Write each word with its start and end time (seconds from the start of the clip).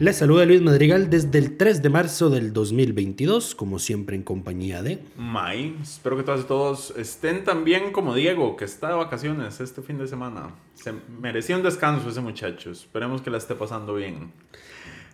Les 0.00 0.16
saluda 0.16 0.46
Luis 0.46 0.62
Madrigal 0.62 1.10
desde 1.10 1.38
el 1.38 1.58
3 1.58 1.82
de 1.82 1.90
marzo 1.90 2.30
del 2.30 2.54
2022, 2.54 3.54
como 3.54 3.78
siempre 3.78 4.16
en 4.16 4.22
compañía 4.22 4.82
de... 4.82 5.04
May, 5.18 5.76
espero 5.82 6.16
que 6.16 6.22
todas 6.22 6.40
y 6.40 6.44
todos 6.44 6.94
estén 6.96 7.44
tan 7.44 7.64
bien 7.64 7.92
como 7.92 8.14
Diego, 8.14 8.56
que 8.56 8.64
está 8.64 8.88
de 8.88 8.94
vacaciones 8.94 9.60
este 9.60 9.82
fin 9.82 9.98
de 9.98 10.06
semana. 10.06 10.54
Se 10.72 10.94
merecía 11.20 11.54
un 11.54 11.62
descanso 11.62 12.08
ese 12.08 12.22
muchacho, 12.22 12.70
esperemos 12.70 13.20
que 13.20 13.28
la 13.28 13.36
esté 13.36 13.54
pasando 13.54 13.94
bien. 13.94 14.32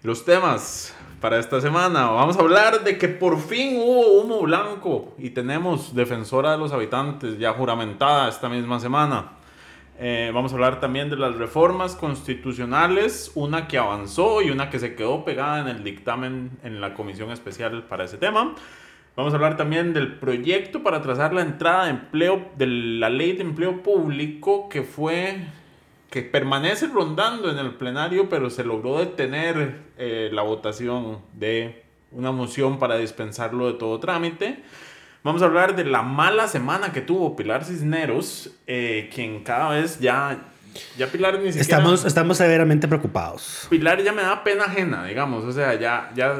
Los 0.05 0.25
temas 0.25 0.95
para 1.21 1.41
esta 1.41 1.61
semana, 1.61 2.09
vamos 2.11 2.37
a 2.37 2.41
hablar 2.43 2.85
de 2.85 2.97
que 2.97 3.09
por 3.09 3.41
fin 3.41 3.79
hubo 3.79 4.21
humo 4.21 4.43
blanco 4.43 5.17
y 5.19 5.31
tenemos 5.31 5.97
defensora 5.97 6.53
de 6.53 6.59
los 6.59 6.71
habitantes 6.71 7.41
ya 7.41 7.53
juramentada 7.55 8.29
esta 8.29 8.49
misma 8.49 8.79
semana. 8.79 9.36
Eh, 9.99 10.31
vamos 10.35 10.53
a 10.53 10.57
hablar 10.57 10.79
también 10.79 11.09
de 11.09 11.17
las 11.17 11.37
reformas 11.37 11.97
constitucionales, 11.97 13.33
una 13.35 13.67
que 13.67 13.79
avanzó 13.79 14.43
y 14.43 14.51
una 14.51 14.69
que 14.69 14.79
se 14.79 14.95
quedó 14.95 15.25
pegada 15.25 15.61
en 15.61 15.69
el 15.69 15.83
dictamen 15.83 16.51
en 16.63 16.83
la 16.83 16.93
comisión 16.93 17.31
especial 17.31 17.85
para 17.85 18.05
ese 18.05 18.19
tema. 18.19 18.55
Vamos 19.17 19.33
a 19.33 19.37
hablar 19.37 19.57
también 19.57 19.95
del 19.95 20.19
proyecto 20.19 20.83
para 20.83 21.01
trazar 21.01 21.33
la 21.33 21.41
entrada 21.41 21.85
de 21.85 21.91
empleo, 21.93 22.51
de 22.59 22.67
la 22.67 23.09
ley 23.09 23.33
de 23.33 23.43
empleo 23.43 23.83
público 23.83 24.69
que 24.69 24.83
fue, 24.83 25.39
que 26.11 26.21
permanece 26.21 26.89
rondando 26.89 27.51
en 27.51 27.57
el 27.57 27.77
plenario, 27.77 28.29
pero 28.29 28.51
se 28.51 28.65
logró 28.65 28.99
detener 28.99 29.81
eh, 29.97 30.29
la 30.31 30.43
votación 30.43 31.21
de 31.33 31.85
una 32.13 32.33
moción 32.33 32.79
para 32.79 32.99
dispensarlo 32.99 33.69
de 33.69 33.79
todo 33.79 33.99
trámite. 33.99 34.63
Vamos 35.27 35.43
a 35.43 35.47
hablar 35.47 35.75
de 35.75 35.85
la 35.85 36.03
mala 36.03 36.47
semana 36.47 36.93
que 36.93 37.01
tuvo 37.01 37.35
Pilar 37.35 37.65
Cisneros, 37.65 38.61
eh, 38.69 39.11
quien 39.13 39.43
cada 39.43 39.71
vez 39.71 39.99
ya, 39.99 40.39
ya 40.97 41.09
Pilar 41.09 41.41
ni 41.41 41.47
siquiera... 41.53 41.63
Estamos, 41.63 42.05
estamos 42.05 42.37
severamente 42.37 42.87
preocupados. 42.87 43.67
Pilar 43.69 44.01
ya 44.05 44.13
me 44.13 44.23
da 44.23 44.45
pena 44.45 44.67
ajena, 44.67 45.05
digamos, 45.05 45.43
o 45.43 45.51
sea, 45.51 45.75
ya, 45.75 46.13
ya 46.15 46.39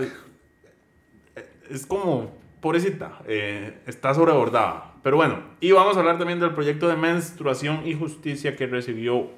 es 1.69 1.85
como, 1.85 2.33
pobrecita, 2.61 3.19
eh, 3.27 3.77
está 3.89 4.15
sobrebordada. 4.15 4.95
Pero 5.03 5.17
bueno, 5.17 5.41
y 5.59 5.73
vamos 5.73 5.97
a 5.97 5.99
hablar 5.99 6.19
también 6.19 6.39
del 6.39 6.55
proyecto 6.55 6.87
de 6.87 6.95
menstruación 6.95 7.89
y 7.89 7.95
justicia 7.95 8.55
que 8.55 8.69
recibió 8.69 9.33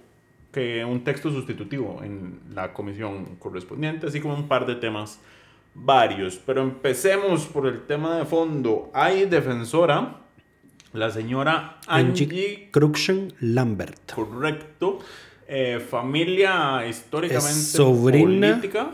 que 0.53 0.85
un 0.85 1.05
texto 1.05 1.31
sustitutivo 1.31 2.03
en 2.05 2.39
la 2.53 2.75
comisión 2.75 3.37
correspondiente, 3.37 4.09
así 4.09 4.21
como 4.21 4.35
un 4.35 4.47
par 4.47 4.67
de 4.67 4.75
temas 4.75 5.23
varios, 5.75 6.37
pero 6.45 6.63
empecemos 6.63 7.47
por 7.47 7.67
el 7.67 7.87
tema 7.87 8.19
de 8.19 8.25
fondo. 8.25 8.91
Hay 8.95 9.27
defensora, 9.27 10.23
la 10.93 11.11
señora 11.11 11.79
Angie, 11.87 12.69
Cruxen 12.71 13.33
Lambert. 13.41 14.13
Correcto. 14.15 15.01
Eh, 15.47 15.81
familia 15.81 16.87
históricamente 16.87 17.53
sobrina, 17.53 18.49
política. 18.51 18.91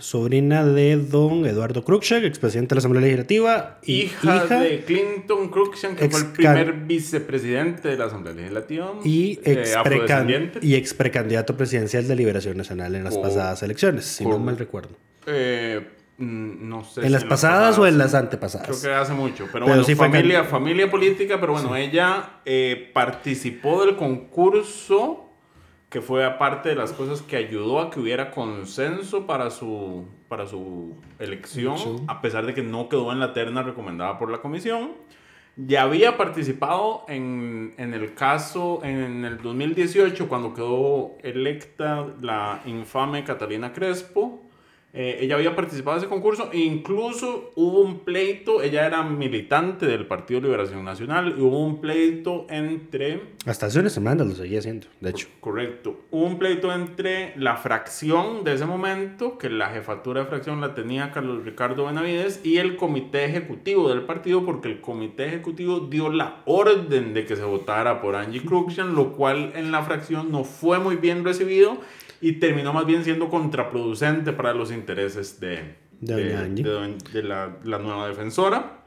Sobrina 0.00 0.64
de 0.64 0.96
don 0.96 1.44
Eduardo 1.44 1.84
Cruikshank, 1.84 2.24
expresidente 2.24 2.70
de 2.70 2.76
la 2.76 2.78
Asamblea 2.78 3.02
Legislativa. 3.02 3.78
Y 3.82 4.02
hija, 4.02 4.46
de 4.60 4.84
Clinton 4.84 5.48
Cruikshank, 5.48 5.98
que 5.98 6.08
fue 6.08 6.20
el 6.20 6.26
primer 6.28 6.72
vicepresidente 6.72 7.88
de 7.88 7.96
la 7.96 8.06
Asamblea 8.06 8.34
Legislativa. 8.34 8.94
Y 9.04 9.40
ex, 9.44 9.74
eh, 9.74 10.50
y 10.62 10.74
ex 10.76 10.94
precandidato 10.94 11.56
presidencial 11.56 12.06
de 12.06 12.16
Liberación 12.16 12.56
Nacional 12.56 12.94
en 12.94 13.04
las 13.04 13.18
pasadas 13.18 13.62
elecciones, 13.62 14.04
si 14.04 14.24
no 14.24 14.38
mal 14.38 14.56
recuerdo. 14.56 14.90
Eh, 15.26 15.84
no 16.18 16.84
sé. 16.84 17.06
¿En 17.06 17.12
las 17.12 17.24
pasadas, 17.24 17.78
o 17.78 17.86
en 17.86 17.96
las 17.96 18.14
antepasadas? 18.14 18.66
Creo 18.66 18.80
que 18.80 18.92
hace 18.92 19.12
mucho. 19.14 19.46
Pero, 19.52 19.66
bueno, 19.66 19.84
familia, 19.84 20.44
familia 20.44 20.90
política, 20.90 21.38
pero 21.40 21.52
bueno, 21.52 21.76
ella 21.76 22.40
eh, 22.44 22.90
participó 22.92 23.84
del 23.84 23.96
concurso 23.96 25.28
que 25.88 26.02
fue 26.02 26.24
aparte 26.24 26.68
de 26.68 26.74
las 26.74 26.92
cosas 26.92 27.22
que 27.22 27.36
ayudó 27.36 27.80
a 27.80 27.90
que 27.90 28.00
hubiera 28.00 28.30
consenso 28.30 29.26
para 29.26 29.50
su, 29.50 30.06
para 30.28 30.46
su 30.46 30.96
elección, 31.18 32.04
a 32.08 32.20
pesar 32.20 32.44
de 32.44 32.52
que 32.52 32.62
no 32.62 32.88
quedó 32.88 33.10
en 33.12 33.20
la 33.20 33.32
terna 33.32 33.62
recomendada 33.62 34.18
por 34.18 34.30
la 34.30 34.38
comisión. 34.42 34.92
Ya 35.56 35.82
había 35.82 36.16
participado 36.16 37.04
en, 37.08 37.74
en 37.78 37.94
el 37.94 38.14
caso 38.14 38.80
en 38.84 39.24
el 39.24 39.38
2018, 39.38 40.28
cuando 40.28 40.52
quedó 40.52 41.16
electa 41.22 42.06
la 42.20 42.60
infame 42.66 43.24
Catalina 43.24 43.72
Crespo, 43.72 44.47
eh, 44.94 45.18
ella 45.20 45.34
había 45.34 45.54
participado 45.54 45.98
en 45.98 46.02
ese 46.02 46.08
concurso 46.08 46.48
e 46.50 46.60
incluso 46.60 47.52
hubo 47.56 47.80
un 47.80 48.00
pleito, 48.00 48.62
ella 48.62 48.86
era 48.86 49.02
militante 49.02 49.84
del 49.84 50.06
Partido 50.06 50.40
Liberación 50.40 50.82
Nacional 50.82 51.34
y 51.36 51.42
hubo 51.42 51.62
un 51.62 51.82
pleito 51.82 52.46
entre... 52.48 53.34
Hasta 53.44 53.66
hace 53.66 53.80
unas 53.80 53.92
semanas 53.92 54.26
lo 54.26 54.34
seguía 54.34 54.60
haciendo, 54.60 54.86
de 55.00 55.10
hecho. 55.10 55.28
Correcto. 55.40 56.00
Hubo 56.10 56.24
un 56.24 56.38
pleito 56.38 56.72
entre 56.72 57.34
la 57.36 57.56
fracción 57.56 58.44
de 58.44 58.54
ese 58.54 58.64
momento, 58.64 59.36
que 59.36 59.50
la 59.50 59.68
jefatura 59.68 60.22
de 60.22 60.26
fracción 60.26 60.62
la 60.62 60.74
tenía 60.74 61.12
Carlos 61.12 61.44
Ricardo 61.44 61.84
Benavides, 61.84 62.40
y 62.42 62.56
el 62.56 62.76
comité 62.76 63.26
ejecutivo 63.26 63.90
del 63.90 64.02
partido, 64.02 64.46
porque 64.46 64.68
el 64.68 64.80
comité 64.80 65.26
ejecutivo 65.26 65.80
dio 65.80 66.10
la 66.10 66.42
orden 66.46 67.12
de 67.12 67.26
que 67.26 67.36
se 67.36 67.44
votara 67.44 68.00
por 68.00 68.16
Angie 68.16 68.40
Cruxian, 68.40 68.94
lo 68.94 69.12
cual 69.12 69.52
en 69.54 69.70
la 69.70 69.82
fracción 69.82 70.32
no 70.32 70.44
fue 70.44 70.78
muy 70.78 70.96
bien 70.96 71.24
recibido 71.24 71.78
y 72.20 72.32
terminó 72.32 72.72
más 72.72 72.86
bien 72.86 73.04
siendo 73.04 73.28
contraproducente 73.28 74.32
para 74.32 74.54
los 74.54 74.72
intereses 74.72 75.40
de, 75.40 75.76
de, 76.00 77.22
la, 77.22 77.56
la, 77.64 77.78
nueva 77.78 78.08
defensora. 78.08 78.84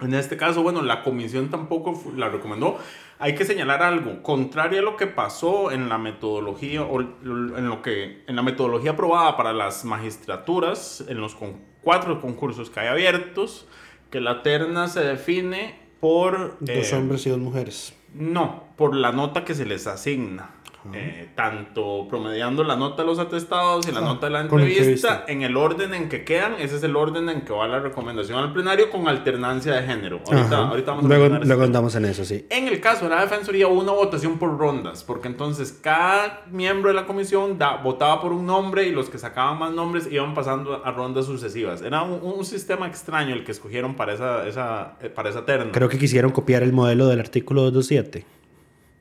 En 0.00 0.14
este 0.14 0.36
caso, 0.36 0.62
bueno, 0.62 0.82
la 0.82 1.02
comisión 1.02 1.50
tampoco 1.50 2.00
la 2.16 2.28
recomendó. 2.28 2.78
Hay 3.18 3.34
que 3.34 3.44
señalar 3.44 3.82
algo, 3.82 4.22
contrario 4.22 4.78
a 4.78 4.82
lo 4.82 4.96
que 4.96 5.08
pasó 5.08 5.72
en 5.72 5.88
la 5.88 5.98
metodología 5.98 6.84
o 6.84 7.00
en 7.00 7.68
lo 7.68 7.82
que 7.82 8.22
en 8.28 8.36
la 8.36 8.42
metodología 8.42 8.92
aprobada 8.92 9.36
para 9.36 9.52
las 9.52 9.84
magistraturas 9.84 11.04
en 11.08 11.20
los 11.20 11.34
con, 11.34 11.68
cuatro 11.82 12.20
concursos 12.20 12.70
que 12.70 12.80
hay 12.80 12.88
abiertos, 12.88 13.66
que 14.10 14.20
la 14.20 14.42
terna 14.42 14.88
se 14.88 15.00
define 15.00 15.80
por 16.00 16.56
dos 16.60 16.92
eh, 16.92 16.96
hombres 16.96 17.26
y 17.26 17.30
dos 17.30 17.38
mujeres. 17.38 17.94
No, 18.14 18.64
por 18.76 18.94
la 18.94 19.12
nota 19.12 19.44
que 19.44 19.54
se 19.54 19.66
les 19.66 19.86
asigna. 19.86 20.50
Eh, 20.92 21.30
tanto 21.34 22.06
promediando 22.08 22.62
la 22.62 22.76
nota 22.76 23.02
de 23.02 23.08
los 23.08 23.18
atestados 23.18 23.86
y 23.88 23.92
la 23.92 24.00
nota 24.00 24.26
de 24.26 24.32
la 24.32 24.40
entrevista, 24.42 25.24
en 25.26 25.42
el 25.42 25.56
orden 25.56 25.92
en 25.92 26.08
que 26.08 26.24
quedan, 26.24 26.54
ese 26.58 26.76
es 26.76 26.82
el 26.82 26.94
orden 26.96 27.28
en 27.28 27.42
que 27.42 27.52
va 27.52 27.66
la 27.66 27.80
recomendación 27.80 28.38
al 28.38 28.52
plenario 28.52 28.88
con 28.88 29.08
alternancia 29.08 29.74
de 29.74 29.82
género. 29.82 30.20
Ahorita, 30.26 30.68
ahorita 30.68 30.90
vamos 30.92 31.04
luego, 31.04 31.34
a 31.34 31.38
luego 31.40 31.62
andamos 31.64 31.94
en 31.96 32.04
eso, 32.06 32.24
sí. 32.24 32.46
En 32.48 32.68
el 32.68 32.80
caso 32.80 33.04
de 33.04 33.14
la 33.14 33.20
defensoría 33.20 33.66
hubo 33.66 33.80
una 33.80 33.92
votación 33.92 34.38
por 34.38 34.56
rondas, 34.56 35.04
porque 35.04 35.28
entonces 35.28 35.72
cada 35.72 36.44
miembro 36.50 36.90
de 36.90 36.94
la 36.94 37.06
comisión 37.06 37.58
da, 37.58 37.76
votaba 37.76 38.20
por 38.20 38.32
un 38.32 38.46
nombre 38.46 38.86
y 38.86 38.92
los 38.92 39.10
que 39.10 39.18
sacaban 39.18 39.58
más 39.58 39.72
nombres 39.72 40.08
iban 40.10 40.34
pasando 40.34 40.84
a 40.84 40.90
rondas 40.92 41.26
sucesivas. 41.26 41.82
Era 41.82 42.02
un, 42.02 42.38
sistema 42.48 42.86
extraño 42.86 43.34
el 43.34 43.44
que 43.44 43.52
escogieron 43.52 43.94
para 43.94 44.14
esa, 44.14 44.46
esa, 44.46 44.96
para 45.14 45.28
esa 45.28 45.44
terna. 45.44 45.72
Creo 45.72 45.88
que 45.88 45.98
quisieron 45.98 46.30
copiar 46.30 46.62
el 46.62 46.72
modelo 46.72 47.08
del 47.08 47.20
artículo 47.20 47.70
227. 47.70 48.37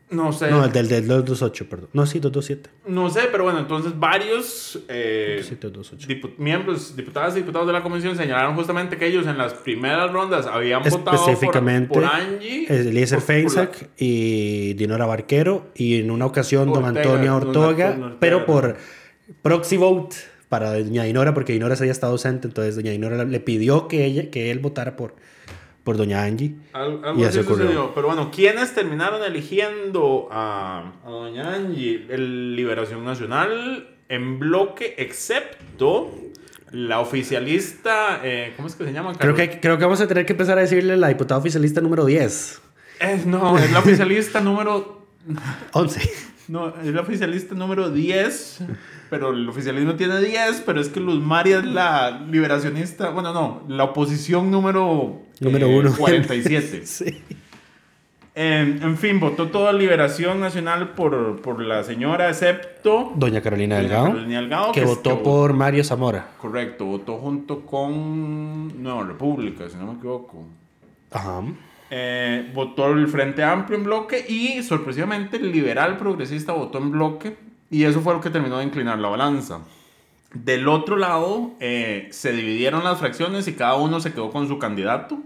No 0.09 0.31
sé. 0.31 0.49
No, 0.49 0.63
el 0.63 0.71
del, 0.71 0.87
del 0.87 1.05
228, 1.05 1.69
perdón. 1.69 1.89
No, 1.91 2.05
sí, 2.05 2.19
227. 2.19 2.69
No 2.89 3.09
sé, 3.09 3.23
pero 3.29 3.43
bueno, 3.43 3.59
entonces 3.59 3.91
varios 3.99 4.79
eh, 4.87 5.35
228. 5.41 6.07
dipu- 6.07 6.31
miembros, 6.37 6.95
diputadas 6.95 7.35
y 7.35 7.39
diputados 7.39 7.67
de 7.67 7.73
la 7.73 7.83
comisión 7.83 8.15
señalaron 8.15 8.55
justamente 8.55 8.95
que 8.97 9.05
ellos 9.07 9.27
en 9.27 9.37
las 9.37 9.53
primeras 9.53 10.11
rondas 10.13 10.45
habían 10.47 10.81
votado 10.81 11.03
por, 11.03 11.13
Específicamente, 11.15 11.93
por 11.93 12.05
Angie. 12.05 12.65
Eliezer 12.69 13.19
Feinsack 13.19 13.89
y 13.97 14.73
Dinora 14.75 15.05
Barquero. 15.05 15.71
Y 15.75 15.99
en 15.99 16.09
una 16.11 16.25
ocasión, 16.25 16.71
don 16.71 16.85
Antonio 16.85 17.35
Ortoga. 17.35 17.89
Ortega. 17.89 18.15
Pero 18.19 18.45
por 18.45 18.77
proxy 19.41 19.75
vote 19.75 20.15
para 20.47 20.71
doña 20.79 21.03
Dinora, 21.03 21.33
porque 21.33 21.51
Dinora 21.51 21.75
se 21.75 21.83
había 21.83 21.91
estado 21.91 22.13
ausente. 22.13 22.47
Entonces, 22.47 22.75
doña 22.77 22.91
Dinora 22.91 23.25
le 23.25 23.39
pidió 23.41 23.89
que, 23.89 24.05
ella, 24.05 24.31
que 24.31 24.51
él 24.51 24.59
votara 24.59 24.95
por, 24.95 25.15
por 25.87 25.95
doña 25.95 26.21
Angie. 26.23 26.53
Al- 26.73 26.99
Y 27.01 27.05
algo 27.05 27.11
así 27.13 27.23
así 27.23 27.39
ocurrió. 27.39 27.63
sucedió. 27.67 27.91
Pero 27.95 28.07
bueno, 28.07 28.29
¿quiénes 28.29 28.75
terminaron 28.75 29.23
eligiendo 29.23 30.27
a, 30.29 30.91
a 31.05 31.09
doña 31.09 31.53
Angie? 31.55 32.05
El 32.09 32.57
Liberación 32.57 33.05
Nacional 33.05 33.87
en 34.09 34.37
bloque, 34.37 34.95
excepto 34.97 36.11
la 36.71 36.99
oficialista, 36.99 38.19
eh, 38.21 38.51
¿cómo 38.57 38.67
es 38.67 38.75
que 38.75 38.83
se 38.83 38.91
llama? 38.91 39.13
Creo 39.17 39.33
que, 39.33 39.61
creo 39.61 39.77
que 39.77 39.85
vamos 39.85 40.01
a 40.01 40.07
tener 40.07 40.25
que 40.25 40.33
empezar 40.33 40.57
a 40.57 40.61
decirle 40.61 40.97
la 40.97 41.07
diputada 41.07 41.39
oficialista 41.39 41.79
número 41.79 42.03
10. 42.03 42.61
Eh, 42.99 43.21
no, 43.25 43.57
es 43.57 43.71
la 43.71 43.79
oficialista 43.79 44.41
número 44.41 45.07
11. 45.71 46.01
No, 46.49 46.73
es 46.81 46.93
la 46.93 47.01
oficialista 47.01 47.55
número 47.55 47.89
10, 47.89 48.59
pero 49.09 49.31
el 49.31 49.47
oficialismo 49.49 49.95
tiene 49.95 50.19
10, 50.21 50.63
pero 50.65 50.79
es 50.81 50.87
que 50.89 50.99
Luz 51.01 51.21
María 51.21 51.59
es 51.59 51.65
la 51.65 52.21
liberacionista, 52.29 53.09
bueno, 53.09 53.33
no, 53.33 53.63
la 53.67 53.83
oposición 53.85 54.49
número, 54.49 55.21
Número 55.39 55.67
eh, 55.67 55.79
uno. 55.79 55.93
47. 55.95 56.81
sí. 56.85 57.23
Eh, 58.39 58.79
en 58.81 58.97
fin, 58.97 59.19
votó 59.19 59.47
toda 59.47 59.73
Liberación 59.73 60.39
Nacional 60.39 60.89
por, 60.89 61.41
por 61.41 61.59
la 61.59 61.83
señora, 61.83 62.29
excepto 62.29 63.11
Doña 63.15 63.41
Carolina 63.41 63.77
Doña 63.77 63.87
Delgado. 63.87 64.05
Carolina 64.09 64.39
Delgado, 64.41 64.71
que 64.73 64.85
votó 64.85 65.17
que 65.17 65.23
por 65.23 65.53
Mario 65.53 65.83
Zamora. 65.83 66.27
Correcto, 66.37 66.85
votó 66.85 67.17
junto 67.17 67.65
con 67.65 68.83
Nueva 68.83 69.05
República, 69.05 69.67
si 69.67 69.75
no 69.77 69.87
me 69.87 69.93
equivoco. 69.93 70.45
Ajá. 71.09 71.41
Eh, 71.89 72.51
votó 72.53 72.91
el 72.91 73.07
Frente 73.07 73.43
Amplio 73.43 73.77
en 73.79 73.85
bloque 73.85 74.23
y 74.29 74.61
sorpresivamente 74.61 75.37
el 75.37 75.51
liberal 75.51 75.97
progresista 75.97 76.51
votó 76.51 76.77
en 76.77 76.91
bloque 76.91 77.37
y 77.71 77.85
eso 77.85 78.01
fue 78.01 78.13
lo 78.13 78.21
que 78.21 78.29
terminó 78.29 78.59
de 78.59 78.65
inclinar 78.65 78.99
la 78.99 79.07
balanza. 79.07 79.61
Del 80.33 80.67
otro 80.67 80.97
lado 80.97 81.51
eh, 81.59 82.09
se 82.11 82.31
dividieron 82.33 82.83
las 82.83 82.99
fracciones 82.99 83.47
y 83.47 83.53
cada 83.53 83.75
uno 83.75 83.99
se 83.99 84.11
quedó 84.13 84.29
con 84.29 84.47
su 84.47 84.59
candidato. 84.59 85.17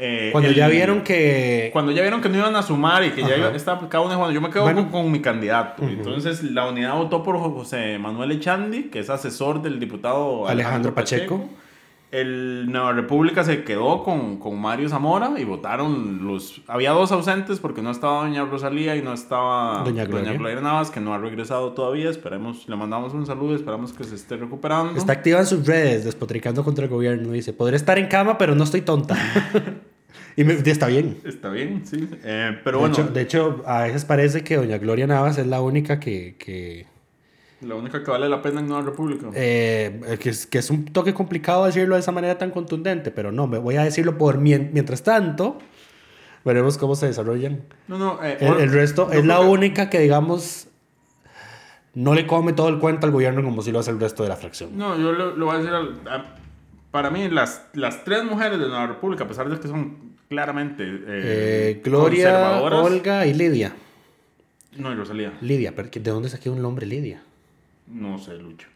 Eh, 0.00 0.28
Cuando 0.30 0.48
el- 0.50 0.54
ya 0.54 0.68
vieron 0.68 1.02
que. 1.02 1.70
Cuando 1.72 1.90
ya 1.90 2.02
vieron 2.02 2.20
que 2.20 2.28
no 2.28 2.38
iban 2.38 2.54
a 2.54 2.62
sumar 2.62 3.04
y 3.04 3.10
que 3.10 3.22
ya 3.22 3.36
iba- 3.36 3.50
estaba 3.50 3.88
cada 3.88 4.04
uno 4.04 4.30
yo 4.30 4.40
me 4.40 4.48
quedo 4.50 4.62
Bueno. 4.62 4.82
con, 4.90 5.02
con 5.02 5.10
mi 5.12 5.20
candidato. 5.20 5.82
Entonces 5.82 6.44
la 6.44 6.68
unidad 6.68 6.94
votó 6.94 7.24
por 7.24 7.36
José 7.38 7.98
Manuel 7.98 8.30
Echandi, 8.30 8.84
que 8.84 9.00
es 9.00 9.10
asesor 9.10 9.60
del 9.60 9.80
diputado 9.80 10.46
Alejandro 10.46 10.94
Pacheco. 10.94 11.48
El 12.10 12.72
Nueva 12.72 12.92
República 12.94 13.44
se 13.44 13.64
quedó 13.64 14.02
con, 14.02 14.38
con 14.38 14.58
Mario 14.58 14.88
Zamora 14.88 15.32
y 15.36 15.44
votaron 15.44 16.26
los... 16.26 16.62
Había 16.66 16.92
dos 16.92 17.12
ausentes 17.12 17.60
porque 17.60 17.82
no 17.82 17.90
estaba 17.90 18.22
doña 18.22 18.46
Rosalía 18.46 18.96
y 18.96 19.02
no 19.02 19.12
estaba 19.12 19.82
Doña 19.84 20.06
Gloria. 20.06 20.60
Navas, 20.62 20.90
que 20.90 21.00
no 21.00 21.12
ha 21.12 21.18
regresado 21.18 21.72
todavía. 21.74 22.08
Esperemos, 22.08 22.66
le 22.66 22.76
mandamos 22.76 23.12
un 23.12 23.26
saludo, 23.26 23.54
esperamos 23.54 23.92
que 23.92 24.04
se 24.04 24.14
esté 24.14 24.36
recuperando. 24.36 24.98
Está 24.98 25.12
activa 25.12 25.40
en 25.40 25.46
sus 25.46 25.66
redes, 25.66 26.04
despotricando 26.04 26.64
contra 26.64 26.84
el 26.84 26.90
gobierno. 26.90 27.30
Dice: 27.32 27.52
Podré 27.52 27.76
estar 27.76 27.98
en 27.98 28.06
cama, 28.06 28.38
pero 28.38 28.54
no 28.54 28.64
estoy 28.64 28.80
tonta. 28.80 29.16
y 30.36 30.44
me- 30.44 30.54
está 30.54 30.86
bien. 30.86 31.18
Está 31.24 31.50
bien, 31.50 31.84
sí. 31.84 32.08
Eh, 32.24 32.58
pero 32.64 32.78
de, 32.78 32.88
bueno, 32.88 32.94
hecho, 32.94 33.12
de 33.12 33.20
hecho, 33.20 33.62
a 33.66 33.82
veces 33.82 34.06
parece 34.06 34.42
que 34.44 34.56
doña 34.56 34.78
Gloria 34.78 35.06
Navas 35.06 35.36
es 35.36 35.46
la 35.46 35.60
única 35.60 36.00
que. 36.00 36.36
que 36.38 36.86
la 37.60 37.74
única 37.74 38.02
que 38.04 38.10
vale 38.10 38.28
la 38.28 38.40
pena 38.40 38.60
en 38.60 38.68
Nueva 38.68 38.82
República. 38.82 39.26
eh, 39.34 40.16
que, 40.20 40.30
es, 40.30 40.46
que 40.46 40.58
es 40.58 40.70
un 40.70 40.84
toque 40.86 41.12
complicado 41.14 41.66
decirlo 41.66 41.94
de 41.96 42.00
esa 42.00 42.12
manera 42.12 42.38
tan 42.38 42.50
contundente, 42.50 43.10
pero 43.10 43.32
no, 43.32 43.46
me 43.46 43.58
voy 43.58 43.76
a 43.76 43.82
decirlo 43.84 44.16
por 44.18 44.38
mien- 44.38 44.70
mientras 44.72 45.02
tanto. 45.02 45.58
Veremos 46.44 46.78
cómo 46.78 46.94
se 46.94 47.06
desarrollan. 47.06 47.62
no, 47.88 47.98
no, 47.98 48.24
eh, 48.24 48.38
El, 48.40 48.60
el 48.60 48.72
resto 48.72 49.10
es 49.12 49.24
la 49.24 49.40
única 49.40 49.90
que, 49.90 49.98
digamos, 49.98 50.68
no 51.94 52.14
le 52.14 52.26
come 52.26 52.52
todo 52.52 52.68
el 52.68 52.78
cuento 52.78 53.06
al 53.06 53.12
gobierno 53.12 53.42
como 53.42 53.60
si 53.62 53.72
lo 53.72 53.80
hace 53.80 53.90
el 53.90 53.98
resto 54.00 54.22
de 54.22 54.28
la 54.28 54.36
fracción. 54.36 54.76
No, 54.78 54.96
yo 54.96 55.12
lo, 55.12 55.34
lo 55.36 55.46
voy 55.46 55.56
a 55.56 55.58
decir. 55.58 55.74
al- 55.74 56.00
a- 56.08 56.34
para 56.90 57.10
mí, 57.10 57.28
las, 57.28 57.66
las 57.74 58.02
tres 58.04 58.24
mujeres 58.24 58.58
de 58.58 58.66
Nueva 58.68 58.86
República, 58.86 59.24
a 59.24 59.28
pesar 59.28 59.48
de 59.50 59.58
que 59.60 59.68
son 59.68 60.14
claramente 60.30 60.84
eh, 60.84 61.02
Eh, 61.06 61.80
Gloria, 61.84 62.60
Olga 62.62 63.26
y 63.26 63.34
Lidia. 63.34 63.74
No, 64.78 64.92
y 64.92 64.94
Rosalía. 64.94 65.32
Lidia, 65.42 65.74
pero 65.74 65.90
¿de 65.92 66.10
dónde 66.10 66.28
saqué 66.30 66.48
un 66.48 66.62
nombre 66.62 66.86
Lidia? 66.86 67.20
No 67.88 68.18
sé, 68.18 68.36
Lucho. 68.36 68.68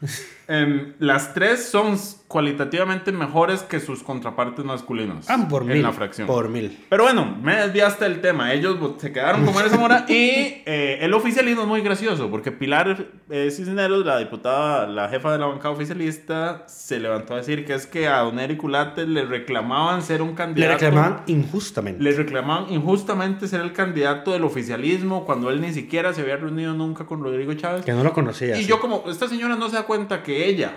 Em, 0.48 0.92
las 0.98 1.34
tres 1.34 1.68
son 1.68 1.96
cualitativamente 2.28 3.12
mejores 3.12 3.62
que 3.62 3.80
sus 3.80 4.02
contrapartes 4.02 4.64
masculinos 4.64 5.26
Ah, 5.28 5.46
por 5.48 5.62
en 5.62 5.68
mil. 5.68 5.82
la 5.82 5.92
fracción. 5.92 6.26
Por 6.26 6.48
mil. 6.48 6.76
Pero 6.88 7.04
bueno, 7.04 7.36
me 7.42 7.56
desviaste 7.56 8.04
del 8.04 8.20
tema. 8.20 8.52
Ellos 8.52 8.78
vo- 8.78 8.98
se 8.98 9.12
quedaron 9.12 9.44
con 9.44 9.54
María 9.54 9.70
Zamora 9.70 10.04
y 10.08 10.62
eh, 10.66 10.98
el 11.00 11.14
oficialismo 11.14 11.62
es 11.62 11.68
muy 11.68 11.80
gracioso 11.80 12.30
porque 12.30 12.52
Pilar 12.52 13.06
eh, 13.30 13.50
Cisneros, 13.50 14.04
la 14.04 14.18
diputada, 14.18 14.86
la 14.86 15.08
jefa 15.08 15.32
de 15.32 15.38
la 15.38 15.46
bancada 15.46 15.70
oficialista, 15.70 16.64
se 16.68 16.98
levantó 17.00 17.34
a 17.34 17.38
decir 17.38 17.64
que 17.64 17.74
es 17.74 17.86
que 17.86 18.08
a 18.08 18.18
Don 18.20 18.38
Eric 18.38 18.62
Ulate 18.62 19.06
le 19.06 19.24
reclamaban 19.24 20.02
ser 20.02 20.20
un 20.22 20.30
Le 20.30 20.34
candidato. 20.34 20.72
reclamaban 20.84 21.22
injustamente. 21.26 22.02
Le 22.02 22.12
reclamaban 22.12 22.72
injustamente 22.72 23.48
ser 23.48 23.60
el 23.60 23.72
candidato 23.72 24.32
del 24.32 24.44
oficialismo 24.44 25.24
cuando 25.24 25.50
él 25.50 25.60
ni 25.60 25.72
siquiera 25.72 26.12
se 26.12 26.20
había 26.22 26.36
reunido 26.36 26.74
nunca 26.74 27.04
con 27.06 27.22
Rodrigo 27.22 27.54
Chávez. 27.54 27.84
Que 27.84 27.92
no 27.92 28.02
lo 28.04 28.12
conocía. 28.12 28.56
Y 28.58 28.62
sí. 28.62 28.68
yo 28.68 28.80
como, 28.80 29.04
esta 29.08 29.28
señora 29.28 29.56
no 29.56 29.68
se 29.68 29.76
da 29.76 29.84
cuenta 29.84 30.22
que 30.22 30.35
ella, 30.44 30.72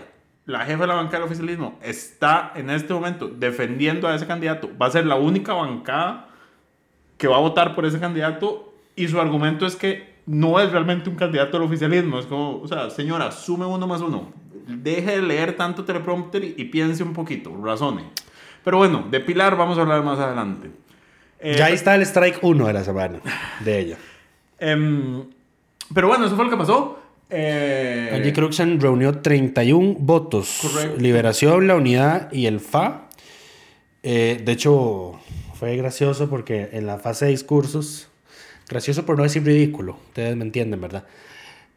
la 0.46 0.62
jefa 0.62 0.82
de 0.82 0.88
la 0.88 0.96
bancada 0.96 1.20
del 1.20 1.28
oficialismo, 1.28 1.78
está 1.82 2.54
en 2.56 2.70
este 2.70 2.94
momento 2.94 3.28
defendiendo 3.28 4.08
a 4.08 4.16
ese 4.16 4.26
candidato. 4.26 4.70
Va 4.82 4.88
a 4.88 4.92
ser 4.92 5.06
la 5.06 5.16
única 5.16 5.54
bancada 5.54 6.30
que 7.18 7.28
va 7.28 7.38
a 7.38 7.40
votar 7.40 7.76
por 7.76 7.86
ese 7.86 8.00
candidato 8.00 8.74
y 8.96 9.08
su 9.08 9.20
argumento 9.20 9.66
es 9.66 9.76
que 9.76 10.20
no 10.26 10.60
es 10.60 10.72
realmente 10.72 11.10
un 11.10 11.16
candidato 11.16 11.58
del 11.58 11.68
oficialismo. 11.68 12.20
Es 12.20 12.26
como, 12.26 12.62
o 12.62 12.68
sea, 12.68 12.90
señora, 12.90 13.32
sume 13.32 13.66
uno 13.66 13.88
más 13.88 14.02
uno. 14.02 14.32
Deje 14.68 15.18
de 15.18 15.22
leer 15.22 15.56
tanto 15.56 15.84
teleprompter 15.84 16.44
y, 16.44 16.56
y 16.58 16.66
piense 16.66 17.04
un 17.04 17.14
poquito, 17.14 17.56
razone. 17.64 18.04
Pero 18.64 18.78
bueno, 18.78 19.06
de 19.10 19.20
Pilar 19.20 19.58
vamos 19.58 19.78
a 19.78 19.82
hablar 19.82 20.04
más 20.04 20.20
adelante. 20.20 20.72
Eh, 21.40 21.56
Ya 21.58 21.66
ahí 21.66 21.74
está 21.74 21.96
el 21.96 22.02
strike 22.04 22.40
1 22.42 22.68
de 22.68 22.74
la 22.74 22.84
semana 22.84 23.20
de 23.62 23.80
ella. 23.80 23.98
em, 24.60 25.24
pero 25.94 26.08
bueno, 26.08 26.26
eso 26.26 26.36
fue 26.36 26.46
lo 26.46 26.52
que 26.52 26.58
pasó. 26.58 26.99
Eh, 27.30 28.12
Angie 28.14 28.34
Cruxen 28.34 28.80
reunió 28.80 29.20
31 29.20 29.96
votos. 30.00 30.60
Correcto. 30.62 31.00
Liberación, 31.00 31.68
la 31.68 31.76
unidad 31.76 32.32
y 32.32 32.48
el 32.48 32.60
FA. 32.60 33.10
Eh, 34.04 34.42
de 34.44 34.52
hecho, 34.52 35.20
fue 35.54 35.76
gracioso 35.76 36.30
porque 36.30 36.70
en 36.72 36.88
la 36.88 36.98
fase 36.98 37.26
de 37.26 37.32
discursos, 37.32 38.08
gracioso 38.68 39.06
por 39.06 39.18
no 39.18 39.24
decir 39.24 39.44
ridículo, 39.44 39.98
ustedes 40.08 40.36
me 40.38 40.46
entienden, 40.46 40.80
¿verdad? 40.80 41.06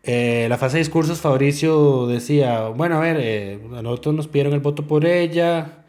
Eh, 0.05 0.47
la 0.49 0.59
fase 0.59 0.77
de 0.77 0.85
discursos, 0.85 1.21
Fabricio 1.21 2.07
decía, 2.07 2.69
bueno, 2.69 2.97
a 2.97 3.01
ver, 3.01 3.19
eh, 3.21 3.59
a 3.77 3.83
nosotros 3.83 4.15
nos 4.15 4.29
pidieron 4.29 4.53
el 4.53 4.61
voto 4.61 4.87
por 4.87 5.05
ella, 5.05 5.85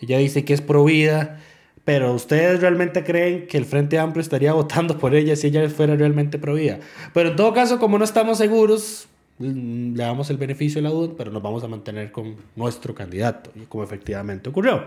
ella 0.00 0.18
dice 0.18 0.44
que 0.44 0.54
es 0.54 0.60
pro 0.60 0.84
vida, 0.84 1.40
pero 1.84 2.12
ustedes 2.12 2.60
realmente 2.60 3.04
creen 3.04 3.46
que 3.46 3.58
el 3.58 3.64
Frente 3.64 3.98
Amplio 3.98 4.22
estaría 4.22 4.52
votando 4.54 4.98
por 4.98 5.14
ella 5.14 5.36
si 5.36 5.48
ella 5.48 5.68
fuera 5.68 5.96
realmente 5.96 6.38
pro 6.38 6.54
vida. 6.54 6.78
Pero 7.12 7.30
en 7.30 7.36
todo 7.36 7.52
caso, 7.52 7.78
como 7.78 7.98
no 7.98 8.04
estamos 8.04 8.38
seguros, 8.38 9.06
mm, 9.38 9.94
le 9.94 10.02
damos 10.02 10.30
el 10.30 10.36
beneficio 10.36 10.80
de 10.80 10.88
la 10.88 10.94
duda, 10.94 11.14
pero 11.16 11.30
nos 11.30 11.42
vamos 11.42 11.62
a 11.64 11.68
mantener 11.68 12.10
con 12.10 12.36
nuestro 12.56 12.94
candidato, 12.94 13.50
como 13.68 13.84
efectivamente 13.84 14.48
ocurrió. 14.48 14.84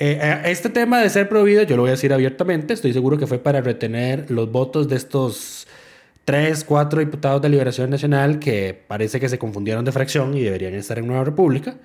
Eh, 0.00 0.18
eh, 0.22 0.42
este 0.44 0.68
tema 0.68 1.00
de 1.00 1.10
ser 1.10 1.28
pro 1.28 1.42
vida, 1.42 1.64
yo 1.64 1.76
lo 1.76 1.82
voy 1.82 1.88
a 1.88 1.92
decir 1.92 2.12
abiertamente, 2.12 2.72
estoy 2.72 2.92
seguro 2.92 3.18
que 3.18 3.26
fue 3.26 3.38
para 3.38 3.60
retener 3.60 4.30
los 4.30 4.50
votos 4.50 4.88
de 4.88 4.94
estos 4.94 5.66
tres, 6.24 6.62
cuatro 6.62 7.00
diputados 7.00 7.42
de 7.42 7.48
Liberación 7.48 7.90
Nacional 7.90 8.38
que 8.38 8.80
parece 8.86 9.18
que 9.18 9.28
se 9.28 9.38
confundieron 9.38 9.84
de 9.84 9.90
fracción 9.90 10.36
y 10.36 10.42
deberían 10.42 10.74
estar 10.74 10.98
en 10.98 11.06
Nueva 11.06 11.24
República. 11.24 11.76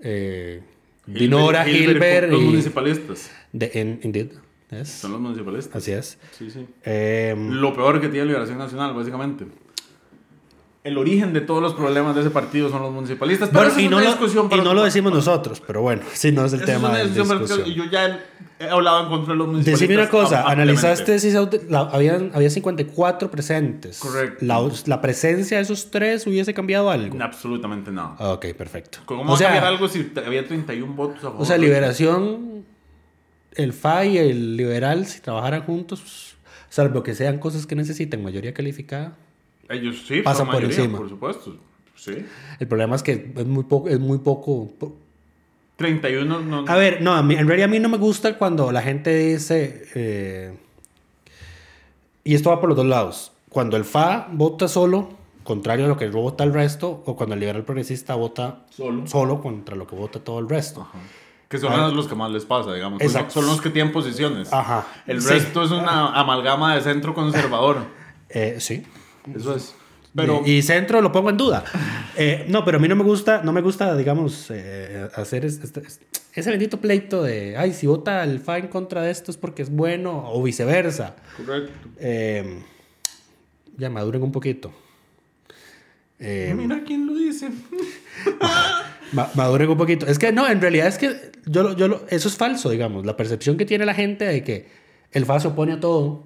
Eh, 0.00 0.60
Dinora, 1.06 1.68
Hilbert 1.68 2.30
Los 2.30 2.42
y... 2.42 2.44
municipalistas. 2.44 3.30
De- 3.52 3.70
en- 3.74 4.00
indeed, 4.02 4.30
yes. 4.70 4.88
Son 4.88 5.12
los 5.12 5.20
municipalistas. 5.20 5.76
Así 5.76 5.92
es. 5.92 6.18
Sí, 6.38 6.50
sí. 6.50 6.66
Eh, 6.84 7.34
Lo 7.50 7.74
peor 7.74 8.00
que 8.00 8.08
tiene 8.08 8.26
Liberación 8.26 8.58
Nacional, 8.58 8.94
básicamente. 8.94 9.46
El 10.82 10.96
origen 10.96 11.34
de 11.34 11.42
todos 11.42 11.60
los 11.60 11.74
problemas 11.74 12.14
de 12.14 12.22
ese 12.22 12.30
partido 12.30 12.70
son 12.70 12.80
los 12.80 12.90
municipalistas. 12.90 13.50
Pero 13.50 13.60
bueno, 13.60 13.72
eso 13.72 13.80
y 13.80 13.84
es 13.84 13.90
no, 13.90 13.96
una 13.98 14.04
lo, 14.06 14.10
discusión 14.12 14.46
y 14.46 14.48
para 14.48 14.62
no 14.62 14.70
otro- 14.70 14.80
lo 14.80 14.84
decimos 14.84 15.12
nosotros, 15.12 15.62
pero 15.66 15.82
bueno, 15.82 16.00
sí, 16.14 16.32
no 16.32 16.46
es 16.46 16.54
el 16.54 16.62
Eso 16.62 16.70
es 16.70 16.74
tema 16.76 16.88
una 16.88 16.98
de 17.00 17.04
discusión. 17.10 17.62
Y 17.66 17.74
yo 17.74 17.84
ya 17.84 18.18
he 18.58 18.64
hablado 18.70 19.02
en 19.02 19.08
contra 19.10 19.34
de 19.34 19.38
los 19.38 19.48
municipalistas. 19.48 19.80
Decime 19.88 20.00
una 20.02 20.10
cosa, 20.10 20.48
analizaste 20.48 21.18
si 21.18 21.30
la- 21.68 21.80
habían, 21.80 22.30
había 22.32 22.48
54 22.48 23.30
presentes. 23.30 23.98
Correcto. 23.98 24.42
La, 24.42 24.58
la 24.86 25.00
presencia 25.02 25.58
de 25.58 25.64
esos 25.64 25.90
tres 25.90 26.26
hubiese 26.26 26.54
cambiado 26.54 26.88
algo. 26.90 27.22
Absolutamente 27.22 27.90
nada. 27.92 28.16
Ah, 28.18 28.30
Ok, 28.32 28.46
perfecto. 28.56 29.00
¿Cómo 29.04 29.30
o 29.34 29.36
sea, 29.36 29.48
cambiar 29.48 29.66
algo 29.66 29.86
si 29.86 30.10
había 30.24 30.46
31 30.48 30.94
votos 30.94 31.18
a 31.18 31.20
favor? 31.24 31.42
o 31.42 31.44
sea, 31.44 31.58
Liberación, 31.58 32.64
el 33.56 33.72
FA 33.72 34.04
y 34.06 34.18
el 34.18 34.56
Liberal, 34.56 35.06
si 35.06 35.20
trabajaran 35.20 35.62
juntos, 35.64 36.34
salvo 36.68 37.02
que 37.02 37.14
sean 37.14 37.38
cosas 37.38 37.66
que 37.66 37.74
necesiten 37.74 38.22
mayoría 38.22 38.54
calificada, 38.54 39.16
Ellos 39.68 40.04
sí, 40.06 40.22
Pasan 40.22 40.46
por 40.46 40.56
mayoría, 40.56 40.76
encima. 40.76 40.98
Por 40.98 41.08
supuesto. 41.08 41.56
Sí. 41.96 42.12
el 42.58 42.66
problema 42.66 42.96
es 42.96 43.02
que 43.02 43.30
es 43.36 43.46
muy 43.46 43.64
poco, 43.64 43.88
es 43.88 44.00
muy 44.00 44.18
poco. 44.18 44.68
po- 44.78 44.96
31 45.76 46.40
no. 46.40 46.64
A 46.66 46.76
ver, 46.76 47.00
no, 47.02 47.12
a 47.14 47.22
mí- 47.22 47.34
en 47.34 47.46
realidad 47.46 47.68
a 47.68 47.70
mí 47.70 47.78
no 47.78 47.88
me 47.90 47.98
gusta 47.98 48.36
cuando 48.38 48.70
la 48.72 48.80
gente 48.82 49.14
dice, 49.14 49.84
eh, 49.94 50.56
y 52.24 52.34
esto 52.34 52.50
va 52.50 52.60
por 52.60 52.68
los 52.70 52.76
dos 52.76 52.86
lados, 52.86 53.32
cuando 53.48 53.76
el 53.76 53.84
FA 53.84 54.28
vota 54.32 54.68
solo, 54.68 55.10
contrario 55.42 55.86
a 55.86 55.88
lo 55.88 55.96
que 55.96 56.08
vota 56.08 56.44
el 56.44 56.52
resto, 56.52 57.02
o 57.06 57.16
cuando 57.16 57.34
el 57.34 57.40
liberal 57.40 57.64
progresista 57.64 58.14
vota 58.14 58.64
Solo. 58.70 59.06
solo 59.06 59.40
contra 59.42 59.74
lo 59.76 59.86
que 59.86 59.96
vota 59.96 60.20
todo 60.20 60.38
el 60.38 60.48
resto. 60.48 60.86
Que 61.50 61.58
son 61.58 61.72
Ah. 61.72 61.88
los 61.88 62.06
que 62.08 62.14
más 62.14 62.30
les 62.30 62.44
pasa, 62.46 62.72
digamos. 62.72 63.02
Exacto. 63.02 63.32
Son 63.34 63.46
los 63.46 63.60
que 63.60 63.68
tienen 63.70 63.92
posiciones. 63.92 64.50
Ajá. 64.52 64.86
El 65.06 65.20
Sí. 65.20 65.28
resto 65.28 65.62
es 65.64 65.70
una 65.72 66.12
amalgama 66.18 66.74
de 66.76 66.80
centro 66.80 67.12
conservador. 67.12 67.84
Eh, 68.32 68.56
sí. 68.60 68.84
Eso 69.34 69.56
es. 69.56 69.74
Pero. 70.14 70.42
y, 70.46 70.52
y 70.58 70.62
centro 70.62 71.00
lo 71.02 71.10
pongo 71.10 71.30
en 71.30 71.36
duda. 71.36 71.64
Eh, 72.16 72.44
no, 72.48 72.64
pero 72.64 72.78
a 72.78 72.80
mí 72.80 72.86
no 72.86 72.94
me 72.94 73.02
gusta, 73.02 73.42
no 73.42 73.52
me 73.52 73.60
gusta, 73.60 73.96
digamos, 73.96 74.46
eh, 74.50 75.08
hacer 75.16 75.44
es- 75.44 75.58
este- 75.64 75.80
es- 75.80 76.00
ese 76.32 76.50
bendito 76.50 76.80
pleito 76.80 77.22
de, 77.24 77.56
ay, 77.56 77.72
si 77.72 77.88
vota 77.88 78.22
el 78.22 78.36
FA 78.38 78.58
en 78.58 78.68
contra 78.68 79.02
de 79.02 79.10
esto 79.10 79.32
es 79.32 79.36
porque 79.36 79.62
es 79.62 79.70
bueno, 79.70 80.30
o 80.32 80.40
viceversa. 80.44 81.16
Correcto. 81.36 81.72
Eh, 81.98 82.62
ya 83.76 83.90
maduren 83.90 84.22
un 84.22 84.30
poquito. 84.30 84.72
Eh, 86.20 86.52
Mira 86.56 86.82
quién 86.84 87.06
lo 87.06 87.14
dice. 87.14 87.48
ma- 89.12 89.30
maduren 89.34 89.68
un 89.70 89.76
poquito. 89.78 90.06
Es 90.06 90.18
que 90.18 90.32
no, 90.32 90.48
en 90.48 90.60
realidad 90.60 90.86
es 90.86 90.98
que 90.98 91.32
yo, 91.46 91.62
lo- 91.62 91.76
yo 91.76 91.88
lo- 91.88 92.06
eso 92.08 92.28
es 92.28 92.36
falso, 92.36 92.70
digamos. 92.70 93.06
La 93.06 93.16
percepción 93.16 93.56
que 93.56 93.64
tiene 93.64 93.84
la 93.86 93.94
gente 93.94 94.24
de 94.24 94.44
que 94.44 94.68
el 95.12 95.24
FA 95.24 95.40
se 95.40 95.48
opone 95.48 95.72
a 95.72 95.80
todo, 95.80 96.24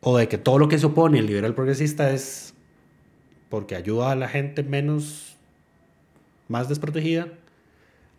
o 0.00 0.16
de 0.18 0.28
que 0.28 0.38
todo 0.38 0.58
lo 0.58 0.68
que 0.68 0.78
se 0.78 0.86
opone 0.86 1.18
el 1.18 1.26
liberal 1.26 1.54
progresista 1.54 2.10
es 2.12 2.54
porque 3.48 3.76
ayuda 3.76 4.12
a 4.12 4.16
la 4.16 4.28
gente 4.28 4.62
menos, 4.62 5.36
más 6.48 6.68
desprotegida, 6.68 7.28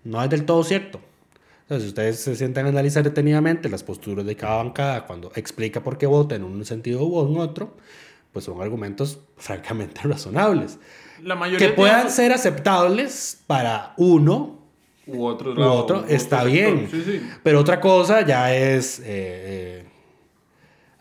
no 0.03 0.23
es 0.23 0.29
del 0.29 0.45
todo 0.45 0.63
cierto. 0.63 0.99
Entonces, 1.63 1.83
si 1.83 1.89
ustedes 1.89 2.19
se 2.19 2.35
sientan 2.35 2.65
a 2.65 2.69
analizar 2.69 3.03
detenidamente 3.03 3.69
las 3.69 3.83
posturas 3.83 4.25
de 4.25 4.35
cada 4.35 4.55
bancada 4.57 5.05
cuando 5.05 5.31
explica 5.35 5.83
por 5.83 5.99
qué 5.99 6.07
vota 6.07 6.33
en 6.35 6.43
un 6.43 6.65
sentido 6.65 7.03
u 7.05 7.27
en 7.27 7.37
otro, 7.37 7.77
pues 8.31 8.45
son 8.45 8.61
argumentos 8.61 9.19
francamente 9.37 10.01
razonables. 10.03 10.79
La 11.23 11.35
mayoría. 11.35 11.67
Que 11.67 11.73
puedan 11.73 12.01
tiene- 12.01 12.11
ser 12.11 12.31
aceptables 12.33 13.43
para 13.47 13.93
uno 13.97 14.59
U 15.07 15.25
otro. 15.25 15.53
u 15.53 15.61
otro, 15.63 16.05
está 16.07 16.43
sector. 16.43 16.51
bien. 16.51 16.87
Sí, 16.89 17.01
sí. 17.05 17.21
Pero 17.43 17.59
otra 17.59 17.81
cosa 17.81 18.25
ya 18.25 18.53
es... 18.55 18.99
eh, 18.99 19.03
eh, 19.05 19.85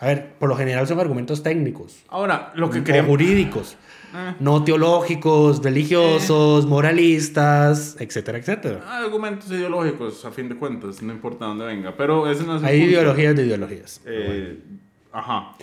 a 0.00 0.06
ver, 0.06 0.34
por 0.38 0.48
lo 0.48 0.56
general 0.56 0.86
son 0.86 1.00
argumentos 1.00 1.42
técnicos 1.42 2.04
Ahora, 2.08 2.52
lo 2.54 2.70
que 2.70 2.78
o 2.80 2.84
queríamos. 2.84 3.08
jurídicos, 3.10 3.76
Ah. 4.14 4.34
no 4.40 4.64
teológicos, 4.64 5.62
religiosos, 5.62 6.64
moralistas, 6.66 7.96
etcétera, 8.00 8.38
etcétera. 8.38 8.80
Argumentos 8.98 9.50
ideológicos, 9.50 10.24
a 10.24 10.30
fin 10.30 10.48
de 10.48 10.56
cuentas, 10.56 11.02
no 11.02 11.12
importa 11.12 11.44
dónde 11.44 11.66
venga. 11.66 11.94
Pero 11.96 12.30
ese 12.30 12.44
no 12.44 12.56
es 12.56 12.62
Hay 12.64 12.78
punto. 12.80 12.92
ideologías 12.92 13.36
de 13.36 13.46
ideologías. 13.46 14.00
Eh, 14.06 14.58
Ajá. 15.12 15.54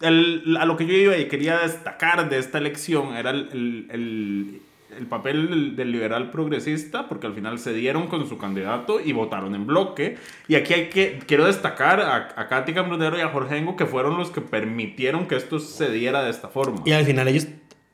El- 0.00 0.56
a 0.60 0.64
lo 0.64 0.76
que 0.76 0.86
yo 0.86 0.92
iba 0.94 1.16
y 1.16 1.26
quería 1.28 1.58
destacar 1.58 2.28
de 2.28 2.38
esta 2.38 2.58
elección 2.58 3.16
era 3.16 3.30
el, 3.30 3.48
el- 3.52 3.86
el- 3.90 4.60
el 4.98 5.06
papel 5.06 5.48
del, 5.50 5.76
del 5.76 5.92
liberal 5.92 6.30
progresista, 6.30 7.08
porque 7.08 7.26
al 7.28 7.34
final 7.34 7.58
se 7.58 7.72
dieron 7.72 8.06
con 8.08 8.28
su 8.28 8.36
candidato 8.38 9.00
y 9.00 9.12
votaron 9.12 9.54
en 9.54 9.66
bloque. 9.66 10.16
Y 10.48 10.54
aquí 10.56 10.74
hay 10.74 10.88
que, 10.88 11.20
quiero 11.26 11.46
destacar 11.46 12.00
a, 12.00 12.16
a 12.36 12.48
Katy 12.48 12.72
Cambrunero 12.72 13.16
y 13.16 13.20
a 13.20 13.28
Jorge 13.28 13.58
Engo, 13.58 13.76
que 13.76 13.86
fueron 13.86 14.16
los 14.16 14.30
que 14.30 14.40
permitieron 14.40 15.26
que 15.28 15.36
esto 15.36 15.60
se 15.60 15.90
diera 15.90 16.24
de 16.24 16.30
esta 16.30 16.48
forma. 16.48 16.82
Y 16.84 16.92
al 16.92 17.04
final 17.04 17.28
ellos, 17.28 17.46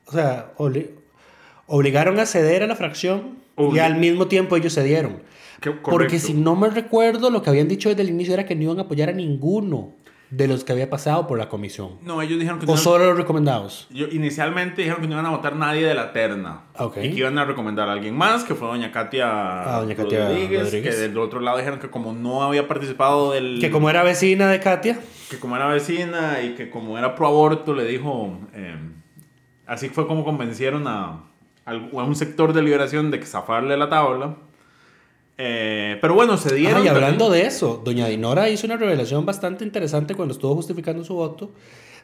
o 0.05 0.11
sea, 0.13 0.53
obli- 0.57 0.89
obligaron 1.67 2.19
a 2.19 2.25
ceder 2.25 2.63
a 2.63 2.67
la 2.67 2.75
fracción 2.75 3.39
y 3.75 3.79
al 3.79 3.95
mismo 3.97 4.27
tiempo 4.27 4.55
ellos 4.55 4.73
cedieron. 4.73 5.17
Que- 5.61 5.71
Porque 5.71 6.19
si 6.19 6.33
no 6.33 6.55
me 6.55 6.69
recuerdo, 6.69 7.29
lo 7.29 7.41
que 7.43 7.49
habían 7.49 7.67
dicho 7.67 7.89
desde 7.89 8.01
el 8.03 8.09
inicio 8.09 8.33
era 8.33 8.45
que 8.45 8.55
no 8.55 8.63
iban 8.63 8.79
a 8.79 8.83
apoyar 8.83 9.09
a 9.09 9.13
ninguno 9.13 9.93
de 10.31 10.47
los 10.47 10.63
que 10.63 10.71
había 10.73 10.89
pasado 10.89 11.27
por 11.27 11.37
la 11.37 11.47
comisión. 11.49 11.91
No, 12.01 12.21
ellos 12.21 12.39
dijeron 12.39 12.59
que 12.59 12.65
O 12.65 12.69
no- 12.69 12.77
solo 12.77 13.05
los 13.05 13.17
recomendados. 13.17 13.87
Yo, 13.91 14.07
inicialmente 14.07 14.81
dijeron 14.81 15.01
que 15.01 15.07
no 15.07 15.13
iban 15.13 15.25
a 15.25 15.29
votar 15.29 15.55
nadie 15.55 15.85
de 15.85 15.93
la 15.93 16.11
terna. 16.13 16.61
Ok. 16.77 16.97
Y 16.97 17.09
que 17.11 17.17
iban 17.19 17.37
a 17.37 17.45
recomendar 17.45 17.87
a 17.89 17.93
alguien 17.93 18.17
más, 18.17 18.43
que 18.43 18.55
fue 18.55 18.67
doña 18.67 18.91
Katia, 18.91 19.27
Ah, 19.29 19.79
doña 19.81 19.95
Katia 19.95 20.27
Rodríguez, 20.27 20.63
Rodríguez. 20.63 20.95
Que 20.95 21.01
del 21.01 21.17
otro 21.17 21.39
lado 21.39 21.57
dijeron 21.57 21.79
que 21.79 21.89
como 21.89 22.11
no 22.13 22.41
había 22.43 22.67
participado 22.67 23.31
del... 23.33 23.59
Que 23.61 23.69
como 23.71 23.89
era 23.89 24.03
vecina 24.03 24.47
de 24.49 24.59
Katia, 24.59 24.99
que 25.29 25.39
como 25.39 25.55
era 25.55 25.67
vecina 25.67 26.41
y 26.41 26.55
que 26.55 26.69
como 26.69 26.97
era 26.97 27.15
pro 27.15 27.27
aborto, 27.27 27.73
le 27.73 27.85
dijo... 27.85 28.39
eh, 28.53 28.75
así 29.67 29.89
fue 29.89 30.07
como 30.07 30.23
convencieron 30.25 30.87
a, 30.87 31.23
a 31.65 31.73
un 31.75 32.15
sector 32.15 32.53
de 32.53 32.61
liberación 32.61 33.11
de 33.11 33.19
que 33.19 33.25
zafarle 33.25 33.77
la 33.77 33.89
tabla. 33.89 34.35
Eh, 35.37 35.97
pero 36.01 36.13
bueno, 36.13 36.37
se 36.37 36.55
dieron... 36.55 36.81
Ah, 36.81 36.85
y 36.85 36.87
hablando 36.87 37.25
también- 37.25 37.43
de 37.43 37.47
eso, 37.49 37.81
doña 37.83 38.07
Dinora 38.07 38.49
hizo 38.49 38.67
una 38.67 38.77
revelación 38.77 39.25
bastante 39.25 39.63
interesante 39.65 40.15
cuando 40.15 40.33
estuvo 40.33 40.55
justificando 40.55 41.03
su 41.03 41.15
voto, 41.15 41.51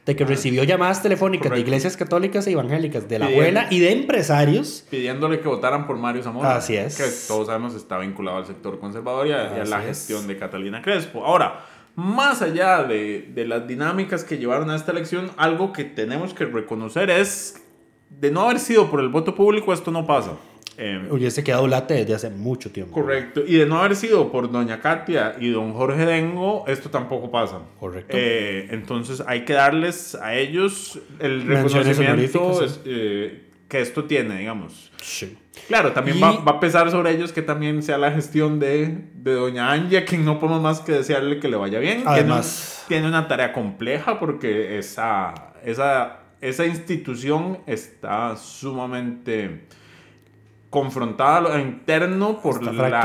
de 0.06 0.16
que 0.16 0.26
recibió 0.26 0.64
llamadas 0.64 1.02
telefónicas 1.04 1.44
de 1.44 1.48
Ah. 1.48 1.52
Correcto. 1.52 1.68
iglesias 1.70 1.96
católicas 1.96 2.46
e 2.48 2.52
evangélicas, 2.52 3.08
de 3.08 3.20
la 3.20 3.28
Pidiendo- 3.28 3.42
abuela 3.60 3.68
y 3.70 3.80
de 3.80 3.92
empresarios. 3.94 4.84
pidiéndole 4.90 5.40
que 5.40 5.48
votaran 5.48 5.88
por 5.88 5.98
Mario 5.98 6.24
Zamora. 6.24 6.56
Así 6.56 6.76
es. 6.76 6.98
Que 6.98 7.04
todos 7.28 7.48
sabemos 7.48 7.76
está 7.76 7.98
vinculado 8.00 8.38
al 8.38 8.46
sector 8.46 8.80
conservador 8.80 9.28
y 9.28 9.32
a, 9.32 9.36
y 9.58 9.60
a 9.62 9.66
la 9.66 9.78
Así 9.78 9.88
es. 9.90 9.98
gestión 10.00 10.28
de 10.28 10.38
Catalina 10.38 10.82
Crespo. 10.82 11.24
Ahora, 11.24 11.66
más 11.96 12.42
allá 12.42 12.84
de, 12.84 13.30
de 13.34 13.46
las 13.46 13.68
dinámicas 13.68 14.24
que 14.24 14.38
llevaron 14.40 14.70
a 14.72 14.76
esta 14.76 14.92
elección, 14.92 15.30
algo 15.38 15.72
que 15.72 15.84
tenemos 15.86 16.34
que 16.34 16.46
reconocer 16.46 17.10
es, 17.12 17.62
de 18.10 18.32
no 18.32 18.42
haber 18.42 18.60
sido 18.60 18.90
por 18.90 19.00
el 19.02 19.10
voto 19.10 19.36
público, 19.36 19.72
esto 19.72 19.92
no 19.92 20.06
pasa. 20.08 20.32
Eh, 20.84 21.08
Hubiese 21.12 21.44
quedado 21.44 21.68
late 21.68 21.94
desde 21.94 22.16
hace 22.16 22.30
mucho 22.32 22.72
tiempo. 22.72 22.94
Correcto. 22.94 23.42
Y 23.46 23.56
de 23.58 23.68
no 23.68 23.78
haber 23.80 23.96
sido 23.96 24.32
por 24.32 24.52
doña 24.52 24.82
Katia 24.82 25.36
y 25.40 25.50
don 25.52 25.74
Jorge 25.74 26.06
Dengo, 26.08 26.64
esto 26.68 26.90
tampoco 26.90 27.30
pasa. 27.30 27.60
Correcto. 27.80 28.18
Eh, 28.18 28.68
entonces 28.72 29.24
hay 29.28 29.46
que 29.46 29.54
darles 29.54 30.16
a 30.16 30.34
ellos 30.36 31.00
el 31.20 31.46
reconocimiento 31.46 32.66
eh, 32.86 33.44
que 33.68 33.80
esto 33.80 34.06
tiene, 34.06 34.40
digamos. 34.40 34.92
Sí. 35.02 35.38
Claro, 35.68 35.92
también 35.92 36.18
Y- 36.18 36.22
va, 36.22 36.32
va 36.40 36.52
a 36.54 36.60
pesar 36.60 36.90
sobre 36.90 37.12
ellos 37.12 37.32
que 37.32 37.42
también 37.44 37.84
sea 37.84 37.98
la 38.00 38.12
gestión 38.12 38.60
de, 38.60 39.06
de 39.14 39.34
doña 39.34 39.72
Angie, 39.72 40.04
quien 40.04 40.26
no 40.26 40.40
podemos 40.40 40.62
más 40.62 40.80
que 40.82 40.94
desearle 40.94 41.40
que 41.40 41.48
le 41.48 41.58
vaya 41.58 41.78
bien. 41.80 42.04
Además- 42.08 42.84
tiene, 42.88 43.04
un- 43.06 43.08
tiene 43.10 43.20
una 43.20 43.28
tarea 43.28 43.54
compleja 43.54 44.20
porque 44.20 44.78
esa, 44.80 45.54
esa, 45.64 46.22
esa 46.42 46.66
institución 46.66 47.60
está 47.68 48.36
sumamente 48.36 49.66
confrontada 50.72 51.38
a 51.38 51.42
lo 51.42 51.60
interno 51.60 52.42
por 52.42 52.56
Está 52.64 52.72
la 52.90 53.02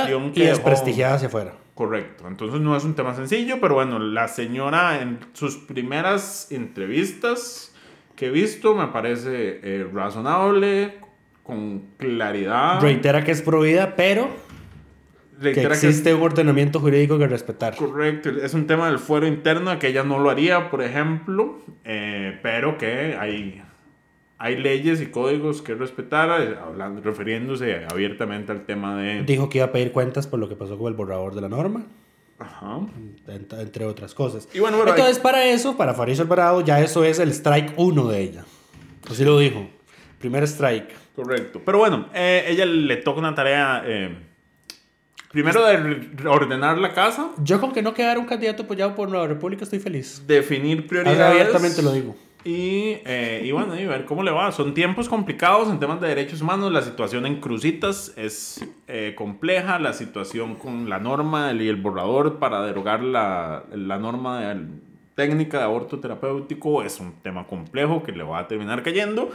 gestión 0.00 0.24
y 0.26 0.32
que 0.32 0.40
dejó. 0.40 0.54
desprestigiada 0.56 1.14
hacia 1.14 1.28
afuera. 1.28 1.52
Correcto. 1.74 2.26
Entonces 2.26 2.60
no 2.60 2.76
es 2.76 2.82
un 2.84 2.94
tema 2.94 3.14
sencillo, 3.14 3.58
pero 3.60 3.74
bueno, 3.74 4.00
la 4.00 4.26
señora 4.26 5.00
en 5.00 5.20
sus 5.32 5.56
primeras 5.56 6.50
entrevistas 6.50 7.72
que 8.16 8.26
he 8.26 8.30
visto 8.30 8.74
me 8.74 8.88
parece 8.88 9.60
eh, 9.62 9.86
razonable, 9.92 10.98
con 11.44 11.80
claridad. 11.98 12.80
Reitera 12.80 13.22
que 13.24 13.30
es 13.32 13.42
prohibida, 13.42 13.94
pero 13.96 14.28
que 15.40 15.46
Reitera 15.46 15.68
que 15.70 15.74
existe 15.74 16.14
un 16.14 16.22
ordenamiento 16.22 16.78
jurídico 16.78 17.18
que 17.18 17.26
respetar. 17.26 17.74
correcto. 17.74 18.28
Es 18.30 18.54
un 18.54 18.66
tema 18.66 18.86
del 18.88 18.98
fuero 18.98 19.26
interno 19.26 19.76
que 19.78 19.88
ella 19.88 20.04
no 20.04 20.18
lo 20.18 20.30
haría, 20.30 20.70
por 20.70 20.82
ejemplo, 20.82 21.58
eh, 21.84 22.38
pero 22.42 22.78
que 22.78 23.16
hay, 23.18 23.60
hay 24.44 24.56
leyes 24.56 25.00
y 25.00 25.06
códigos 25.06 25.62
que 25.62 25.74
respetar, 25.76 26.28
eh, 26.42 26.56
hablando, 26.60 27.00
refiriéndose 27.00 27.84
abiertamente 27.88 28.50
al 28.50 28.64
tema 28.66 28.96
de... 29.00 29.22
Dijo 29.22 29.48
que 29.48 29.58
iba 29.58 29.66
a 29.68 29.72
pedir 29.72 29.92
cuentas 29.92 30.26
por 30.26 30.40
lo 30.40 30.48
que 30.48 30.56
pasó 30.56 30.76
con 30.76 30.88
el 30.88 30.94
borrador 30.94 31.34
de 31.36 31.40
la 31.42 31.48
norma, 31.48 31.84
Ajá. 32.40 32.78
ent- 33.28 33.60
entre 33.60 33.84
otras 33.84 34.14
cosas. 34.14 34.48
Y 34.52 34.58
bueno, 34.58 34.78
bueno, 34.78 34.92
hay- 34.92 34.98
Entonces, 34.98 35.22
para 35.22 35.44
eso, 35.46 35.76
para 35.76 35.94
Fariso 35.94 36.22
Alvarado, 36.22 36.60
ya 36.60 36.80
eso 36.80 37.04
es 37.04 37.20
el 37.20 37.28
strike 37.30 37.72
1 37.76 38.08
de 38.08 38.20
ella. 38.20 38.44
Así 39.08 39.24
lo 39.24 39.38
dijo. 39.38 39.68
Primer 40.18 40.42
strike. 40.44 40.88
Correcto. 41.14 41.60
Pero 41.64 41.78
bueno, 41.78 42.06
eh, 42.14 42.44
ella 42.48 42.66
le 42.66 42.96
toca 42.96 43.20
una 43.20 43.34
tarea. 43.34 43.82
eh, 43.86 44.16
primero 45.30 45.64
de 45.66 46.28
ordenar 46.28 46.78
la 46.78 46.92
casa, 46.92 47.30
Yo 47.42 47.60
con 47.60 47.72
que 47.72 47.80
no 47.82 47.94
quedara 47.94 48.18
un 48.20 48.26
candidato 48.26 48.64
apoyado 48.64 48.94
por 48.94 49.08
Nueva 49.08 49.26
República 49.26 49.64
estoy 49.64 49.78
feliz. 49.78 50.22
definir 50.26 50.86
prioridades. 50.86 51.20
Ahora 51.20 51.30
abiertamente 51.32 51.80
lo 51.82 51.92
digo. 51.92 52.16
Y, 52.44 52.98
eh, 53.04 53.42
y 53.44 53.52
bueno, 53.52 53.78
y 53.78 53.86
ver 53.86 54.04
cómo 54.04 54.22
le 54.22 54.30
va. 54.30 54.50
Son 54.52 54.74
tiempos 54.74 55.08
complicados 55.08 55.68
en 55.68 55.78
temas 55.78 56.00
de 56.00 56.08
derechos 56.08 56.42
humanos. 56.42 56.72
La 56.72 56.82
situación 56.82 57.24
en 57.26 57.40
Cruzitas 57.40 58.12
es 58.16 58.64
eh, 58.88 59.14
compleja. 59.16 59.78
La 59.78 59.92
situación 59.92 60.56
con 60.56 60.88
la 60.88 60.98
norma 60.98 61.52
y 61.52 61.68
el 61.68 61.76
borrador 61.76 62.38
para 62.38 62.62
derogar 62.62 63.02
la, 63.02 63.64
la 63.72 63.98
norma 63.98 64.56
técnica 65.14 65.58
de 65.58 65.64
aborto 65.64 66.00
terapéutico 66.00 66.82
es 66.82 66.98
un 66.98 67.12
tema 67.22 67.46
complejo 67.46 68.02
que 68.02 68.12
le 68.12 68.24
va 68.24 68.40
a 68.40 68.48
terminar 68.48 68.82
cayendo. 68.82 69.30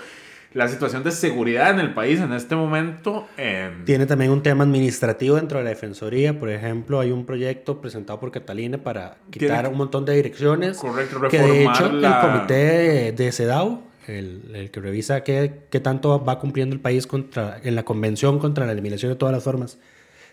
La 0.53 0.67
situación 0.67 1.03
de 1.03 1.11
seguridad 1.11 1.71
en 1.71 1.79
el 1.79 1.93
país 1.93 2.19
en 2.19 2.33
este 2.33 2.55
momento. 2.55 3.27
eh, 3.37 3.69
Tiene 3.85 4.05
también 4.05 4.31
un 4.31 4.41
tema 4.41 4.63
administrativo 4.63 5.35
dentro 5.35 5.57
de 5.59 5.63
la 5.65 5.69
Defensoría. 5.71 6.39
Por 6.39 6.49
ejemplo, 6.49 6.99
hay 6.99 7.11
un 7.11 7.25
proyecto 7.25 7.79
presentado 7.81 8.19
por 8.19 8.31
Catalina 8.31 8.77
para 8.77 9.17
quitar 9.29 9.67
un 9.67 9.77
montón 9.77 10.05
de 10.05 10.15
direcciones. 10.15 10.77
Correcto, 10.77 11.21
Que 11.29 11.37
de 11.39 11.47
reformar 11.47 11.75
hecho 11.75 11.91
la- 11.93 12.21
el 12.21 12.27
comité 12.31 12.53
de, 12.55 13.11
de 13.11 13.31
CEDAW, 13.31 13.81
el, 14.07 14.51
el 14.55 14.71
que 14.71 14.79
revisa 14.79 15.21
qué, 15.23 15.63
qué 15.69 15.79
tanto 15.79 16.23
va 16.23 16.39
cumpliendo 16.39 16.73
el 16.73 16.79
país 16.81 17.05
contra, 17.07 17.59
en 17.63 17.75
la 17.75 17.83
Convención 17.83 18.39
contra 18.39 18.65
la 18.65 18.71
Eliminación 18.71 19.11
de 19.11 19.17
todas 19.17 19.33
las 19.35 19.43
formas 19.43 19.77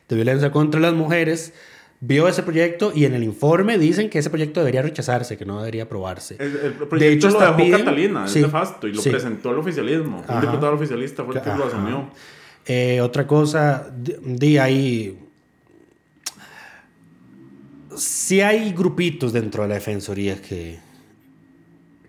de 0.09 0.17
violencia 0.17 0.51
contra 0.53 0.81
las 0.81 0.93
mujeres, 0.95 1.55
vio 2.07 2.29
ese 2.29 2.43
proyecto 2.43 2.93
y 2.95 3.05
en 3.07 3.15
el 3.15 3.23
informe 3.25 3.79
dicen 3.79 4.11
que 4.11 4.19
ese 4.19 4.29
proyecto 4.29 4.61
debería 4.61 4.83
rechazarse, 4.83 5.37
que 5.39 5.45
no 5.45 5.59
debería 5.61 5.85
aprobarse. 5.85 6.37
El, 6.39 6.47
el 6.57 6.73
proyecto 6.75 6.97
De 6.97 7.13
hecho, 7.13 7.31
lo 7.31 7.41
dejó 7.41 7.57
piden- 7.57 7.79
Catalina, 7.79 8.29
sí, 8.29 8.41
es 8.41 8.45
nefasto, 8.47 8.87
y 8.89 8.93
lo 8.93 9.01
sí. 9.03 9.11
presentó 9.11 9.51
el 9.53 9.59
oficialismo. 9.59 10.19
Un 10.19 10.25
Ajá. 10.25 10.41
diputado 10.41 10.75
oficialista 10.75 11.25
fue 11.25 11.37
el 11.37 11.41
que 11.43 11.49
lo 11.51 11.55
Ajá. 11.65 11.67
asumió. 11.67 12.11
Eh, 12.67 13.01
otra 13.01 13.27
cosa, 13.27 13.91
di, 13.97 14.15
di 14.23 14.59
ahí. 14.59 15.19
Sí 17.97 18.41
hay 18.41 18.73
grupitos 18.73 19.33
dentro 19.33 19.63
de 19.63 19.69
la 19.69 19.75
defensoría 19.75 20.41
que. 20.43 20.79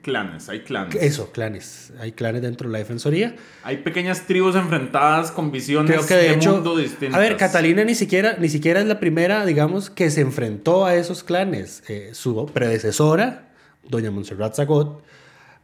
Clanes, 0.05 0.49
hay 0.49 0.59
clanes. 0.59 0.93
Eso, 1.01 1.31
clanes. 1.31 1.91
Hay 1.99 2.11
clanes 2.11 2.43
dentro 2.43 2.69
de 2.69 2.73
la 2.73 2.77
defensoría. 2.77 3.35
Hay 3.63 3.77
pequeñas 3.77 4.27
tribus 4.27 4.55
enfrentadas 4.55 5.31
con 5.31 5.51
visiones 5.51 5.91
Creo 5.91 6.05
que 6.05 6.13
de, 6.13 6.31
hecho. 6.33 6.51
mundo 6.51 6.77
distintas. 6.77 7.15
A 7.15 7.19
ver, 7.19 7.37
Catalina 7.37 7.83
ni 7.83 7.95
siquiera, 7.95 8.35
ni 8.39 8.47
siquiera 8.47 8.79
es 8.81 8.85
la 8.85 8.99
primera, 8.99 9.43
digamos, 9.47 9.89
que 9.89 10.11
se 10.11 10.21
enfrentó 10.21 10.85
a 10.85 10.93
esos 10.93 11.23
clanes. 11.23 11.81
Eh, 11.87 12.11
su 12.13 12.45
predecesora, 12.53 13.47
doña 13.89 14.11
Montserrat 14.11 14.53
Zagot, 14.55 15.01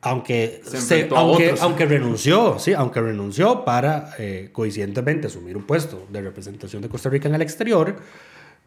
aunque, 0.01 0.63
Se 0.65 0.81
se- 0.81 1.10
aunque, 1.15 1.45
otros. 1.50 1.62
aunque 1.62 1.86
renunció, 1.86 2.57
sí, 2.57 2.74
aunque 2.74 3.00
renunció 3.00 3.63
para 3.63 4.15
eh, 4.17 4.50
coincidentemente 4.51 5.27
asumir 5.27 5.55
un 5.55 5.67
puesto 5.67 6.07
de 6.10 6.19
representación 6.19 6.81
de 6.81 6.89
Costa 6.89 7.12
Rica 7.12 7.27
en 7.29 7.36
el 7.36 7.43
exterior, 7.43 7.95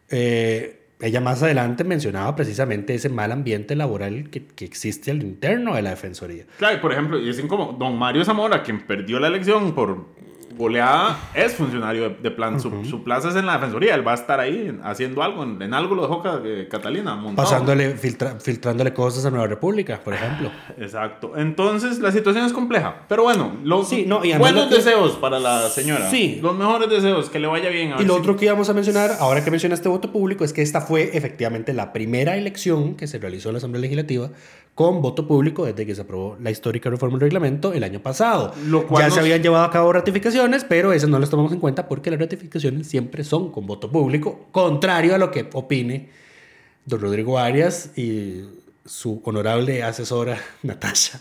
eh, 0.09 0.84
ella 1.01 1.21
más 1.21 1.43
adelante 1.43 1.85
mencionaba 1.85 2.35
precisamente 2.37 2.95
ese 2.95 3.09
mal 3.09 3.33
ambiente 3.33 3.77
laboral 3.77 4.31
que, 4.31 4.47
que 4.47 4.65
existe 4.65 5.11
al 5.11 5.23
interno 5.23 5.75
de 5.75 5.83
la 5.83 5.91
defensoría. 5.91 6.45
Claro, 6.59 6.77
y 6.77 6.81
por 6.81 6.93
ejemplo, 6.93 7.19
y 7.19 7.27
dicen 7.27 7.49
como 7.49 7.73
don 7.73 7.99
Mario 7.99 8.25
Zamora, 8.25 8.63
quien 8.63 8.87
perdió 8.87 9.19
la 9.19 9.29
elección 9.29 9.75
por 9.75 10.07
goleada, 10.57 11.19
es 11.35 11.55
funcionario 11.55 12.09
de, 12.11 12.17
de 12.23 12.31
plan. 12.31 12.61
su, 12.61 12.85
su 12.85 13.03
plaza 13.05 13.29
es 13.31 13.37
en 13.37 13.47
la 13.47 13.55
defensoría. 13.55 13.95
Él 13.95 14.07
va 14.07 14.13
a 14.13 14.15
estar 14.15 14.41
ahí 14.41 14.79
haciendo 14.83 15.23
algo. 15.23 15.43
En, 15.43 15.61
en 15.61 15.75
algo 15.75 15.95
lo 15.95 16.03
dejó 16.03 16.23
eh, 16.45 16.69
Catalina. 16.71 17.15
montado. 17.17 17.49
Pasándole, 17.49 17.97
filtra- 17.97 18.39
filtrándole 18.41 18.93
cosas 18.93 19.25
a 19.27 19.31
Nueva 19.31 19.47
República, 19.47 20.01
por 20.03 20.15
ejemplo. 20.15 20.51
Exacto. 20.79 21.33
Entonces 21.37 21.99
la 21.99 22.13
situación 22.13 22.45
es 22.45 22.53
compleja. 22.53 23.03
Pero 23.09 23.25
bueno, 23.25 23.57
los 23.65 23.89
Sí, 23.89 24.05
no, 24.07 24.25
y 24.25 24.33
buenos 24.35 24.69
que- 24.69 24.77
deseos 24.77 25.13
para 25.13 25.39
la 25.39 25.69
señora. 25.69 26.11
Sí. 26.11 26.39
Los 26.43 26.57
mejores 26.57 26.89
deseos, 26.89 27.29
que 27.31 27.39
le 27.39 27.47
vaya 27.47 27.69
bien. 27.71 27.93
a 27.93 28.01
Y 28.01 28.05
lo 28.05 28.15
si- 28.15 28.21
otro 28.21 28.37
que 28.37 28.45
íbamos 28.47 28.69
a 28.69 28.73
mencionar, 28.75 29.13
ahora 29.21 29.45
que 29.45 29.51
mencionaste 29.51 29.89
voto 29.89 30.11
público, 30.13 30.45
es 30.45 30.53
que 30.53 30.63
esta 30.63 30.81
fue 30.81 31.11
efectivamente 31.17 31.73
la 31.73 31.93
primera 31.93 32.37
elección 32.37 32.95
que 32.95 33.07
se 33.07 33.19
realizó 33.19 33.49
en 33.51 33.55
la 33.55 33.59
Asamblea 33.59 33.83
Legislativa 33.83 34.31
con 34.75 35.01
voto 35.03 35.27
público 35.29 35.65
desde 35.67 35.87
que 35.87 35.95
se 35.95 36.01
aprobó 36.03 36.37
la 36.41 36.51
histórica 36.51 36.91
reforma 36.91 37.15
del 37.17 37.23
reglamento 37.23 37.73
el 37.73 37.85
año 37.85 38.01
pasado. 38.01 38.53
Lo 38.67 38.87
cual 38.87 39.03
ya 39.03 39.07
nos- 39.09 39.15
se 39.15 39.21
habían 39.21 39.41
llevado 39.43 39.65
a 39.65 39.71
cabo 39.71 39.93
ratificaciones, 39.93 40.65
pero 40.65 40.93
esas 40.93 41.09
no 41.09 41.19
las 41.21 41.31
tomamos 41.31 41.53
en 41.53 41.61
cuenta 41.61 41.87
porque 41.87 42.11
las 42.11 42.19
ratificaciones 42.19 42.89
siempre 42.89 43.23
son 43.23 43.53
con 43.53 43.67
voto 43.67 43.91
público, 43.91 44.49
contrario 44.51 45.15
a 45.15 45.19
lo 45.19 45.31
que 45.31 45.49
opine 45.53 46.11
don 46.87 47.01
Rodrigo 47.01 47.39
Arias 47.39 47.97
y 47.97 48.43
su 48.85 49.23
honorable 49.25 49.83
asesora 49.85 50.39
Natasha, 50.65 51.21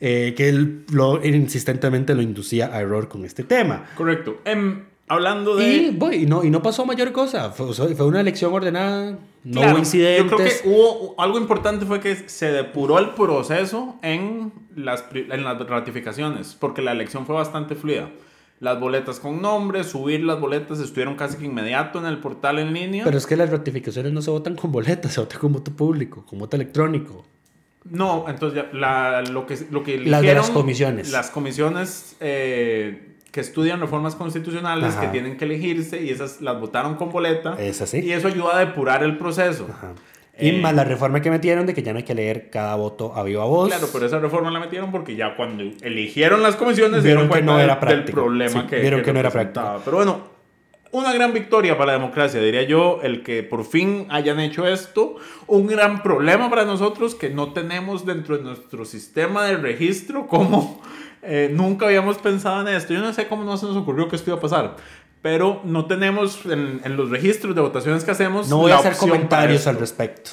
eh, 0.00 0.34
que 0.36 0.48
él 0.48 0.84
lo, 0.90 1.24
insistentemente 1.24 2.14
lo 2.14 2.22
inducía 2.22 2.74
a 2.74 2.80
error 2.80 3.08
con 3.08 3.24
este 3.24 3.44
tema. 3.44 3.86
Correcto. 3.96 4.40
Em, 4.44 4.82
hablando 5.08 5.56
de... 5.56 5.68
Y, 5.74 5.90
voy, 5.90 6.16
y, 6.16 6.26
no, 6.26 6.42
y 6.44 6.50
no 6.50 6.62
pasó 6.62 6.84
mayor 6.86 7.12
cosa. 7.12 7.50
Fue, 7.50 7.72
fue 7.74 8.06
una 8.06 8.20
elección 8.20 8.52
ordenada, 8.52 9.18
no 9.44 9.52
Claro, 9.60 9.72
hubo 9.72 9.78
incidentes. 9.78 10.30
Yo 10.30 10.36
creo 10.36 10.48
que 10.48 10.68
hubo 10.68 11.14
algo 11.18 11.38
importante 11.38 11.84
fue 11.86 12.00
que 12.00 12.14
se 12.28 12.50
depuró 12.52 12.98
el 12.98 13.10
proceso 13.10 13.96
en 14.02 14.52
las, 14.76 15.04
en 15.12 15.44
las 15.44 15.58
ratificaciones, 15.68 16.56
porque 16.58 16.82
la 16.82 16.92
elección 16.92 17.26
fue 17.26 17.34
bastante 17.34 17.74
fluida. 17.74 18.08
Las 18.60 18.78
boletas 18.78 19.18
con 19.18 19.42
nombre, 19.42 19.82
subir 19.82 20.22
las 20.22 20.38
boletas 20.38 20.78
estuvieron 20.78 21.16
casi 21.16 21.36
que 21.36 21.46
inmediato 21.46 21.98
en 21.98 22.06
el 22.06 22.18
portal 22.18 22.60
en 22.60 22.72
línea. 22.72 23.02
Pero 23.02 23.18
es 23.18 23.26
que 23.26 23.36
las 23.36 23.50
ratificaciones 23.50 24.12
no 24.12 24.22
se 24.22 24.30
votan 24.30 24.54
con 24.54 24.70
boletas, 24.70 25.12
se 25.14 25.20
votan 25.20 25.40
con 25.40 25.52
voto 25.52 25.72
público, 25.72 26.24
con 26.24 26.38
voto 26.38 26.54
electrónico. 26.56 27.24
No, 27.84 28.26
entonces 28.28 28.62
ya, 28.62 28.78
la- 28.78 29.22
lo 29.22 29.44
que, 29.46 29.58
lo 29.72 29.82
que 29.82 29.98
Las 29.98 30.22
de 30.22 30.34
las 30.34 30.50
comisiones. 30.50 31.10
Las 31.10 31.30
comisiones 31.30 32.14
eh, 32.20 33.11
que 33.32 33.40
estudian 33.40 33.80
reformas 33.80 34.14
constitucionales 34.14 34.90
Ajá. 34.92 35.00
que 35.00 35.08
tienen 35.08 35.36
que 35.36 35.46
elegirse 35.46 36.00
y 36.02 36.10
esas 36.10 36.40
las 36.40 36.60
votaron 36.60 36.94
con 36.94 37.10
boleta. 37.10 37.56
Es 37.58 37.80
así. 37.82 37.98
Y 37.98 38.12
eso 38.12 38.28
ayuda 38.28 38.56
a 38.56 38.58
depurar 38.60 39.02
el 39.02 39.16
proceso. 39.18 39.66
Ajá. 39.70 39.92
Y 40.38 40.48
Eh, 40.50 40.60
más 40.60 40.74
la 40.74 40.84
reforma 40.84 41.20
que 41.20 41.30
metieron 41.30 41.66
de 41.66 41.74
que 41.74 41.82
ya 41.82 41.92
no 41.92 41.98
hay 41.98 42.04
que 42.04 42.14
leer 42.14 42.48
cada 42.50 42.74
voto 42.76 43.14
a 43.16 43.22
viva 43.22 43.44
voz. 43.44 43.68
Claro, 43.68 43.88
pero 43.92 44.06
esa 44.06 44.18
reforma 44.18 44.50
la 44.50 44.60
metieron 44.60 44.90
porque 44.90 45.16
ya 45.16 45.34
cuando 45.36 45.62
eligieron 45.82 46.42
las 46.42 46.56
comisiones 46.56 47.02
Vieron 47.02 47.28
que 47.28 47.42
no 47.42 47.58
era 47.58 47.74
del 47.74 47.78
práctico. 47.80 48.20
problema 48.20 48.62
Sí, 48.62 48.66
que 48.68 48.80
vieron 48.80 49.02
que 49.02 49.12
no 49.12 49.20
era 49.20 49.28
representaba. 49.28 49.80
Pero 49.84 49.96
bueno, 49.98 50.20
una 50.90 51.12
gran 51.14 51.32
victoria 51.32 51.76
para 51.78 51.92
la 51.92 51.98
democracia, 51.98 52.40
diría 52.40 52.62
yo, 52.64 53.00
el 53.02 53.22
que 53.22 53.42
por 53.42 53.64
fin 53.64 54.06
hayan 54.10 54.40
hecho 54.40 54.66
esto. 54.66 55.16
Un 55.46 55.66
gran 55.66 56.02
problema 56.02 56.50
para 56.50 56.64
nosotros 56.66 57.14
que 57.14 57.30
no 57.30 57.52
tenemos 57.54 58.04
dentro 58.06 58.36
de 58.36 58.44
nuestro 58.44 58.84
sistema 58.84 59.44
de 59.46 59.56
registro 59.56 60.26
como 60.26 60.82
eh, 61.22 61.48
nunca 61.52 61.86
habíamos 61.86 62.18
pensado 62.18 62.60
en 62.66 62.74
esto. 62.74 62.92
Yo 62.92 63.00
no 63.00 63.12
sé 63.12 63.28
cómo 63.28 63.44
no 63.44 63.56
se 63.56 63.66
nos 63.66 63.76
ocurrió 63.76 64.08
que 64.08 64.16
esto 64.16 64.30
iba 64.30 64.38
a 64.38 64.42
pasar. 64.42 64.76
Pero 65.22 65.60
no 65.64 65.86
tenemos 65.86 66.44
en, 66.46 66.80
en 66.84 66.96
los 66.96 67.10
registros 67.10 67.54
de 67.54 67.60
votaciones 67.60 68.02
que 68.04 68.10
hacemos. 68.10 68.48
no 68.48 68.58
voy 68.58 68.72
a 68.72 68.76
hacer 68.78 68.96
comentarios 68.96 69.66
al 69.68 69.78
respecto. 69.78 70.32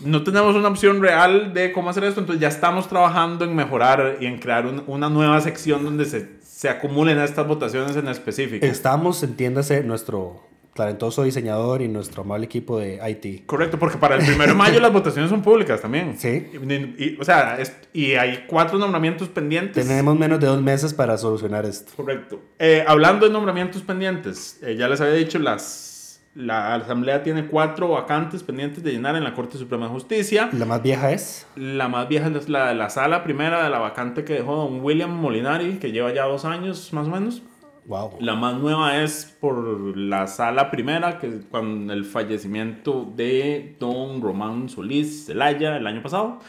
no 0.00 0.22
tenemos 0.24 0.56
una 0.56 0.68
opción 0.68 1.02
real 1.02 1.52
de 1.52 1.70
cómo 1.70 1.90
hacer 1.90 2.04
esto, 2.04 2.20
entonces 2.20 2.40
ya 2.40 2.48
estamos 2.48 2.88
trabajando 2.88 3.44
en 3.44 3.54
mejorar 3.54 4.16
y 4.20 4.24
en 4.26 4.38
crear 4.38 4.64
un- 4.66 4.82
una 4.86 5.10
nueva 5.10 5.38
sección 5.42 5.84
donde 5.84 6.06
se, 6.06 6.30
se 6.42 6.70
acumulen 6.70 7.18
estas 7.18 7.46
votaciones 7.46 7.94
en 7.94 8.08
específico. 8.08 8.64
Estamos, 8.64 9.22
entiéndase, 9.22 9.82
nuestro 9.82 10.40
talentoso 10.76 11.24
diseñador 11.24 11.82
y 11.82 11.88
nuestro 11.88 12.22
amable 12.22 12.46
equipo 12.46 12.78
de 12.78 13.00
IT. 13.10 13.46
Correcto, 13.46 13.78
porque 13.80 13.98
para 13.98 14.14
el 14.14 14.22
1 14.22 14.46
de 14.46 14.54
mayo 14.54 14.78
las 14.78 14.92
votaciones 14.92 15.28
son 15.30 15.42
públicas 15.42 15.80
también. 15.82 16.16
Sí. 16.16 16.46
Y, 16.52 16.72
y- 17.04 17.18
o 17.20 17.24
sea, 17.24 17.56
es- 17.58 17.74
y 17.92 18.12
hay 18.12 18.44
cuatro 18.46 18.78
nombramientos 18.78 19.28
pendientes. 19.28 19.84
Tenemos 19.86 20.16
menos 20.16 20.38
de 20.38 20.46
dos 20.46 20.62
meses 20.62 20.94
para 20.94 21.16
solucionar 21.18 21.64
esto. 21.66 21.92
Correcto. 21.96 22.40
Eh, 22.60 22.84
hablando 22.86 23.26
de 23.26 23.32
nombramientos 23.32 23.82
pendientes, 23.82 24.60
eh, 24.62 24.76
ya 24.76 24.86
les 24.88 25.00
había 25.00 25.14
dicho, 25.14 25.38
las, 25.38 26.20
la 26.34 26.74
Asamblea 26.74 27.22
tiene 27.22 27.46
cuatro 27.46 27.88
vacantes 27.88 28.42
pendientes 28.42 28.82
de 28.84 28.92
llenar 28.92 29.16
en 29.16 29.24
la 29.24 29.32
Corte 29.32 29.56
Suprema 29.56 29.86
de 29.86 29.92
Justicia. 29.92 30.50
La 30.52 30.66
más 30.66 30.82
vieja 30.82 31.10
es. 31.12 31.46
La 31.56 31.88
más 31.88 32.06
vieja 32.08 32.28
es 32.28 32.48
la 32.50 32.68
de 32.68 32.74
la 32.74 32.90
sala 32.90 33.24
primera 33.24 33.64
de 33.64 33.70
la 33.70 33.78
vacante 33.78 34.22
que 34.24 34.34
dejó 34.34 34.54
don 34.56 34.80
William 34.84 35.10
Molinari, 35.10 35.78
que 35.78 35.92
lleva 35.92 36.12
ya 36.12 36.24
dos 36.24 36.44
años 36.44 36.92
más 36.92 37.06
o 37.06 37.10
menos. 37.10 37.42
Wow. 37.86 38.18
La 38.20 38.34
más 38.34 38.56
nueva 38.56 39.00
es 39.02 39.36
por 39.40 39.96
la 39.96 40.26
sala 40.26 40.70
primera, 40.70 41.18
que 41.18 41.40
con 41.50 41.90
el 41.90 42.04
fallecimiento 42.04 43.12
de 43.16 43.76
don 43.78 44.20
Román 44.20 44.68
Solís 44.68 45.26
Zelaya 45.26 45.76
el 45.76 45.86
año 45.86 46.02
pasado. 46.02 46.40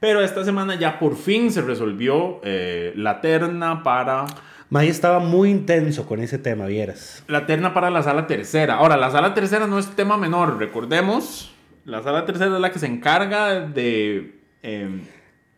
Pero 0.00 0.20
esta 0.20 0.44
semana 0.44 0.74
ya 0.74 0.98
por 0.98 1.16
fin 1.16 1.50
se 1.50 1.62
resolvió 1.62 2.40
eh, 2.44 2.92
la 2.96 3.20
terna 3.20 3.82
para 3.82 4.26
May 4.72 4.88
estaba 4.88 5.18
muy 5.18 5.50
intenso 5.50 6.06
con 6.06 6.20
ese 6.20 6.38
tema, 6.38 6.64
vieras. 6.64 7.22
la 7.28 7.44
terna 7.44 7.74
para 7.74 7.90
la 7.90 8.02
sala 8.02 8.26
tercera. 8.26 8.76
Ahora, 8.76 8.96
la 8.96 9.10
sala 9.10 9.34
tercera 9.34 9.66
no 9.66 9.78
es 9.78 9.86
tema 9.94 10.16
menor, 10.16 10.58
recordemos. 10.58 11.54
La 11.84 12.02
sala 12.02 12.24
tercera 12.24 12.54
es 12.54 12.60
la 12.60 12.72
que 12.72 12.78
se 12.78 12.86
encarga 12.86 13.60
de 13.60 14.34
em, 14.62 15.02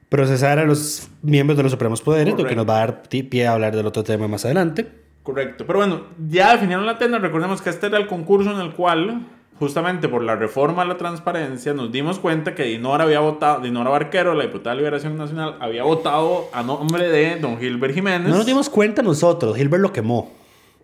Procesar 0.09 0.59
a 0.59 0.64
los 0.64 1.09
miembros 1.23 1.57
de 1.57 1.62
los 1.62 1.73
Supremos 1.73 2.03
Poderes, 2.03 2.33
lo 2.33 2.37
que 2.38 2.42
Correcto. 2.42 2.64
nos 2.64 2.68
va 2.68 2.83
a 2.83 2.87
dar 2.87 3.03
pie 3.03 3.47
a 3.47 3.53
hablar 3.53 3.77
del 3.77 3.87
otro 3.87 4.03
tema 4.03 4.27
más 4.27 4.44
adelante. 4.44 5.04
Correcto. 5.25 5.67
Pero 5.67 5.79
bueno, 5.79 6.03
ya 6.29 6.53
definieron 6.53 6.85
la 6.87 6.99
terna. 6.99 7.19
Recordemos 7.19 7.63
que 7.63 7.71
este 7.71 7.87
era 7.87 7.97
el 7.97 8.07
concurso 8.07 8.53
en 8.53 8.61
el 8.61 8.73
cual, 8.75 9.27
justamente 9.59 10.07
por 10.07 10.23
la 10.23 10.37
reforma 10.37 10.83
a 10.83 10.85
la 10.85 10.99
transparencia, 10.99 11.73
nos 11.73 11.91
dimos 11.91 12.19
cuenta 12.19 12.55
que 12.55 12.65
Dinora 12.65 13.05
había 13.05 13.21
votado, 13.21 13.63
Dinora 13.63 13.89
Barquero, 13.89 14.35
la 14.35 14.45
diputada 14.45 14.77
de 14.77 14.83
Liberación 14.83 15.17
Nacional, 15.17 15.57
había 15.61 15.83
votado 15.83 16.51
a 16.53 16.63
nombre 16.63 17.09
de 17.09 17.41
don 17.41 17.59
Gilbert 17.59 17.95
Jiménez. 17.95 18.29
No 18.29 18.37
nos 18.37 18.47
dimos 18.47 18.69
cuenta 18.69 19.03
nosotros, 19.03 19.59
Hilbert 19.59 19.83
lo 19.83 19.93
quemó. 19.95 20.31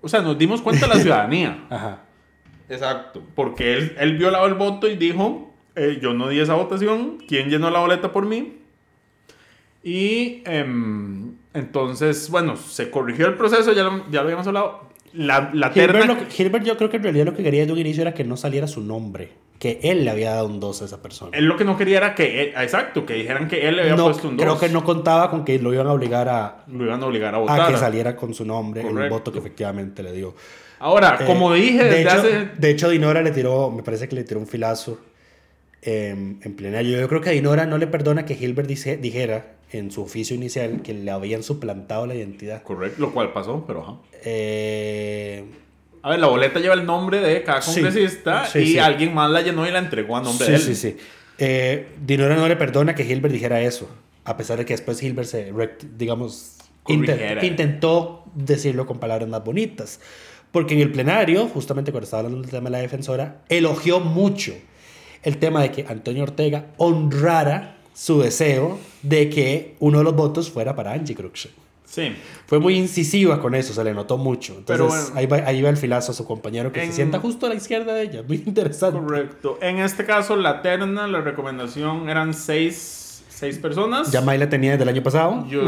O 0.01 0.09
sea, 0.09 0.23
nos 0.23 0.39
dimos 0.39 0.63
cuenta 0.63 0.87
la 0.87 0.95
ciudadanía. 0.99 1.67
Ajá. 1.69 2.01
Exacto. 2.71 3.23
Porque 3.35 3.75
él, 3.75 3.95
él 3.99 4.17
violaba 4.17 4.47
el 4.47 4.55
voto 4.55 4.89
y 4.89 4.97
dijo, 4.97 5.53
eh, 5.77 5.99
yo 6.01 6.15
no 6.15 6.29
di 6.29 6.41
esa 6.41 6.55
votación, 6.55 7.19
¿quién 7.29 7.51
llenó 7.51 7.71
la 7.71 7.81
boleta 7.81 8.11
por 8.11 8.25
mí? 8.25 8.57
Y 9.83 10.43
em, 10.47 11.35
entonces, 11.55 12.31
bueno, 12.31 12.57
se 12.57 12.91
corrigió 12.91 13.27
el 13.27 13.35
proceso, 13.35 13.73
ya 13.73 13.83
lo, 13.85 14.05
ya 14.11 14.21
lo 14.21 14.27
habíamos 14.27 14.47
hablado. 14.47 14.89
La, 15.13 15.51
la 15.53 15.73
Hilbert, 15.75 15.93
terna... 15.93 16.07
lo 16.07 16.17
que- 16.29 16.43
Hilbert 16.43 16.65
yo 16.65 16.77
creo 16.77 16.89
que 16.89 16.99
en 16.99 17.03
realidad 17.03 17.25
lo 17.27 17.35
que 17.35 17.43
quería 17.43 17.67
de 17.67 17.73
un 17.73 17.79
inicio 17.79 18.03
era 18.03 18.15
que 18.15 18.23
no 18.25 18.37
saliera 18.37 18.67
su 18.69 18.81
nombre. 18.81 19.33
Que 19.59 19.79
él 19.83 20.05
le 20.05 20.11
había 20.11 20.31
dado 20.31 20.47
un 20.47 20.59
2 20.61 20.81
a 20.83 20.85
esa 20.87 21.03
persona. 21.03 21.37
Él 21.37 21.45
lo 21.45 21.57
que 21.57 21.65
no 21.65 21.77
quería 21.77 21.99
era 21.99 22.15
que... 22.15 22.43
él- 22.45 22.53
exacto, 22.57 23.05
que 23.05 23.15
dijeran 23.15 23.49
que 23.49 23.69
él 23.69 23.77
le 23.77 23.83
había 23.83 23.97
No, 23.97 24.05
puesto 24.05 24.29
un 24.29 24.37
2. 24.37 24.45
creo 24.47 24.59
que 24.59 24.69
no 24.69 24.85
contaba 24.85 25.29
con 25.31 25.45
que 25.45 25.59
lo 25.59 25.75
iban 25.75 25.87
a 25.89 25.93
obligar 25.93 26.29
a, 26.29 26.65
Lo 26.69 26.85
iban 26.85 27.03
a 27.03 27.07
obligar 27.07 27.35
a 27.35 27.39
a 27.39 27.41
votar. 27.41 27.71
que 27.73 27.77
saliera 27.79 28.15
con 28.17 28.33
su 28.33 28.45
nombre 28.45 28.81
el 28.83 28.89
Correcto. 28.89 29.15
voto 29.15 29.33
que 29.33 29.39
efectivamente 29.41 30.03
le 30.05 30.13
dio. 30.13 30.35
Ahora, 30.79 31.19
Eh, 31.21 31.25
como 31.27 31.53
dije 31.53 31.85
de 31.85 32.01
hecho, 32.03 32.11
hace... 32.11 32.49
De 32.57 32.71
hecho, 32.71 32.89
Dinora 32.89 33.21
le 33.21 33.33
tiró, 33.33 33.71
me 33.71 33.83
parece 33.83 34.09
que 34.09 34.15
le 34.15 34.25
tiró 34.25 34.41
un 34.41 34.47
filazo 34.47 34.99
em, 35.83 36.39
en 36.43 36.55
plenario. 36.57 36.99
Yo 37.01 37.09
creo 37.09 37.21
que 37.21 37.31
a 37.31 37.33
Dinora 37.33 37.67
no 37.67 37.77
le 37.79 37.87
perdona 37.87 38.25
que 38.25 38.35
Hilbert 38.35 38.69
dice- 38.69 38.97
dijera 38.97 39.57
en 39.73 39.91
su 39.91 40.03
oficio 40.03 40.35
inicial 40.37 40.83
que 40.83 40.93
le 40.95 41.11
habían 41.11 41.43
suplantado 41.43 42.07
la 42.07 42.15
identidad. 42.15 42.63
Correcto, 42.63 43.01
lo 43.01 43.13
cual 43.13 43.33
pasó, 43.33 43.65
pero 43.67 43.83
ajá. 43.83 43.95
Eh, 44.25 45.45
A 46.03 46.11
ver, 46.11 46.19
la 46.19 46.27
boleta 46.29 46.59
lleva 46.61 46.75
el 46.75 46.85
nombre 46.87 47.21
de 47.21 47.43
cada 47.43 47.61
Sí, 47.63 47.81
congresista 47.83 48.47
sí, 48.47 48.59
y 48.61 48.67
sí. 48.73 48.79
alguien 48.79 49.15
más 49.15 49.31
la 49.31 49.43
llenó 49.43 49.67
y 49.67 49.71
la 49.71 49.79
entregó 49.79 50.17
a 50.17 50.23
nombre 50.23 50.47
sí, 50.47 50.53
de 50.53 50.57
él. 50.59 50.63
sí, 50.63 50.75
sí. 50.75 50.97
Eh, 51.39 51.89
Dinora 52.05 52.37
no 52.37 52.49
le 52.49 52.57
perdona 52.57 52.95
que 52.95 53.05
Hilbert 53.05 53.33
dijera 53.33 53.61
eso, 53.61 53.89
a 54.25 54.37
pesar 54.37 54.59
de 54.59 54.65
que 54.65 54.73
después 54.75 55.03
Hilbert 55.03 55.29
se, 55.29 55.53
digamos, 55.97 56.59
intent- 56.87 57.43
intentó 57.45 58.25
decirlo 58.35 58.87
con 58.87 58.99
palabras 58.99 59.29
más 59.29 59.43
bonitas. 59.45 60.01
Porque 60.53 60.75
en 60.75 60.81
el 60.81 60.91
plenario, 60.91 61.47
justamente 61.47 61.93
cuando 61.93 62.05
estaba 62.07 62.21
hablando 62.25 62.43
del 62.43 62.51
tema 62.51 62.65
de 62.65 62.71
la 62.73 62.79
defensora, 62.83 63.43
elogió 63.49 64.01
mucho 64.01 64.53
el 65.23 65.37
tema 65.39 65.63
de 65.63 65.71
que 65.71 65.85
Antonio 65.89 66.25
Ortega 66.25 66.67
honrara 66.77 67.77
su 68.01 68.19
deseo 68.19 68.79
de 69.03 69.29
que 69.29 69.75
uno 69.79 69.99
de 69.99 70.05
los 70.05 70.17
votos 70.17 70.51
fuera 70.51 70.75
para 70.75 70.93
Angie 70.93 71.15
Cruikshank. 71.15 71.53
Sí. 71.85 72.15
Fue 72.47 72.59
muy 72.59 72.77
incisiva 72.77 73.43
con 73.43 73.55
eso, 73.55 73.75
se 73.75 73.85
le 73.85 73.93
notó 73.93 74.17
mucho. 74.17 74.55
Entonces 74.57 74.87
bueno. 75.13 75.19
ahí, 75.19 75.27
va, 75.27 75.37
ahí 75.49 75.61
va 75.61 75.69
el 75.69 75.77
filazo 75.77 76.13
a 76.13 76.15
su 76.15 76.25
compañero 76.25 76.73
que 76.73 76.81
En- 76.83 76.89
se 76.91 76.95
sienta 76.95 77.19
justo 77.19 77.45
a 77.45 77.49
la 77.51 77.57
izquierda 77.57 77.93
de 77.93 78.05
ella. 78.05 78.23
Muy 78.27 78.43
interesante. 78.47 78.99
Correcto. 78.99 79.59
En 79.61 79.81
este 79.81 80.07
caso, 80.07 80.35
la 80.37 80.63
terna, 80.63 81.07
la 81.09 81.21
recomendación 81.21 82.09
eran 82.09 82.33
seis, 82.33 83.00
seis 83.41 83.59
personas. 83.59 84.13
Ya 84.13 84.21
May 84.21 84.37
la 84.37 84.51
tenía 84.51 84.73
desde 84.73 84.83
el 84.83 84.91
año 84.91 85.03
pasado. 85.03 85.47
Yo, 85.49 85.63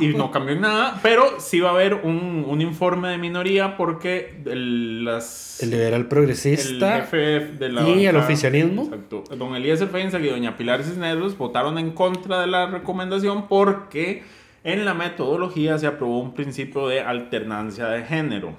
y 0.00 0.14
no 0.14 0.30
cambió 0.30 0.54
nada, 0.54 1.00
pero 1.02 1.40
sí 1.40 1.58
va 1.58 1.70
a 1.70 1.72
haber 1.72 1.94
un, 1.94 2.46
un 2.48 2.60
informe 2.60 3.08
de 3.08 3.18
minoría 3.18 3.76
porque 3.76 4.40
el, 4.46 5.04
las, 5.04 5.60
El 5.60 5.70
liberal 5.70 6.02
el 6.02 6.06
progresista 6.06 7.00
jefe 7.00 7.40
de 7.58 7.68
la 7.70 7.88
y 7.88 8.06
el 8.06 8.16
oficialismo. 8.16 8.84
Exacto. 8.84 9.24
Don 9.36 9.56
Elías 9.56 9.84
Feinza 9.90 10.20
y 10.20 10.28
doña 10.28 10.56
Pilar 10.56 10.84
Cisneros 10.84 11.36
votaron 11.36 11.76
en 11.76 11.90
contra 11.90 12.40
de 12.40 12.46
la 12.46 12.66
recomendación 12.66 13.48
porque 13.48 14.22
en 14.62 14.84
la 14.84 14.94
metodología 14.94 15.78
se 15.78 15.88
aprobó 15.88 16.20
un 16.20 16.34
principio 16.34 16.86
de 16.86 17.00
alternancia 17.00 17.88
de 17.88 18.04
género. 18.04 18.52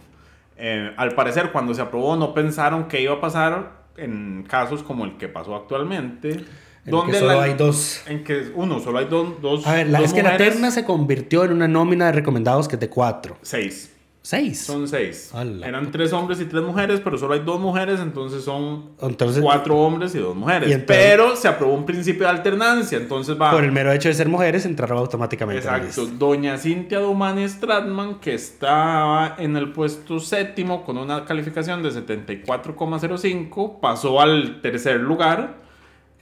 Eh, 0.57 0.91
al 0.97 1.15
parecer, 1.15 1.53
cuando 1.53 1.73
se 1.73 1.81
aprobó, 1.81 2.17
no 2.17 2.33
pensaron 2.33 2.89
que 2.89 3.01
iba 3.01 3.13
a 3.13 3.21
pasar 3.21 3.83
en 3.95 4.43
casos 4.47 4.83
como 4.83 5.05
el 5.05 5.15
que 5.15 5.29
pasó 5.29 5.55
actualmente. 5.55 6.43
En 6.85 7.01
que 7.05 7.13
solo 7.19 7.39
hay 7.41 7.53
dos. 7.53 8.01
En 8.07 8.23
que, 8.23 8.51
uno, 8.55 8.79
solo 8.79 8.99
hay 8.99 9.05
dos. 9.05 9.41
dos 9.41 9.65
A 9.67 9.73
ver, 9.75 9.87
la- 9.89 9.99
dos 9.99 10.09
es 10.09 10.13
que 10.13 10.23
la 10.23 10.37
terna 10.37 10.69
se 10.71 10.83
convirtió 10.83 11.43
en 11.45 11.53
una 11.53 11.67
nómina 11.67 12.07
de 12.07 12.11
recomendados 12.11 12.67
que 12.67 12.75
es 12.75 12.79
de 12.81 12.89
cuatro. 12.89 13.37
Seis. 13.41 13.89
Seis. 14.25 14.61
Son 14.61 14.87
seis. 14.87 15.31
Ala. 15.33 15.67
Eran 15.67 15.91
tres 15.91 16.13
hombres 16.13 16.39
y 16.39 16.45
tres 16.45 16.63
mujeres, 16.63 17.01
pero 17.03 17.17
solo 17.17 17.33
hay 17.33 17.41
dos 17.41 17.59
mujeres, 17.59 17.99
entonces 17.99 18.41
son 18.45 18.91
Entonces, 19.01 19.43
cuatro 19.43 19.75
hombres 19.77 20.15
y 20.15 20.19
dos 20.19 20.33
mujeres. 20.33 20.69
Y 20.69 20.71
entonces- 20.71 21.05
pero 21.05 21.35
se 21.35 21.49
aprobó 21.49 21.73
un 21.73 21.85
principio 21.85 22.23
de 22.23 22.29
alternancia, 22.29 22.97
entonces 22.97 23.35
va. 23.41 23.51
por 23.51 23.65
el 23.65 23.73
mero 23.73 23.91
hecho 23.91 24.07
de 24.07 24.13
ser 24.13 24.29
mujeres, 24.29 24.65
entraron 24.65 24.97
automáticamente. 24.99 25.63
Exacto. 25.67 26.05
Doña 26.05 26.57
Cintia 26.57 26.99
Dumani 26.99 27.47
Stratman, 27.49 28.21
que 28.21 28.33
estaba 28.35 29.35
en 29.39 29.57
el 29.57 29.73
puesto 29.73 30.21
séptimo 30.21 30.85
con 30.85 30.97
una 30.97 31.25
calificación 31.25 31.83
de 31.83 31.91
74,05, 31.91 33.79
pasó 33.81 34.21
al 34.21 34.61
tercer 34.61 35.01
lugar. 35.01 35.62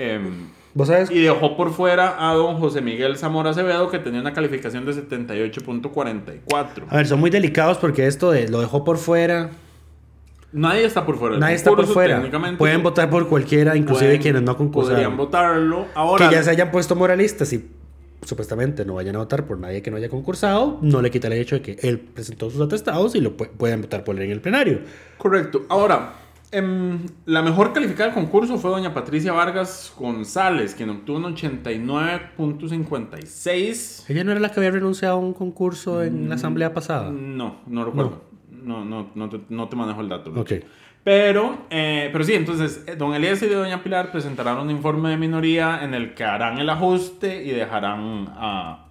Em, 0.01 0.47
¿Vos 0.73 0.87
sabes? 0.87 1.11
y 1.11 1.19
dejó 1.21 1.57
por 1.57 1.71
fuera 1.73 2.29
a 2.29 2.33
don 2.33 2.57
José 2.57 2.81
Miguel 2.81 3.17
Zamora 3.17 3.49
Acevedo, 3.51 3.89
que 3.89 3.99
tenía 3.99 4.21
una 4.21 4.33
calificación 4.33 4.85
de 4.85 4.93
78.44. 4.93 6.83
A 6.89 6.95
ver, 6.97 7.07
son 7.07 7.19
muy 7.19 7.29
delicados 7.29 7.77
porque 7.77 8.07
esto 8.07 8.31
de 8.31 8.47
lo 8.49 8.61
dejó 8.61 8.83
por 8.83 8.97
fuera. 8.97 9.49
Nadie 10.53 10.83
está 10.85 11.05
por 11.05 11.17
fuera. 11.17 11.37
Nadie 11.37 11.55
está 11.55 11.71
por 11.71 11.85
fuera. 11.87 12.21
Pueden 12.57 12.83
votar 12.83 13.09
por 13.09 13.27
cualquiera, 13.29 13.75
inclusive 13.77 14.09
Pueden- 14.17 14.21
quienes 14.21 14.41
no 14.41 14.57
Podrían 14.57 14.71
concursaron. 14.71 15.17
votarlo. 15.17 15.85
Ahora, 15.95 16.27
Que 16.29 16.35
ya 16.35 16.43
se 16.43 16.49
hayan 16.51 16.71
puesto 16.71 16.93
moralistas 16.95 17.53
y 17.53 17.69
supuestamente 18.25 18.83
no 18.85 18.95
vayan 18.95 19.15
a 19.15 19.19
votar 19.19 19.45
por 19.45 19.57
nadie 19.57 19.81
que 19.81 19.89
no 19.91 19.97
haya 19.97 20.09
concursado, 20.09 20.77
no 20.81 21.01
le 21.01 21.09
quita 21.09 21.27
el 21.27 21.33
hecho 21.33 21.55
de 21.55 21.61
que 21.61 21.77
él 21.87 21.99
presentó 21.99 22.49
sus 22.49 22.59
atestados 22.61 23.15
y 23.15 23.21
lo 23.21 23.35
pu- 23.37 23.49
pueden 23.49 23.81
votar 23.81 24.03
por 24.03 24.15
él 24.17 24.23
en 24.23 24.31
el 24.31 24.41
plenario. 24.41 24.79
Correcto. 25.17 25.63
Ahora, 25.69 26.13
em, 26.51 26.99
la 27.25 27.41
mejor 27.41 27.73
calificada 27.73 28.05
del 28.11 28.15
concurso 28.15 28.57
fue 28.57 28.71
doña 28.71 28.93
Patricia 28.93 29.33
Vargas 29.33 29.93
González, 29.97 30.75
quien 30.75 30.89
obtuvo 30.89 31.17
un 31.17 31.25
89.56. 31.35 34.05
¿Ella 34.09 34.23
no 34.23 34.31
era 34.31 34.39
la 34.39 34.49
que 34.49 34.59
había 34.59 34.71
renunciado 34.71 35.15
a 35.15 35.19
un 35.19 35.33
concurso 35.33 36.01
en 36.03 36.25
Mm. 36.25 36.29
la 36.29 36.35
asamblea 36.35 36.73
pasada? 36.73 37.11
No, 37.11 37.61
no 37.67 37.85
recuerdo. 37.85 38.23
No, 38.51 38.85
no, 38.85 39.09
no, 39.15 39.29
te, 39.29 39.39
no 39.49 39.67
te 39.69 39.75
manejo 39.75 40.01
el 40.01 40.09
dato. 40.09 40.31
Ok. 40.35 40.51
Pero, 41.03 41.65
eh, 41.71 42.09
pero 42.11 42.23
sí, 42.23 42.33
entonces, 42.33 42.83
eh, 42.85 42.95
don 42.95 43.15
Elías 43.15 43.41
y 43.41 43.47
doña 43.47 43.81
Pilar 43.81 44.11
presentarán 44.11 44.59
un 44.59 44.69
informe 44.69 45.09
de 45.09 45.17
minoría 45.17 45.83
en 45.83 45.95
el 45.95 46.13
que 46.13 46.23
harán 46.23 46.59
el 46.59 46.69
ajuste 46.69 47.43
y 47.43 47.49
dejarán 47.51 48.27
a 48.35 48.85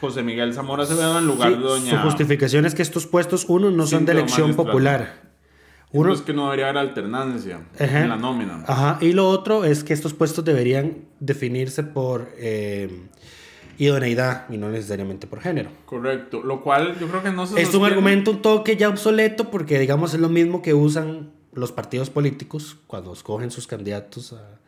José 0.00 0.22
Miguel 0.22 0.54
Zamora 0.54 0.84
Acevedo 0.84 1.18
en 1.18 1.26
lugar 1.26 1.50
Sí, 1.50 1.54
de 1.56 1.60
doña... 1.60 1.90
Su 1.90 1.96
justificación 1.98 2.64
es 2.64 2.74
que 2.74 2.80
estos 2.80 3.06
puestos, 3.06 3.44
uno, 3.48 3.70
no 3.70 3.86
son 3.86 4.06
de 4.06 4.12
elección 4.12 4.54
popular. 4.54 5.23
Uno 5.94 6.12
es 6.12 6.22
que 6.22 6.32
no 6.32 6.44
debería 6.44 6.66
haber 6.70 6.78
alternancia 6.78 7.60
Ajá. 7.78 8.00
en 8.02 8.08
la 8.08 8.16
nómina. 8.16 8.64
Ajá, 8.66 8.98
y 9.00 9.12
lo 9.12 9.28
otro 9.28 9.64
es 9.64 9.84
que 9.84 9.92
estos 9.92 10.12
puestos 10.12 10.44
deberían 10.44 10.98
definirse 11.20 11.82
por 11.84 12.28
eh, 12.36 12.90
idoneidad 13.78 14.46
y 14.50 14.56
no 14.56 14.70
necesariamente 14.70 15.26
por 15.26 15.40
género. 15.40 15.70
Correcto. 15.86 16.42
Lo 16.42 16.62
cual 16.62 16.98
yo 16.98 17.08
creo 17.08 17.22
que 17.22 17.30
no 17.30 17.46
se 17.46 17.60
Es 17.60 17.74
un 17.74 17.84
argumento 17.84 18.30
un 18.30 18.42
toque 18.42 18.76
ya 18.76 18.88
obsoleto 18.88 19.50
porque, 19.50 19.78
digamos, 19.78 20.14
es 20.14 20.20
lo 20.20 20.28
mismo 20.28 20.62
que 20.62 20.74
usan 20.74 21.30
los 21.52 21.72
partidos 21.72 22.10
políticos 22.10 22.76
cuando 22.86 23.12
escogen 23.12 23.50
sus 23.50 23.66
candidatos 23.66 24.32
a- 24.32 24.58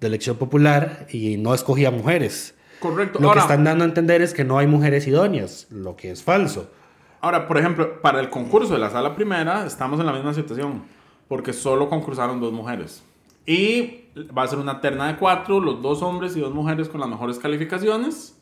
de 0.00 0.06
elección 0.08 0.36
popular 0.36 1.06
y 1.10 1.36
no 1.36 1.54
escogían 1.54 1.96
mujeres. 1.96 2.54
Correcto. 2.80 3.18
Lo 3.20 3.28
Ahora, 3.28 3.40
que 3.40 3.44
están 3.46 3.64
dando 3.64 3.84
a 3.84 3.88
entender 3.88 4.20
es 4.20 4.34
que 4.34 4.44
no 4.44 4.58
hay 4.58 4.66
mujeres 4.66 5.06
idóneas, 5.06 5.66
lo 5.70 5.96
que 5.96 6.10
es 6.10 6.22
falso. 6.22 6.70
Ahora, 7.24 7.48
por 7.48 7.58
ejemplo, 7.58 8.00
para 8.02 8.20
el 8.20 8.28
concurso 8.28 8.74
de 8.74 8.78
la 8.78 8.90
sala 8.90 9.16
primera 9.16 9.64
estamos 9.64 9.98
en 9.98 10.06
la 10.06 10.12
misma 10.12 10.34
situación 10.34 10.82
porque 11.28 11.52
solo 11.52 11.88
concursaron 11.88 12.40
dos 12.40 12.52
mujeres. 12.52 13.02
Y 13.46 14.04
va 14.36 14.42
a 14.42 14.46
ser 14.46 14.58
una 14.58 14.80
terna 14.80 15.08
de 15.08 15.16
cuatro, 15.16 15.60
los 15.60 15.82
dos 15.82 16.02
hombres 16.02 16.36
y 16.36 16.40
dos 16.40 16.52
mujeres 16.52 16.88
con 16.88 17.00
las 17.00 17.08
mejores 17.08 17.38
calificaciones. 17.38 18.38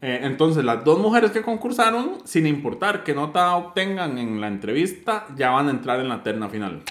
Eh, 0.00 0.20
entonces, 0.22 0.64
las 0.64 0.84
dos 0.84 0.98
mujeres 0.98 1.32
que 1.32 1.42
concursaron, 1.42 2.18
sin 2.24 2.46
importar 2.46 3.04
qué 3.04 3.14
nota 3.14 3.54
obtengan 3.56 4.16
en 4.18 4.40
la 4.40 4.48
entrevista, 4.48 5.26
ya 5.36 5.50
van 5.50 5.68
a 5.68 5.70
entrar 5.70 6.00
en 6.00 6.08
la 6.08 6.22
terna 6.22 6.48
final. 6.48 6.82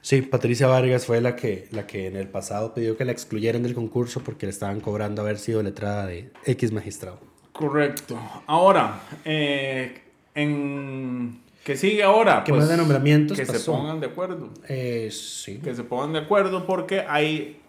Sí, 0.00 0.22
Patricia 0.22 0.66
Vargas 0.66 1.06
fue 1.06 1.20
la 1.20 1.34
que, 1.34 1.68
la 1.72 1.86
que 1.86 2.06
en 2.06 2.16
el 2.16 2.28
pasado 2.28 2.72
pidió 2.72 2.96
que 2.96 3.04
la 3.04 3.12
excluyeran 3.12 3.62
del 3.62 3.74
concurso 3.74 4.20
porque 4.20 4.46
le 4.46 4.50
estaban 4.50 4.80
cobrando 4.80 5.22
haber 5.22 5.38
sido 5.38 5.62
letrada 5.62 6.06
de 6.06 6.30
X 6.44 6.72
magistrado. 6.72 7.18
Correcto. 7.52 8.18
Ahora, 8.46 9.00
eh, 9.24 10.03
en 10.34 11.40
¿qué 11.64 11.76
sigue 11.76 12.02
ahora? 12.02 12.42
¿Qué 12.44 12.52
más 12.52 12.68
de 12.68 12.76
nombramientos 12.76 13.36
Que 13.38 13.46
se 13.46 13.60
pongan 13.60 14.00
de 14.00 14.06
acuerdo. 14.06 14.50
Eh, 14.68 15.08
sí. 15.10 15.58
Que 15.62 15.74
se 15.74 15.84
pongan 15.84 16.12
de 16.12 16.18
acuerdo 16.20 16.66
porque 16.66 17.00
hay 17.08 17.60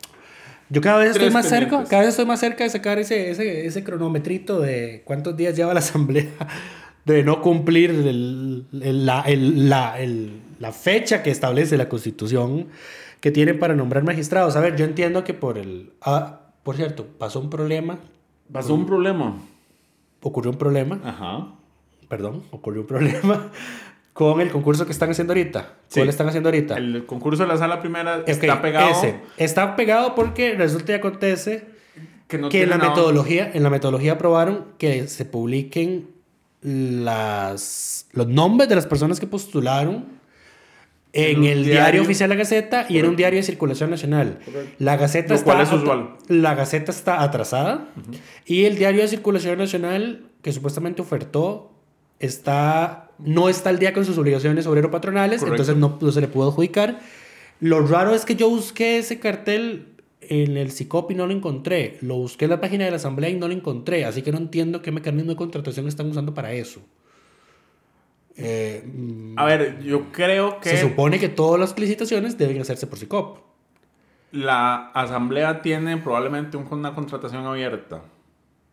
Yo 0.70 0.82
cada 0.82 1.00
vez 1.00 1.12
estoy 1.12 1.30
más 1.30 1.48
cerca, 1.48 1.84
cada 1.86 2.02
vez 2.02 2.10
estoy 2.10 2.26
más 2.26 2.40
cerca 2.40 2.64
de 2.64 2.70
sacar 2.70 3.00
ese, 3.00 3.30
ese, 3.32 3.66
ese 3.66 3.84
cronometrito 3.84 4.60
de 4.60 5.02
cuántos 5.06 5.38
días 5.38 5.56
lleva 5.56 5.74
la 5.74 5.80
asamblea 5.80 6.28
de 7.06 7.24
no 7.24 7.42
cumplir 7.42 7.92
el- 7.92 8.66
el- 8.82 9.06
la, 9.06 9.22
el- 9.22 9.70
la- 9.70 10.00
el- 10.00 10.42
la 10.60 10.72
fecha 10.72 11.22
que 11.22 11.30
establece 11.32 11.78
la 11.78 11.88
constitución 11.90 12.68
que 13.20 13.30
tiene 13.32 13.54
para 13.54 13.76
nombrar 13.76 14.04
magistrados. 14.04 14.56
A 14.56 14.60
ver, 14.60 14.76
yo 14.76 14.86
entiendo 14.86 15.24
que 15.24 15.34
por 15.34 15.58
el... 15.58 15.92
Ah, 16.02 16.42
por 16.64 16.76
cierto, 16.76 17.06
pasó 17.20 17.40
un 17.40 17.50
problema, 17.50 18.00
pasó 18.52 18.74
un 18.74 18.86
problema. 18.86 19.36
ocurrió 20.22 20.52
un 20.52 20.58
problema, 20.58 21.00
Ajá. 21.04 21.48
Perdón, 22.08 22.44
ocurrió 22.52 22.82
un 22.82 22.88
problema 22.88 23.52
con 24.14 24.40
el 24.42 24.50
concurso 24.50 24.86
que 24.86 24.92
están 24.92 25.10
haciendo 25.12 25.34
ahorita. 25.34 25.74
Sí. 25.88 26.00
¿Cuál 26.00 26.10
están 26.10 26.28
haciendo 26.28 26.50
ahorita? 26.50 26.78
El 26.78 27.06
concurso 27.06 27.44
de 27.44 27.50
la 27.50 27.58
sala 27.58 27.82
primera 27.82 28.24
está 28.26 28.62
pegado. 28.62 28.90
ese. 28.92 29.16
Está 29.38 29.76
pegado 29.76 30.16
porque 30.16 30.54
resulta 30.56 30.94
y 30.94 30.96
acontece 30.96 31.66
que 32.28 32.38
no 32.38 32.50
que 32.50 32.64
en 32.64 32.70
la 32.70 32.78
nada- 32.78 32.90
metodología, 32.92 33.52
en 33.54 33.62
la 33.64 33.70
metodología 33.70 34.14
aprobaron 34.14 34.66
que 34.78 35.08
se 35.08 35.26
publiquen 35.26 36.08
las, 36.62 38.08
los 38.14 38.28
nombres 38.28 38.70
de 38.70 38.76
las 38.76 38.86
personas 38.88 39.20
que 39.20 39.28
postularon 39.28 40.06
en, 41.14 41.38
el 41.46 41.64
diario, 41.64 41.64
diario. 41.64 42.02
oficial 42.02 42.30
La 42.30 42.36
Gaceta 42.36 42.86
y 42.90 42.98
en 43.00 43.06
un 43.08 43.16
diario 43.16 43.38
de 43.38 43.44
circulación 43.44 43.90
nacional. 43.90 44.40
Correcto. 44.44 44.72
La 44.80 44.98
Gaceta 44.98 45.30
Lo 45.30 45.36
está 45.36 45.62
es 45.62 45.72
usual. 45.72 46.10
La 46.28 46.56
Gaceta 46.56 46.92
está 46.92 47.22
atrasada 47.22 47.88
y 48.46 48.66
el 48.66 48.78
diario 48.78 49.02
de 49.02 49.08
circulación 49.08 49.58
nacional 49.58 50.26
que 50.42 50.52
supuestamente 50.52 51.02
ofertó 51.02 51.72
está 52.20 53.10
no 53.18 53.48
está 53.50 53.70
al 53.70 53.80
día 53.80 53.94
con 53.94 54.04
sus 54.06 54.18
obligaciones 54.18 54.68
obrero-patronales, 54.68 55.42
entonces 55.52 55.76
no, 55.78 55.98
no 56.02 56.12
se 56.12 56.20
le 56.22 56.28
pudo 56.28 56.50
adjudicar. 56.50 57.00
Lo 57.62 57.86
raro 57.88 58.14
es 58.14 58.26
que 58.26 58.36
yo 58.36 58.50
busqué 58.50 58.98
ese 58.98 59.20
cartel 59.20 59.88
en 60.22 60.58
el 60.58 60.72
CICOP 60.72 61.12
y 61.12 61.16
no 61.16 61.26
lo 61.28 61.34
encontré. 61.34 61.98
Lo 62.02 62.16
busqué 62.16 62.46
en 62.46 62.52
la 62.52 62.60
página 62.60 62.84
de 62.84 62.90
la 62.92 62.98
Asamblea 62.98 63.30
y 63.30 63.36
no 63.36 63.48
lo 63.48 63.54
encontré, 63.54 64.04
así 64.06 64.22
que 64.22 64.32
no 64.34 64.38
entiendo 64.38 64.82
qué 64.82 64.92
mecanismo 64.92 65.30
de 65.32 65.36
contratación 65.38 65.88
están 65.88 66.10
usando 66.10 66.34
para 66.34 66.52
eso. 66.52 66.82
Eh, 68.38 68.84
A 69.38 69.46
ver, 69.46 69.82
yo 69.82 70.12
creo 70.12 70.60
que 70.60 70.70
se 70.72 70.82
supone 70.82 71.20
que 71.20 71.30
todas 71.30 71.60
las 71.60 71.78
licitaciones 71.80 72.38
deben 72.38 72.60
hacerse 72.62 72.88
por 72.88 73.00
CICOP. 73.00 73.40
la 74.32 74.88
asamblea 74.94 75.62
tiene 75.62 75.96
probablemente 75.96 76.58
un- 76.58 76.68
una 76.70 76.94
contratación 76.94 77.46
abierta 77.46 78.02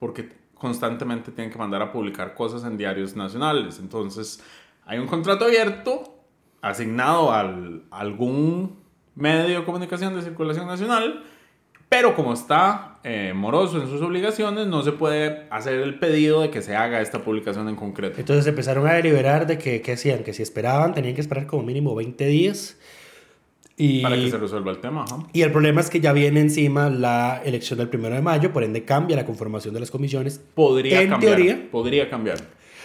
porque 0.00 0.30
constantemente 0.62 1.32
tienen 1.32 1.52
que 1.52 1.58
mandar 1.58 1.82
a 1.82 1.90
publicar 1.90 2.34
cosas 2.34 2.62
en 2.62 2.76
diarios 2.76 3.16
nacionales. 3.16 3.80
Entonces, 3.80 4.40
hay 4.86 5.00
un 5.00 5.08
contrato 5.08 5.44
abierto 5.44 6.24
asignado 6.60 7.32
al, 7.32 7.82
a 7.90 7.98
algún 7.98 8.76
medio 9.16 9.58
de 9.58 9.64
comunicación 9.64 10.14
de 10.14 10.22
circulación 10.22 10.68
nacional, 10.68 11.24
pero 11.88 12.14
como 12.14 12.32
está 12.32 13.00
eh, 13.02 13.32
moroso 13.34 13.82
en 13.82 13.88
sus 13.88 14.00
obligaciones, 14.02 14.68
no 14.68 14.82
se 14.82 14.92
puede 14.92 15.48
hacer 15.50 15.80
el 15.80 15.98
pedido 15.98 16.42
de 16.42 16.50
que 16.50 16.62
se 16.62 16.76
haga 16.76 17.00
esta 17.00 17.24
publicación 17.24 17.68
en 17.68 17.74
concreto. 17.74 18.20
Entonces 18.20 18.46
empezaron 18.46 18.86
a 18.86 18.92
deliberar 18.92 19.48
de 19.48 19.58
que, 19.58 19.82
¿qué 19.82 19.92
hacían? 19.94 20.22
Que 20.22 20.32
si 20.32 20.44
esperaban, 20.44 20.94
tenían 20.94 21.16
que 21.16 21.20
esperar 21.20 21.48
como 21.48 21.64
mínimo 21.64 21.96
20 21.96 22.24
días. 22.26 22.78
Y, 23.76 24.02
Para 24.02 24.16
que 24.16 24.30
se 24.30 24.36
resuelva 24.36 24.70
el 24.70 24.78
tema. 24.78 25.04
y 25.32 25.42
el 25.42 25.50
problema 25.50 25.80
es 25.80 25.88
que 25.90 25.98
ya 26.00 26.12
viene 26.12 26.40
encima 26.40 26.90
la 26.90 27.40
elección 27.44 27.78
del 27.78 27.88
primero 27.88 28.14
de 28.14 28.20
mayo, 28.22 28.52
por 28.52 28.62
ende 28.64 28.84
cambia 28.84 29.16
la 29.16 29.24
conformación 29.24 29.72
de 29.74 29.80
las 29.80 29.90
comisiones. 29.90 30.40
Podría 30.54 31.00
en 31.00 31.08
cambiar. 31.10 31.36
teoría, 31.36 31.68
Podría 31.70 32.10
cambiar. 32.10 32.36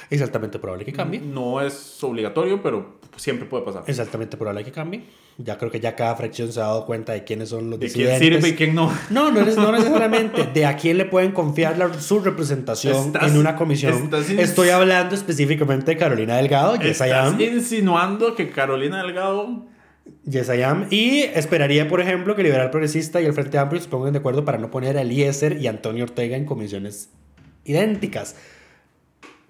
es 0.09 0.21
altamente 0.21 0.59
probable 0.59 0.85
que 0.85 0.93
cambie. 0.93 1.19
No 1.19 1.59
es 1.61 2.01
obligatorio, 2.03 2.63
pero 2.63 2.97
siempre 3.17 3.45
puede 3.47 3.63
pasar. 3.65 3.83
Es 3.85 3.99
altamente 3.99 4.37
probable 4.37 4.63
que 4.63 4.71
cambie. 4.71 5.03
Ya 5.39 5.57
creo 5.59 5.69
que 5.69 5.79
ya 5.79 5.95
cada 5.95 6.15
fracción 6.15 6.51
se 6.51 6.59
ha 6.61 6.63
dado 6.63 6.85
cuenta 6.87 7.11
de 7.13 7.23
quiénes 7.23 7.49
son 7.49 7.69
los 7.69 7.79
de 7.79 7.91
quién 7.91 8.17
sirve 8.17 8.47
y 8.49 8.53
quién 8.53 8.73
no. 8.73 8.91
No, 9.11 9.29
no, 9.31 9.41
no 9.41 9.71
necesariamente. 9.71 10.45
De 10.51 10.65
a 10.65 10.75
quién 10.77 10.97
le 10.97 11.05
pueden 11.05 11.31
confiar 11.31 11.77
la- 11.77 11.93
su 11.99 12.21
representación 12.21 12.95
Estás- 13.07 13.29
en 13.29 13.37
una 13.37 13.55
comisión. 13.55 14.09
Estoy 14.39 14.69
hablando 14.69 15.13
específicamente 15.13 15.91
de 15.91 15.97
Carolina 15.97 16.37
Delgado, 16.37 16.75
Yes 16.77 17.01
Estás 17.01 17.39
insinuando 17.39 18.33
que 18.35 18.49
Carolina 18.49 19.03
Delgado. 19.03 19.65
Yes, 20.29 20.49
I 20.49 20.61
am. 20.63 20.87
Y 20.89 21.21
esperaría, 21.21 21.87
por 21.87 22.01
ejemplo, 22.01 22.35
que 22.35 22.43
Liberal 22.43 22.69
Progresista 22.69 23.21
y 23.21 23.25
el 23.25 23.33
Frente 23.33 23.57
Amplio 23.57 23.81
se 23.81 23.87
pongan 23.87 24.13
de 24.13 24.19
acuerdo 24.19 24.43
para 24.45 24.57
no 24.57 24.69
poner 24.69 24.97
a 24.97 25.01
Eliezer 25.01 25.61
y 25.61 25.67
Antonio 25.67 26.03
Ortega 26.03 26.35
en 26.35 26.45
comisiones 26.45 27.09
idénticas. 27.63 28.35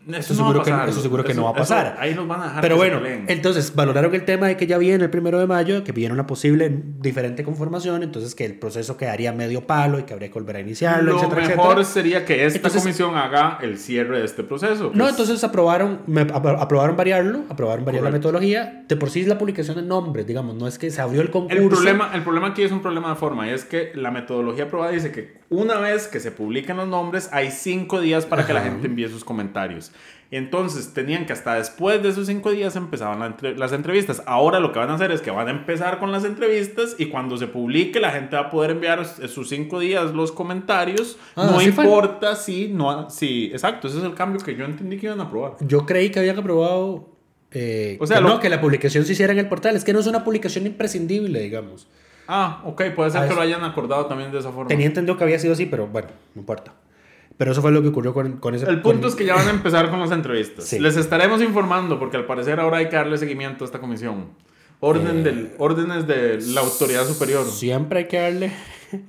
Eso, 0.08 0.34
no 0.34 0.38
seguro, 0.40 0.64
que, 0.64 0.72
pasar. 0.72 0.90
eso 0.90 1.02
seguro 1.02 1.24
que 1.24 1.34
no 1.34 1.44
va 1.44 1.50
a 1.50 1.52
Eso- 1.54 1.60
pasar. 1.60 1.98
ahí 2.00 2.14
nos 2.16 2.28
van 2.28 2.42
a 2.42 2.44
dejar. 2.46 2.62
Pero 2.62 2.78
bueno, 2.78 3.02
entonces 3.28 3.76
valoraron 3.76 4.14
el 4.16 4.24
tema 4.26 4.48
de 4.48 4.56
que 4.58 4.66
ya 4.68 4.78
viene 4.78 5.04
el 5.04 5.10
primero 5.10 5.38
de 5.40 5.48
mayo, 5.48 5.84
que 5.84 5.92
viene 5.92 6.14
una 6.14 6.26
posible 6.28 6.72
diferente 7.00 7.44
conformación, 7.44 8.04
entonces 8.04 8.34
que 8.36 8.46
el 8.46 8.54
proceso 8.58 8.96
quedaría 8.98 9.34
medio 9.34 9.68
palo 9.68 10.00
y 10.00 10.04
que 10.04 10.14
habría 10.14 10.30
que 10.30 10.34
volver 10.36 10.56
a 10.56 10.60
iniciarlo, 10.62 11.12
lo 11.14 11.18
etcétera, 11.20 11.42
mejor 11.48 11.80
etcétera. 11.80 11.84
sería 11.86 12.26
que 12.26 12.46
esta 12.46 12.58
Entonces- 12.58 12.82
comisión 12.84 13.16
haga 13.18 13.60
el 13.62 13.78
cierre 13.78 14.20
de 14.20 14.26
este 14.26 14.44
proceso. 14.44 14.92
No, 14.94 15.00
pues. 15.06 15.10
entonces 15.12 15.44
aprobaron, 15.44 16.00
me- 16.08 16.26
apro- 16.28 16.58
aprobaron 16.62 16.96
variarlo, 16.96 17.42
aprobaron 17.50 17.84
variar 17.86 18.04
la 18.04 18.12
metodología. 18.12 18.84
De 18.88 18.96
por 18.96 19.10
sí 19.10 19.22
es 19.22 19.28
la 19.28 19.38
publicación 19.38 19.76
de 19.76 19.84
nombres, 19.84 20.26
digamos, 20.26 20.56
no 20.56 20.68
es 20.68 20.78
que 20.78 20.90
se 20.92 21.02
abrió 21.02 21.22
el 21.22 21.30
concurso. 21.32 21.62
El 21.62 21.68
problema, 21.70 22.12
el 22.14 22.22
problema 22.24 22.48
aquí 22.48 22.64
es 22.64 22.72
un 22.72 22.82
problema 22.82 23.10
de 23.10 23.16
forma 23.16 23.48
y 23.48 23.52
es 23.52 23.66
que 23.66 23.92
la 23.96 24.12
metodología 24.12 24.66
aprobada 24.66 24.92
dice 24.92 25.12
que 25.12 25.38
una 25.50 25.78
vez 25.80 26.08
que 26.08 26.20
se 26.20 26.32
publiquen 26.32 26.78
los 26.78 26.88
nombres 26.88 27.30
hay 27.32 27.52
cinco 27.52 28.00
días 28.02 28.26
para 28.26 28.46
que 28.46 28.54
la 28.54 28.62
gente 28.62 28.88
envíe 28.88 29.08
sus 29.10 29.24
comentarios. 29.24 29.92
Entonces 30.30 30.94
tenían 30.94 31.26
que 31.26 31.32
hasta 31.32 31.54
después 31.56 32.04
de 32.04 32.10
esos 32.10 32.28
cinco 32.28 32.52
días 32.52 32.76
empezaban 32.76 33.20
la 33.20 33.28
entre- 33.28 33.58
las 33.58 33.72
entrevistas. 33.72 34.22
Ahora 34.26 34.60
lo 34.60 34.74
que 34.74 34.80
van 34.80 34.90
a 34.90 34.96
hacer 34.96 35.12
es 35.14 35.22
que 35.22 35.32
van 35.32 35.48
a 35.48 35.52
empezar 35.52 36.00
con 36.00 36.12
las 36.12 36.26
entrevistas 36.26 36.96
y 36.98 37.06
cuando 37.06 37.38
se 37.38 37.48
publique 37.48 38.02
la 38.02 38.12
gente 38.12 38.36
va 38.36 38.44
a 38.44 38.50
poder 38.50 38.72
enviar 38.72 39.06
sus 39.06 39.48
cinco 39.48 39.80
días 39.80 40.14
los 40.14 40.34
comentarios. 40.34 41.18
Ah, 41.38 41.46
no 41.46 41.54
fue. 41.54 41.86
importa 41.86 42.36
si 42.36 42.68
no... 42.68 43.10
Si, 43.10 43.46
exacto, 43.54 43.88
ese 43.88 44.00
es 44.00 44.04
el 44.04 44.16
cambio 44.16 44.42
que 44.42 44.54
yo 44.54 44.66
entendí 44.66 44.98
que 44.98 45.06
iban 45.06 45.22
a 45.22 45.24
aprobar. 45.24 45.54
Yo 45.62 45.86
creí 45.86 46.10
que 46.10 46.20
habían 46.20 46.38
aprobado. 46.40 47.08
eh, 47.52 47.98
O 48.02 48.06
sea, 48.06 48.18
que 48.18 48.24
lo- 48.24 48.28
no, 48.30 48.40
que 48.42 48.50
la 48.50 48.60
publicación 48.60 49.06
se 49.06 49.14
hiciera 49.14 49.32
en 49.32 49.40
el 49.40 49.48
portal. 49.48 49.78
Es 49.78 49.86
que 49.86 49.94
no 49.94 50.00
es 50.00 50.08
una 50.08 50.26
publicación 50.26 50.68
imprescindible, 50.68 51.40
digamos. 51.40 51.88
Ah, 52.28 52.62
ok, 52.66 52.82
puede 52.94 53.12
ser 53.12 53.22
Ah, 53.22 53.28
que 53.30 53.34
lo 53.34 53.40
hayan 53.40 53.64
acordado 53.64 54.08
también 54.08 54.30
de 54.34 54.40
esa 54.40 54.52
forma. 54.52 54.68
Tenía 54.68 54.88
entendido 54.88 55.18
que 55.18 55.24
había 55.24 55.40
sido 55.40 55.54
así, 55.54 55.66
pero 55.68 55.88
bueno, 55.88 56.10
no 56.36 56.42
importa. 56.42 56.74
Pero 57.38 57.52
eso 57.52 57.62
fue 57.62 57.72
lo 57.72 57.82
que 57.84 57.90
ocurrió 57.90 58.14
con, 58.14 58.38
con 58.38 58.56
ese. 58.56 58.66
El 58.68 58.82
punto 58.82 59.02
con- 59.02 59.10
es 59.10 59.16
que 59.16 59.26
ya 59.26 59.36
van 59.36 59.48
a 59.48 59.52
empezar 59.52 59.90
con 59.92 60.00
las 60.00 60.12
entrevistas. 60.12 60.66
Sí. 60.66 60.80
Les 60.80 60.98
estaremos 60.98 61.42
informando 61.42 62.00
porque 62.00 62.18
al 62.18 62.26
parecer 62.26 62.60
ahora 62.60 62.78
hay 62.78 62.90
que 62.90 62.96
darle 62.96 63.18
seguimiento 63.18 63.64
a 63.64 63.68
esta 63.68 63.80
comisión. 63.80 64.26
Orden 64.80 65.20
Eh, 65.20 65.24
del, 65.24 65.52
órdenes 65.58 66.08
de 66.08 66.40
la 66.54 66.62
autoridad 66.62 67.06
superior. 67.06 67.46
Siempre 67.46 68.00
hay 68.00 68.06
que 68.08 68.18
darle. 68.20 68.52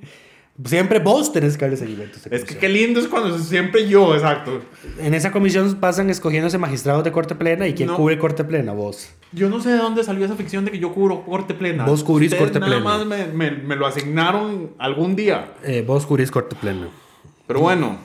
Siempre 0.65 0.99
vos 0.99 1.31
tenés 1.31 1.55
que 1.57 1.63
darle 1.65 1.77
seguimiento. 1.77 2.17
a 2.17 2.19
esa 2.19 2.35
Es 2.35 2.43
que 2.43 2.57
qué 2.57 2.67
lindo 2.67 2.99
es 2.99 3.07
cuando 3.07 3.39
siempre 3.39 3.87
yo, 3.87 4.13
exacto. 4.13 4.59
En 4.99 5.13
esa 5.13 5.31
comisión 5.31 5.73
pasan 5.79 6.09
escogiéndose 6.09 6.57
magistrados 6.57 7.05
de 7.05 7.13
corte 7.13 7.33
plena 7.33 7.65
y 7.65 7.73
quién 7.73 7.87
No. 7.87 7.95
cubre 7.95 8.19
corte 8.19 8.43
plena, 8.43 8.73
vos. 8.73 9.09
Yo 9.31 9.47
no 9.47 9.61
sé 9.61 9.69
de 9.69 9.77
dónde 9.77 10.03
salió 10.03 10.25
esa 10.25 10.35
ficción 10.35 10.65
de 10.65 10.71
que 10.71 10.79
yo 10.79 10.93
cubro 10.93 11.23
corte 11.23 11.53
plena. 11.53 11.85
Vos 11.85 12.03
cubrís 12.03 12.33
Ustedes 12.33 12.51
corte 12.51 12.59
nada 12.59 12.73
plena. 12.73 12.83
más 12.83 13.05
me, 13.05 13.27
me- 13.27 13.51
me 13.51 13.75
lo 13.77 13.87
asignaron 13.87 14.71
algún 14.79 15.15
día. 15.15 15.53
Eh, 15.63 15.81
vos 15.87 16.05
cubrís 16.05 16.29
corte 16.29 16.57
plena. 16.59 16.89
Pero 17.47 17.61
bueno, 17.61 17.97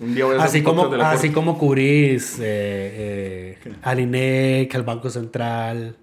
un 0.00 0.14
día 0.14 0.24
voy 0.24 0.34
a 0.34 0.38
hacer 0.38 0.48
Así 0.48 0.58
un 0.58 0.64
como, 0.64 0.88
de 0.88 0.98
la 0.98 1.10
así 1.10 1.28
corte. 1.28 1.34
como 1.34 1.58
cubrís 1.58 2.38
eh, 2.40 3.58
eh, 3.64 3.72
al 3.82 4.00
INEC, 4.00 4.74
al 4.74 4.82
Banco 4.82 5.10
Central. 5.10 5.96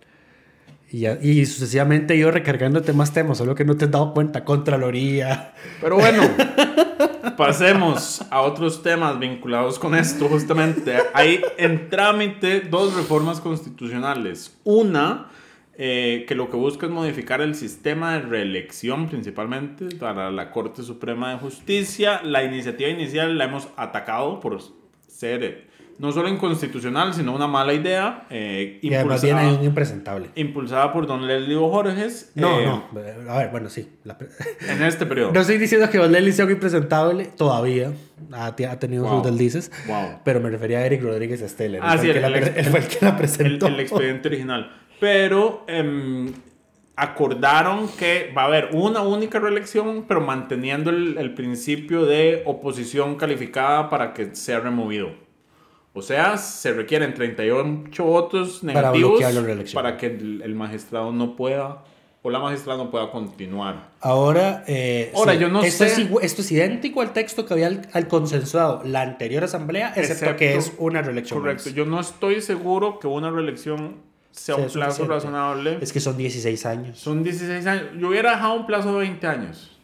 Y, 0.92 1.08
y 1.08 1.46
sucesivamente 1.46 2.18
yo 2.18 2.32
recargándote 2.32 2.92
más 2.94 3.14
temas, 3.14 3.38
solo 3.38 3.56
que 3.56 3.64
no 3.64 3.76
te 3.78 3.86
has 3.86 3.92
dado 3.92 4.14
cuenta. 4.14 4.44
Contraloría. 4.44 5.54
Pero 5.82 5.96
bueno, 5.96 6.24
pasemos 7.38 8.24
a 8.30 8.42
otros 8.42 8.84
temas 8.84 9.18
vinculados 9.20 9.80
con 9.80 9.96
esto 9.96 10.28
justamente. 10.28 10.98
Hay 11.14 11.42
en 11.58 11.90
trámite 11.90 12.62
dos 12.62 12.94
reformas 12.96 13.40
constitucionales. 13.40 14.58
Una, 14.64 15.31
eh, 15.78 16.26
que 16.28 16.36
lo 16.36 16.50
que 16.50 16.58
busca 16.58 16.86
es 16.86 16.92
modificar 16.92 17.42
el 17.42 17.56
sistema 17.56 18.14
de 18.14 18.22
reelección 18.22 19.08
principalmente 19.08 19.96
para 19.96 20.30
la 20.32 20.52
Corte 20.52 20.84
Suprema 20.84 21.32
de 21.32 21.38
Justicia. 21.40 22.22
La 22.24 22.44
iniciativa 22.44 22.90
inicial 22.90 23.38
la 23.38 23.46
hemos 23.46 23.70
atacado 23.78 24.40
por 24.40 24.60
ser 25.08 25.44
eh, 25.44 25.68
no 26.00 26.12
solo 26.12 26.30
inconstitucional, 26.30 27.14
sino 27.14 27.34
una 27.36 27.48
mala 27.48 27.74
idea. 27.74 28.26
eh, 28.32 28.80
Y 28.82 28.94
además 28.94 29.22
viene 29.22 29.42
impulsada, 29.44 29.66
impresentable. 29.66 30.28
impulsada 30.36 30.94
por 30.94 31.06
don 31.08 31.28
Leslie 31.28 31.56
Borges. 31.56 32.32
No, 32.36 32.60
eh, 32.60 32.66
no. 32.66 32.88
A 33.32 33.38
ver, 33.38 33.50
bueno, 33.52 33.70
sí. 33.70 33.88
La 34.04 34.18
En 34.68 34.82
este 34.84 35.06
periodo. 35.06 35.32
no 35.34 35.40
estoy 35.42 35.58
diciendo 35.60 35.90
que 35.92 36.00
Leslie 36.00 36.32
sea 36.34 36.46
un 36.46 36.52
impresentable 36.52 37.26
todavía. 37.38 37.92
Ha, 38.34 38.48
ha 38.48 38.80
tenido 38.80 39.04
Wow. 39.04 39.22
sus 39.24 39.32
deslices. 39.32 39.72
Wow. 39.88 40.20
Pero 40.26 40.40
me 40.40 40.50
refería 40.50 40.80
a 40.80 40.86
Eric 40.86 41.04
Rodríguez 41.04 41.40
Steller. 41.48 41.82
Ah, 41.84 41.98
sí, 41.98 42.10
el, 42.10 42.18
el 42.18 42.34
pre- 42.34 42.60
él 42.60 42.66
fue 42.72 42.80
el 42.80 42.88
que 42.88 42.98
la 43.02 43.10
el, 43.12 43.16
presentó. 43.18 43.68
el 43.68 43.80
expediente 43.80 44.28
original. 44.28 44.72
Pero 45.02 45.64
em, 45.68 46.32
acordaron 46.96 47.88
que 47.98 48.32
va 48.38 48.44
a 48.44 48.46
haber 48.46 48.70
una 48.74 49.02
única 49.02 49.40
reelección, 49.40 50.06
pero 50.08 50.22
manteniendo 50.22 50.92
el, 50.92 51.18
el 51.18 51.34
principio 51.34 52.06
de 52.06 52.44
oposición 52.46 53.16
calificada 53.16 53.90
para 53.90 54.14
que 54.14 54.36
sea 54.36 54.60
removido. 54.60 55.10
O 55.94 56.04
sea, 56.04 56.38
se 56.38 56.72
requieren 56.74 57.16
38 57.16 58.04
votos 58.04 58.60
Para 58.62 58.74
negativos 58.94 59.44
reelección. 59.44 59.82
para 59.84 59.98
que 59.98 60.06
el, 60.06 60.42
el 60.44 60.54
magistrado 60.56 61.12
no 61.12 61.36
pueda 61.36 61.84
o 62.22 62.30
la 62.30 62.38
magistrada 62.38 62.78
no 62.84 62.92
pueda 62.92 63.10
continuar. 63.10 63.90
Ahora, 64.02 64.64
eh, 64.68 65.12
Ahora, 65.16 65.34
yo 65.34 65.50
no 65.50 65.64
esto 65.64 65.86
sé- 65.86 66.04
Es, 66.04 66.10
esto 66.22 66.42
es 66.44 66.52
idéntico 66.52 67.02
al 67.02 67.12
texto 67.14 67.48
que 67.48 67.56
había 67.56 67.66
al, 67.68 67.82
al 67.92 68.08
consensuado 68.08 68.84
la 68.86 69.02
anterior 69.02 69.44
asamblea, 69.44 69.90
excepto, 69.96 70.26
Excepto- 70.26 70.36
que 70.38 70.56
es 70.56 70.72
una 70.78 71.02
reelección. 71.02 71.40
Correcto. 71.40 71.64
más. 71.66 71.74
Yo 71.74 71.86
no 71.86 72.00
estoy 72.00 72.42
seguro 72.42 73.00
que 73.00 73.08
una 73.08 73.32
reelección 73.32 73.96
sea 74.32 74.56
un 74.56 74.64
plazo 74.70 74.92
suficiente. 75.06 75.14
razonable. 75.14 75.78
Es 75.82 75.92
que 75.94 76.00
son 76.00 76.18
16 76.18 76.66
años. 76.66 76.98
Son 77.00 77.24
16 77.24 77.66
años. 77.68 77.86
Yo 78.00 78.10
hubiera 78.10 78.32
dejado 78.32 78.54
un 78.56 78.66
plazo 78.66 78.94
de 78.94 79.00
20 79.00 79.28
años. 79.28 79.78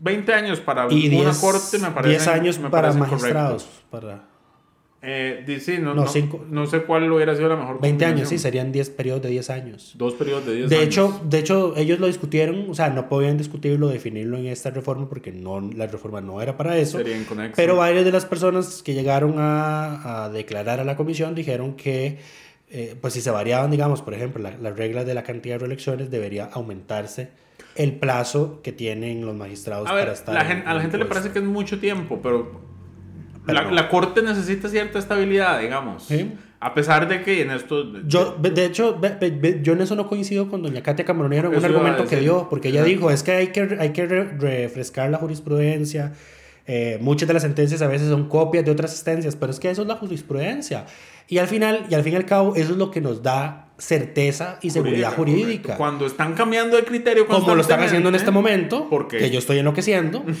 20 0.00 0.34
años 0.34 0.60
para 0.60 0.86
Y 0.92 1.08
una 1.08 1.30
10, 1.30 1.38
corte 1.38 1.78
me 1.78 1.90
parece 1.90 2.10
10 2.10 2.28
años 2.28 2.58
me 2.58 2.70
para 2.70 2.92
magistrados. 2.92 3.64
correctos. 3.64 3.84
Para 3.90 4.28
Eh, 5.02 5.44
no, 5.80 5.94
No, 5.94 6.02
no, 6.02 6.06
cinco. 6.08 6.44
no 6.50 6.66
sé 6.66 6.82
cuál 6.82 7.10
hubiera 7.12 7.34
sido 7.36 7.48
la 7.48 7.56
mejor 7.56 7.80
20 7.80 8.04
años, 8.04 8.28
sí, 8.28 8.38
serían 8.38 8.72
10 8.72 8.90
periodos 8.90 9.22
de 9.22 9.28
10 9.30 9.50
años. 9.50 9.92
Dos 9.96 10.14
periodos 10.14 10.44
de 10.46 10.54
10 10.54 10.68
De 10.70 10.76
años. 10.76 10.86
hecho, 10.88 11.20
de 11.24 11.38
hecho, 11.38 11.74
ellos 11.76 12.00
lo 12.00 12.08
discutieron, 12.08 12.66
o 12.68 12.74
sea, 12.74 12.90
no 12.90 13.08
podían 13.08 13.38
discutirlo, 13.38 13.88
definirlo 13.88 14.36
en 14.36 14.46
esta 14.46 14.70
reforma 14.70 15.08
porque 15.08 15.30
no, 15.32 15.60
la 15.60 15.86
reforma 15.86 16.20
no 16.20 16.42
era 16.42 16.56
para 16.56 16.76
eso. 16.76 16.98
Sería. 16.98 17.16
Pero 17.54 17.76
varias 17.76 18.04
de 18.04 18.12
las 18.12 18.26
personas 18.26 18.82
que 18.82 18.94
llegaron 18.94 19.34
a, 19.38 20.24
a 20.24 20.28
declarar 20.30 20.80
a 20.80 20.84
la 20.84 20.96
comisión 20.96 21.34
dijeron 21.34 21.74
que, 21.74 22.18
eh, 22.70 22.96
pues 23.00 23.14
si 23.14 23.20
se 23.20 23.30
variaban, 23.30 23.70
digamos, 23.70 24.02
por 24.02 24.14
ejemplo, 24.14 24.42
la- 24.42 24.56
las 24.58 24.76
reglas 24.76 25.06
de 25.06 25.14
la 25.14 25.22
cantidad 25.22 25.54
de 25.54 25.60
reelecciones, 25.60 26.10
debería 26.10 26.46
aumentarse 26.52 27.28
el 27.76 27.92
plazo 27.94 28.60
que 28.62 28.72
tienen 28.72 29.24
los 29.24 29.34
magistrados 29.36 29.88
A 29.88 29.92
ver, 29.94 30.04
para 30.04 30.12
estar. 30.14 30.34
la 30.34 30.40
en- 30.42 30.46
gen- 30.48 30.62
a 30.66 30.70
la 30.70 30.76
en 30.76 30.82
gente 30.82 30.98
le 30.98 31.04
parece 31.06 31.30
que 31.30 31.38
es 31.38 31.44
mucho 31.44 31.78
tiempo, 31.78 32.20
pero, 32.22 32.60
Pero 33.44 33.58
la, 33.60 33.64
no. 33.64 33.70
la 33.70 33.88
corte 33.88 34.22
necesita 34.22 34.68
cierta 34.68 34.98
estabilidad, 34.98 35.60
digamos. 35.60 36.04
Sí. 36.04 36.32
A 36.58 36.72
pesar 36.74 37.06
de 37.06 37.22
que 37.22 37.42
en 37.42 37.50
esto... 37.50 37.84
Yo, 38.08 38.36
de 38.40 38.64
hecho, 38.64 38.98
yo 39.62 39.72
en 39.74 39.80
eso 39.82 39.94
no 39.94 40.08
coincido 40.08 40.48
con 40.48 40.62
doña 40.62 40.82
Katia 40.82 41.04
Camaronero 41.04 41.52
en 41.52 41.58
un 41.58 41.64
argumento 41.64 42.06
que 42.06 42.16
dio, 42.18 42.48
porque 42.48 42.68
ella 42.68 42.82
dijo, 42.82 43.10
es 43.10 43.22
que 43.22 43.32
hay 43.32 43.48
que, 43.48 43.76
hay 43.78 43.90
que 43.90 44.06
re- 44.06 44.24
refrescar 44.38 45.10
la 45.10 45.18
jurisprudencia. 45.18 46.14
eh, 46.68 46.98
muchas 47.00 47.28
de 47.28 47.34
las 47.34 47.42
sentencias 47.44 47.80
a 47.82 47.86
veces 47.86 48.08
son 48.08 48.28
copias 48.28 48.64
de 48.64 48.72
otras 48.72 48.90
sentencias, 48.92 49.36
pero 49.36 49.52
es 49.52 49.60
que 49.60 49.70
eso 49.70 49.82
es 49.82 49.88
la 49.88 49.94
jurisprudencia. 49.96 50.86
Y 51.28 51.38
al 51.38 51.48
final, 51.48 51.86
y 51.90 51.94
al 51.94 52.02
fin 52.02 52.12
y 52.12 52.16
al 52.16 52.24
cabo, 52.26 52.54
eso 52.54 52.72
es 52.72 52.78
lo 52.78 52.90
que 52.90 53.00
nos 53.00 53.22
da 53.22 53.68
certeza 53.78 54.58
y 54.62 54.70
seguridad 54.70 55.14
correcto. 55.14 55.38
jurídica. 55.38 55.76
Cuando 55.76 56.06
están 56.06 56.34
cambiando 56.34 56.76
de 56.76 56.84
criterio 56.84 57.26
Como 57.26 57.54
lo 57.54 57.60
están 57.60 57.82
haciendo 57.82 58.08
en 58.08 58.14
este 58.14 58.30
momento, 58.30 58.88
porque- 58.88 59.18
que 59.18 59.30
yo 59.30 59.38
estoy 59.38 59.58
enloqueciendo. 59.58 60.24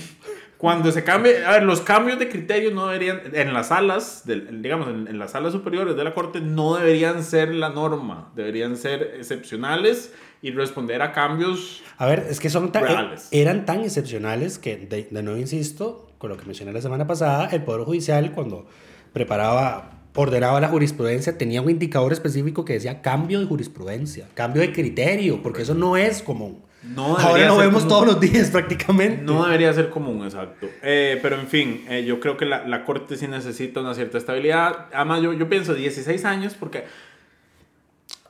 Cuando 0.56 0.90
se 0.90 1.04
cambie, 1.04 1.44
a 1.44 1.50
ver, 1.50 1.64
los 1.64 1.82
cambios 1.82 2.18
de 2.18 2.30
criterio 2.30 2.70
no 2.70 2.86
deberían, 2.86 3.20
en 3.34 3.52
las 3.52 3.68
salas, 3.68 4.22
del- 4.24 4.62
digamos, 4.62 4.88
en, 4.88 5.06
en 5.06 5.18
las 5.18 5.32
salas 5.32 5.52
superiores 5.52 5.96
de 5.96 6.02
la 6.04 6.14
Corte, 6.14 6.40
no 6.40 6.76
deberían 6.76 7.22
ser 7.24 7.54
la 7.54 7.68
norma, 7.68 8.32
deberían 8.34 8.78
ser 8.78 9.16
excepcionales 9.18 10.14
y 10.40 10.52
responder 10.52 11.02
a 11.02 11.12
cambios. 11.12 11.82
A 11.98 12.06
ver, 12.06 12.26
es 12.30 12.40
que 12.40 12.48
son 12.48 12.72
tan- 12.72 12.84
Reales. 12.84 13.28
eh, 13.32 13.42
eran 13.42 13.66
tan 13.66 13.80
excepcionales 13.82 14.58
que, 14.58 14.78
de, 14.78 15.08
de 15.10 15.22
nuevo 15.22 15.38
insisto, 15.38 16.08
con 16.16 16.30
lo 16.30 16.38
que 16.38 16.46
mencioné 16.46 16.72
la 16.72 16.80
semana 16.80 17.06
pasada, 17.06 17.50
el 17.52 17.62
Poder 17.62 17.82
Judicial 17.84 18.32
cuando 18.32 18.66
preparaba, 19.12 19.95
ordenaba 20.16 20.60
la 20.60 20.68
jurisprudencia, 20.68 21.38
tenía 21.38 21.62
un 21.62 21.70
indicador 21.70 22.12
específico 22.12 22.64
que 22.64 22.74
decía 22.74 23.00
cambio 23.02 23.38
de 23.40 23.46
jurisprudencia, 23.46 24.26
cambio 24.34 24.62
de 24.62 24.72
criterio, 24.72 25.42
porque 25.42 25.62
eso 25.62 25.74
no 25.74 25.96
es 25.96 26.22
común. 26.22 26.64
No 26.94 27.16
Ahora 27.16 27.48
lo 27.48 27.56
vemos 27.56 27.82
común. 27.82 27.88
todos 27.88 28.06
los 28.06 28.20
días 28.20 28.50
prácticamente. 28.52 29.22
No 29.22 29.44
debería 29.44 29.72
ser 29.72 29.90
común, 29.90 30.24
exacto. 30.24 30.68
Eh, 30.82 31.18
pero 31.20 31.38
en 31.40 31.48
fin, 31.48 31.84
eh, 31.88 32.04
yo 32.04 32.20
creo 32.20 32.36
que 32.36 32.44
la, 32.46 32.66
la 32.66 32.84
Corte 32.84 33.16
sí 33.16 33.26
necesita 33.26 33.80
una 33.80 33.94
cierta 33.94 34.18
estabilidad. 34.18 34.86
Además, 34.92 35.20
yo, 35.22 35.32
yo 35.32 35.48
pienso 35.48 35.74
16 35.74 36.24
años 36.24 36.54
porque... 36.58 36.84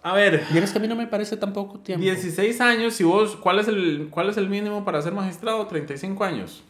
A 0.03 0.15
ver, 0.15 0.45
Vieras 0.53 0.71
que 0.71 0.79
a 0.79 0.81
mí 0.81 0.87
no 0.87 0.95
me 0.95 1.09
parece 1.09 1.37
tan 1.37 1.53
poco 1.53 1.81
tiempo. 1.81 2.03
16 2.03 2.61
años, 2.61 2.95
si 2.95 3.03
vos, 3.03 3.37
¿cuál 3.37 3.59
es 3.59 3.67
el, 3.69 4.07
cuál 4.11 4.31
es 4.31 4.37
el 4.37 4.49
mínimo 4.49 4.85
para 4.85 5.03
ser 5.03 5.13
magistrado? 5.13 5.67
35 5.67 6.23
años. 6.25 6.63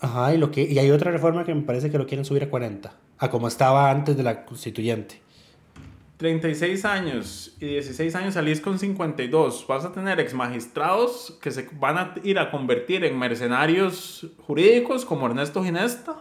Ajá, 0.00 0.34
y, 0.34 0.38
lo 0.38 0.50
que, 0.50 0.62
y 0.62 0.78
hay 0.78 0.90
otra 0.90 1.10
reforma 1.10 1.44
que 1.44 1.54
me 1.54 1.62
parece 1.62 1.90
que 1.90 1.98
lo 1.98 2.06
quieren 2.06 2.24
subir 2.24 2.44
a 2.44 2.50
40, 2.50 2.92
a 3.18 3.30
como 3.30 3.48
estaba 3.48 3.90
antes 3.90 4.16
de 4.16 4.22
la 4.22 4.44
constituyente. 4.44 5.20
36 6.18 6.84
años 6.84 7.56
y 7.60 7.66
16 7.66 8.14
años 8.16 8.34
salís 8.34 8.60
con 8.60 8.78
52. 8.78 9.66
Vas 9.68 9.84
a 9.84 9.92
tener 9.92 10.18
ex 10.18 10.34
magistrados 10.34 11.38
que 11.40 11.52
se 11.52 11.68
van 11.78 11.96
a 11.96 12.14
ir 12.24 12.40
a 12.40 12.50
convertir 12.50 13.04
en 13.04 13.16
mercenarios 13.16 14.26
jurídicos 14.46 15.04
como 15.04 15.26
Ernesto 15.26 15.62
Ginesta. 15.62 16.16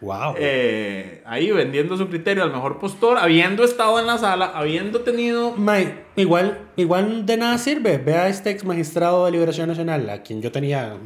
Wow. 0.00 0.34
eh, 0.36 1.22
ahí 1.26 1.52
vendiendo 1.52 1.96
su 1.96 2.08
criterio 2.08 2.42
al 2.42 2.50
mejor 2.50 2.80
postor, 2.80 3.18
habiendo 3.18 3.62
estado 3.62 4.00
en 4.00 4.08
la 4.08 4.18
sala, 4.18 4.46
habiendo 4.46 5.02
tenido... 5.02 5.52
May, 5.52 5.96
igual, 6.16 6.58
igual 6.74 7.24
de 7.24 7.36
nada 7.36 7.56
sirve. 7.56 7.98
Vea 7.98 8.22
a 8.22 8.28
este 8.28 8.50
ex 8.50 8.64
magistrado 8.64 9.26
de 9.26 9.30
Liberación 9.30 9.68
Nacional, 9.68 10.10
a 10.10 10.22
quien 10.22 10.42
yo 10.42 10.50
tenía. 10.50 10.96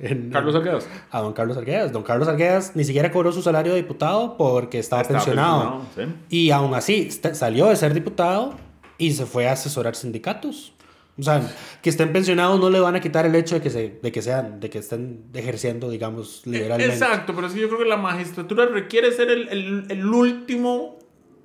En- 0.00 0.30
Carlos 0.30 0.54
Arquedas. 0.54 0.88
A 1.10 1.20
don 1.20 1.32
Carlos 1.32 1.56
Arguedas. 1.56 1.92
Don 1.92 2.02
Carlos 2.02 2.28
Arguedas 2.28 2.72
ni 2.74 2.84
siquiera 2.84 3.10
cobró 3.10 3.32
su 3.32 3.42
salario 3.42 3.72
de 3.74 3.82
diputado 3.82 4.36
porque 4.36 4.78
estaba, 4.78 5.02
Estaba 5.02 5.18
pensionado. 5.20 5.80
pensionado, 5.94 6.18
Y 6.30 6.50
aún 6.50 6.74
así, 6.74 7.10
salió 7.10 7.66
de 7.66 7.76
ser 7.76 7.94
diputado 7.94 8.54
y 8.98 9.12
se 9.12 9.26
fue 9.26 9.48
a 9.48 9.52
asesorar 9.52 9.94
sindicatos. 9.96 10.72
O 11.18 11.22
sea, 11.24 11.42
que 11.82 11.90
estén 11.90 12.12
pensionados 12.12 12.60
no 12.60 12.70
le 12.70 12.78
van 12.78 12.94
a 12.94 13.00
quitar 13.00 13.26
el 13.26 13.34
hecho 13.34 13.56
de 13.56 13.60
que, 13.60 13.70
se, 13.70 13.98
de 14.00 14.12
que, 14.12 14.22
sean, 14.22 14.60
de 14.60 14.70
que 14.70 14.78
estén 14.78 15.24
ejerciendo, 15.34 15.90
digamos, 15.90 16.42
liberalmente. 16.46 16.92
Exacto, 16.94 17.32
pero 17.34 17.48
es 17.48 17.54
que 17.54 17.60
yo 17.60 17.66
creo 17.66 17.80
que 17.80 17.86
la 17.86 17.96
magistratura 17.96 18.66
requiere 18.66 19.10
ser 19.10 19.28
el, 19.30 19.48
el- 19.48 19.86
el 19.88 20.06
último 20.06 20.96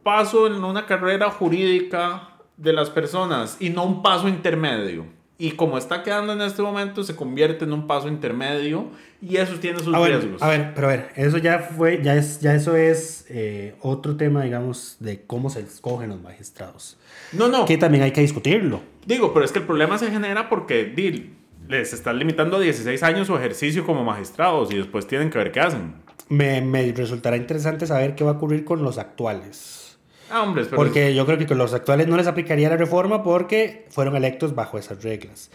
paso 0.03 0.45
en 0.45 0.63
una 0.63 0.85
carrera 0.85 1.31
jurídica 1.31 2.29
de 2.57 2.71
las 2.73 2.91
personas 2.91 3.57
y 3.59 3.69
no 3.71 3.83
un 3.85 4.03
paso 4.03 4.27
intermedio. 4.27 5.05
Y 5.37 5.51
como 5.53 5.77
está 5.77 6.03
quedando 6.03 6.33
en 6.33 6.41
este 6.41 6.61
momento, 6.61 7.03
se 7.03 7.15
convierte 7.15 7.65
en 7.65 7.73
un 7.73 7.87
paso 7.87 8.07
intermedio 8.07 8.87
y 9.21 9.37
eso 9.37 9.55
tiene 9.59 9.79
sus 9.79 9.93
Ah, 9.93 10.05
riesgos. 10.05 10.41
a 10.41 10.47
ver, 10.47 10.73
pero 10.75 10.87
a 10.87 10.91
ver, 10.91 11.09
eso 11.15 11.37
ya 11.39 11.59
fue, 11.59 12.01
ya 12.03 12.15
es, 12.15 12.39
ya 12.39 12.53
eso 12.53 12.75
es 12.75 13.25
eh, 13.29 13.75
otro 13.81 14.15
tema, 14.15 14.43
digamos, 14.43 14.97
de 14.99 15.21
cómo 15.25 15.49
se 15.49 15.61
escogen 15.61 16.09
los 16.09 16.21
magistrados. 16.21 16.97
No, 17.31 17.47
no. 17.49 17.65
Que 17.65 17.77
también 17.77 18.03
hay 18.03 18.11
que 18.11 18.21
discutirlo. 18.21 18.81
Digo, 19.07 19.33
pero 19.33 19.43
es 19.43 19.51
que 19.51 19.59
el 19.59 19.65
problema 19.65 19.97
se 19.97 20.11
genera 20.11 20.49
porque 20.49 20.85
di, 20.85 21.33
les 21.67 21.93
están 21.93 22.19
limitando 22.19 22.57
a 22.57 22.59
16 22.59 23.01
años 23.03 23.27
su 23.27 23.35
ejercicio 23.35 23.85
como 23.85 24.03
magistrados 24.03 24.71
y 24.71 24.77
después 24.77 25.07
tienen 25.07 25.29
que 25.31 25.39
ver 25.39 25.51
qué 25.51 25.61
hacen. 25.61 25.95
Me, 26.29 26.61
me 26.61 26.91
resultará 26.91 27.35
interesante 27.37 27.87
saber 27.87 28.13
qué 28.15 28.23
va 28.23 28.31
a 28.31 28.33
ocurrir 28.35 28.63
con 28.63 28.83
los 28.83 28.97
actuales. 28.99 29.92
Ah, 30.31 30.51
pero 30.53 30.67
Porque 30.71 31.13
yo 31.13 31.25
creo 31.25 31.37
que 31.37 31.45
con 31.45 31.57
los 31.57 31.73
actuales 31.73 32.07
no 32.07 32.17
les 32.17 32.27
aplicaría 32.27 32.69
la 32.69 32.77
reforma 32.77 33.23
porque 33.23 33.85
fueron 33.89 34.15
electos 34.15 34.55
bajo 34.55 34.77
esas 34.77 35.03
reglas. 35.03 35.51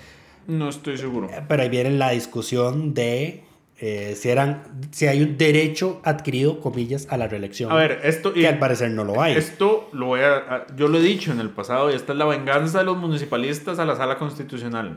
no 0.46 0.68
estoy 0.68 0.96
seguro. 0.98 1.28
Pero 1.48 1.62
ahí 1.62 1.68
viene 1.68 1.90
la 1.90 2.11
discusión 2.11 2.94
de 2.94 3.44
eh, 3.81 4.14
si, 4.16 4.28
eran, 4.28 4.62
si 4.90 5.07
hay 5.07 5.22
un 5.22 5.37
derecho 5.38 6.00
adquirido, 6.04 6.61
comillas, 6.61 7.07
a 7.11 7.16
la 7.16 7.28
reelección. 7.28 7.70
A 7.70 7.76
ver, 7.76 8.00
esto... 8.02 8.33
y- 8.35 8.40
que 8.40 8.48
al 8.48 8.59
parecer 8.59 8.90
no 8.90 9.04
lo 9.04 9.22
hay. 9.22 9.37
Esto 9.37 9.88
lo 9.92 10.07
voy 10.07 10.20
a- 10.20 10.66
yo 10.76 10.88
lo 10.88 10.98
he 10.98 11.02
dicho 11.02 11.31
en 11.33 11.38
el 11.40 11.50
pasado 11.50 11.90
y 11.90 11.94
esta 11.94 12.12
es 12.12 12.18
la 12.18 12.24
venganza 12.24 12.78
de 12.78 12.85
los 12.85 12.96
municipalistas 12.96 13.78
a 13.78 13.85
la 13.85 13.94
sala 13.94 14.16
constitucional. 14.18 14.96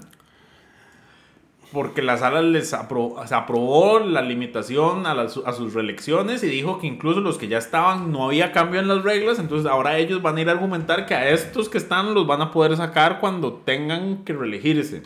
Porque 1.71 2.01
la 2.01 2.17
sala 2.17 2.41
les 2.41 2.73
apro- 2.73 3.25
se 3.25 3.33
aprobó 3.33 3.99
la 3.99 4.21
limitación 4.21 5.05
a, 5.05 5.13
las- 5.13 5.37
a 5.37 5.53
sus 5.53 5.73
reelecciones 5.73 6.43
y 6.43 6.47
dijo 6.47 6.79
que 6.79 6.87
incluso 6.87 7.21
los 7.21 7.37
que 7.37 7.47
ya 7.47 7.57
estaban 7.59 8.11
no 8.11 8.25
había 8.25 8.51
cambio 8.51 8.81
en 8.81 8.89
las 8.89 9.03
reglas, 9.03 9.39
entonces 9.39 9.71
ahora 9.71 9.97
ellos 9.97 10.21
van 10.21 10.35
a 10.37 10.41
ir 10.41 10.49
a 10.49 10.51
argumentar 10.51 11.05
que 11.05 11.15
a 11.15 11.29
estos 11.29 11.69
que 11.69 11.77
están 11.77 12.13
los 12.13 12.27
van 12.27 12.41
a 12.41 12.51
poder 12.51 12.75
sacar 12.75 13.19
cuando 13.21 13.53
tengan 13.53 14.25
que 14.25 14.33
reelegirse. 14.33 15.03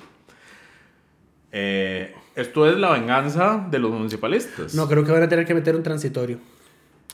Eh, 1.51 2.13
esto 2.35 2.67
es 2.69 2.77
la 2.77 2.91
venganza 2.91 3.65
de 3.69 3.79
los 3.79 3.91
municipalistas. 3.91 4.73
No, 4.75 4.87
creo 4.87 5.03
que 5.05 5.11
van 5.11 5.23
a 5.23 5.29
tener 5.29 5.45
que 5.45 5.53
meter 5.53 5.75
un 5.75 5.83
transitorio, 5.83 6.39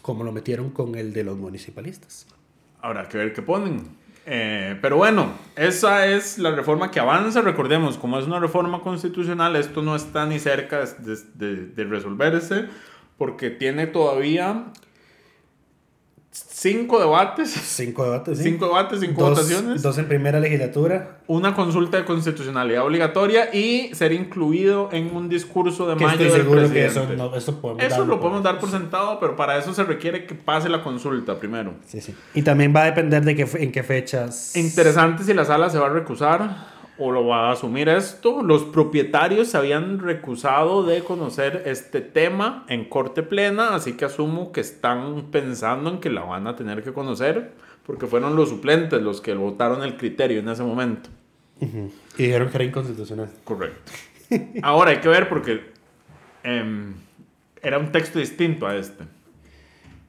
como 0.01 0.23
lo 0.23 0.31
metieron 0.31 0.69
con 0.71 0.95
el 0.95 1.13
de 1.13 1.23
los 1.23 1.37
municipalistas. 1.37 2.25
Habrá 2.81 3.07
que 3.07 3.17
ver 3.17 3.33
qué 3.33 3.41
ponen. 3.41 3.99
Eh, 4.25 4.77
pero 4.81 4.97
bueno, 4.97 5.31
esa 5.55 6.05
es 6.05 6.37
la 6.37 6.51
reforma 6.51 6.91
que 6.91 6.99
avanza. 6.99 7.41
Recordemos, 7.41 7.97
como 7.97 8.19
es 8.19 8.25
una 8.27 8.39
reforma 8.39 8.81
constitucional, 8.81 9.55
esto 9.55 9.81
no 9.81 9.95
está 9.95 10.25
ni 10.25 10.37
cerca 10.39 10.85
de, 10.85 11.17
de- 11.33 11.65
de 11.67 11.83
resolverse 11.85 12.65
porque 13.17 13.49
tiene 13.49 13.87
todavía 13.87 14.65
cinco 16.33 16.99
debates, 16.99 17.49
Cinco 17.51 18.03
debates, 18.05 18.37
¿sí? 18.37 18.43
cinco 18.45 18.65
debates, 18.67 18.99
cinco 19.01 19.21
dos, 19.21 19.29
votaciones, 19.31 19.81
Dos 19.81 19.97
en 19.97 20.07
primera 20.07 20.39
legislatura. 20.39 21.17
una 21.27 21.53
consulta 21.53 21.97
de 21.97 22.05
constitucionalidad 22.05 22.85
obligatoria 22.85 23.53
y 23.53 23.93
ser 23.93 24.13
incluido 24.13 24.89
en 24.93 25.13
un 25.15 25.27
discurso 25.27 25.87
de 25.87 25.97
Que 25.97 26.05
mayo 26.05 26.13
estoy 26.23 26.27
del 26.31 26.41
seguro 26.41 26.61
que 26.61 26.67
presidente. 26.69 27.13
eso, 27.13 27.13
no, 27.29 27.35
eso 27.35 27.59
podemos 27.59 27.83
Eso 27.83 28.05
lo 28.05 28.13
por- 28.13 28.19
podemos 28.21 28.43
dar 28.43 28.59
por 28.59 28.69
sentado, 28.71 29.19
pero 29.19 29.35
para 29.35 29.57
eso 29.57 29.73
se 29.73 29.83
requiere 29.83 30.25
que 30.25 30.35
pase 30.35 30.69
la 30.69 30.81
consulta 30.83 31.37
primero. 31.37 31.73
Sí, 31.85 31.99
sí. 31.99 32.15
Y 32.33 32.43
también 32.43 32.73
va 32.75 32.83
a 32.83 32.85
depender 32.85 33.23
de 33.25 33.35
qué, 33.35 33.45
fe- 33.45 33.63
en 33.63 33.71
qué 33.71 33.83
fechas. 33.83 34.55
Interesante 34.55 35.23
si 35.23 35.33
la 35.33 35.43
sala 35.45 35.69
se 35.69 35.79
va 35.79 35.87
a 35.87 35.89
recusar 35.89 36.80
o 37.03 37.11
lo 37.11 37.25
va 37.25 37.49
a 37.49 37.53
asumir 37.53 37.89
esto. 37.89 38.43
Los 38.43 38.63
propietarios 38.63 39.47
se 39.47 39.57
habían 39.57 39.97
recusado 39.97 40.83
de 40.83 41.03
conocer 41.03 41.63
este 41.65 41.99
tema 41.99 42.63
en 42.69 42.85
corte 42.85 43.23
plena, 43.23 43.73
así 43.73 43.93
que 43.93 44.05
asumo 44.05 44.51
que 44.51 44.61
están 44.61 45.31
pensando 45.31 45.89
en 45.89 45.99
que 45.99 46.11
la 46.11 46.21
van 46.21 46.45
a 46.45 46.55
tener 46.55 46.83
que 46.83 46.93
conocer, 46.93 47.53
porque 47.87 48.05
fueron 48.05 48.35
los 48.35 48.49
suplentes 48.49 49.01
los 49.01 49.19
que 49.19 49.33
votaron 49.33 49.81
el 49.81 49.97
criterio 49.97 50.41
en 50.41 50.49
ese 50.49 50.61
momento. 50.61 51.09
Y 51.59 52.23
dijeron 52.23 52.49
que 52.49 52.57
era 52.57 52.65
inconstitucional. 52.65 53.29
Correcto. 53.45 53.91
Ahora 54.61 54.91
hay 54.91 54.97
que 54.97 55.09
ver 55.09 55.27
porque 55.27 55.71
em, 56.43 56.93
era 57.63 57.79
un 57.79 57.91
texto 57.91 58.19
distinto 58.19 58.67
a 58.67 58.75
este. 58.75 59.05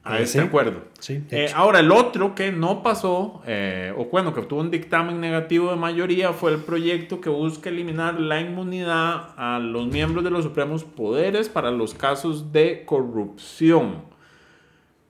A 0.05 0.19
Eh, 0.19 0.23
este 0.23 0.39
sí. 0.41 0.45
acuerdo. 0.45 0.81
Sí, 0.99 1.23
Eh, 1.31 1.49
ahora, 1.55 1.79
el 1.79 1.89
otro 1.91 2.35
que 2.35 2.51
no 2.51 2.83
pasó, 2.83 3.41
eh, 3.47 3.93
o 3.97 4.05
bueno, 4.05 4.33
que 4.33 4.41
tuvo 4.41 4.59
un 4.59 4.69
dictamen 4.69 5.21
negativo 5.21 5.69
de 5.69 5.77
mayoría, 5.77 6.33
fue 6.33 6.51
el 6.51 6.57
proyecto 6.57 7.21
que 7.21 7.29
busca 7.29 7.69
eliminar 7.69 8.19
la 8.19 8.41
inmunidad 8.41 9.29
a 9.37 9.59
los 9.59 9.87
miembros 9.87 10.23
de 10.25 10.29
los 10.29 10.43
supremos 10.43 10.83
poderes 10.83 11.47
para 11.47 11.71
los 11.71 11.93
casos 11.93 12.51
de 12.51 12.83
corrupción. 12.85 14.11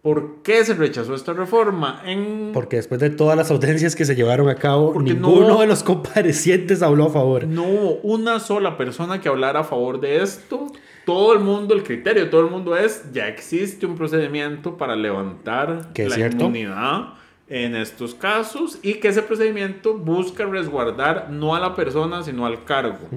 ¿Por 0.04 0.44
qué 0.44 0.66
se 0.66 0.74
rechazó 0.74 1.16
esta 1.16 1.32
reforma? 1.32 2.02
En... 2.06 2.52
Porque 2.54 2.76
después 2.76 3.00
de 3.00 3.10
todas 3.10 3.38
las 3.38 3.50
audiencias 3.52 3.96
que 3.96 4.04
se 4.04 4.16
llevaron 4.16 4.50
a 4.50 4.56
cabo, 4.56 4.92
Porque 4.94 5.14
no- 5.14 5.30
ninguno 5.30 5.62
de 5.62 5.66
los 5.68 5.82
comparecientes 5.82 6.82
habló 6.84 7.06
a 7.06 7.10
favor. 7.10 7.48
No 7.48 7.64
hubo 7.64 7.94
una 8.04 8.40
sola 8.42 8.78
persona 8.78 9.22
que 9.22 9.30
hablara 9.30 9.62
a 9.62 9.64
favor 9.64 10.02
de 10.02 10.22
esto. 10.22 10.68
Todo 11.06 11.34
el 11.34 11.39
mundo, 11.39 11.74
el 11.74 11.84
criterio 11.84 12.24
de 12.26 12.30
todo 12.30 12.42
el 12.42 12.50
mundo 12.52 12.76
es, 12.78 13.12
ya 13.12 13.28
existe 13.28 13.86
un 13.86 13.96
procedimiento 13.98 14.78
para 14.78 14.96
levantar 14.96 15.92
la 15.98 16.10
cierto. 16.16 16.38
inmunidad 16.46 17.13
en 17.50 17.76
estos 17.76 18.16
casos 18.16 18.80
y 18.82 18.95
que 18.95 19.10
ese 19.10 19.22
procedimiento 19.22 19.97
busca 19.97 20.45
resguardar 20.45 21.30
no 21.30 21.56
a 21.56 21.60
la 21.60 21.76
persona, 21.76 22.24
sino 22.24 22.45
al 22.45 22.64
cargo. 22.64 23.10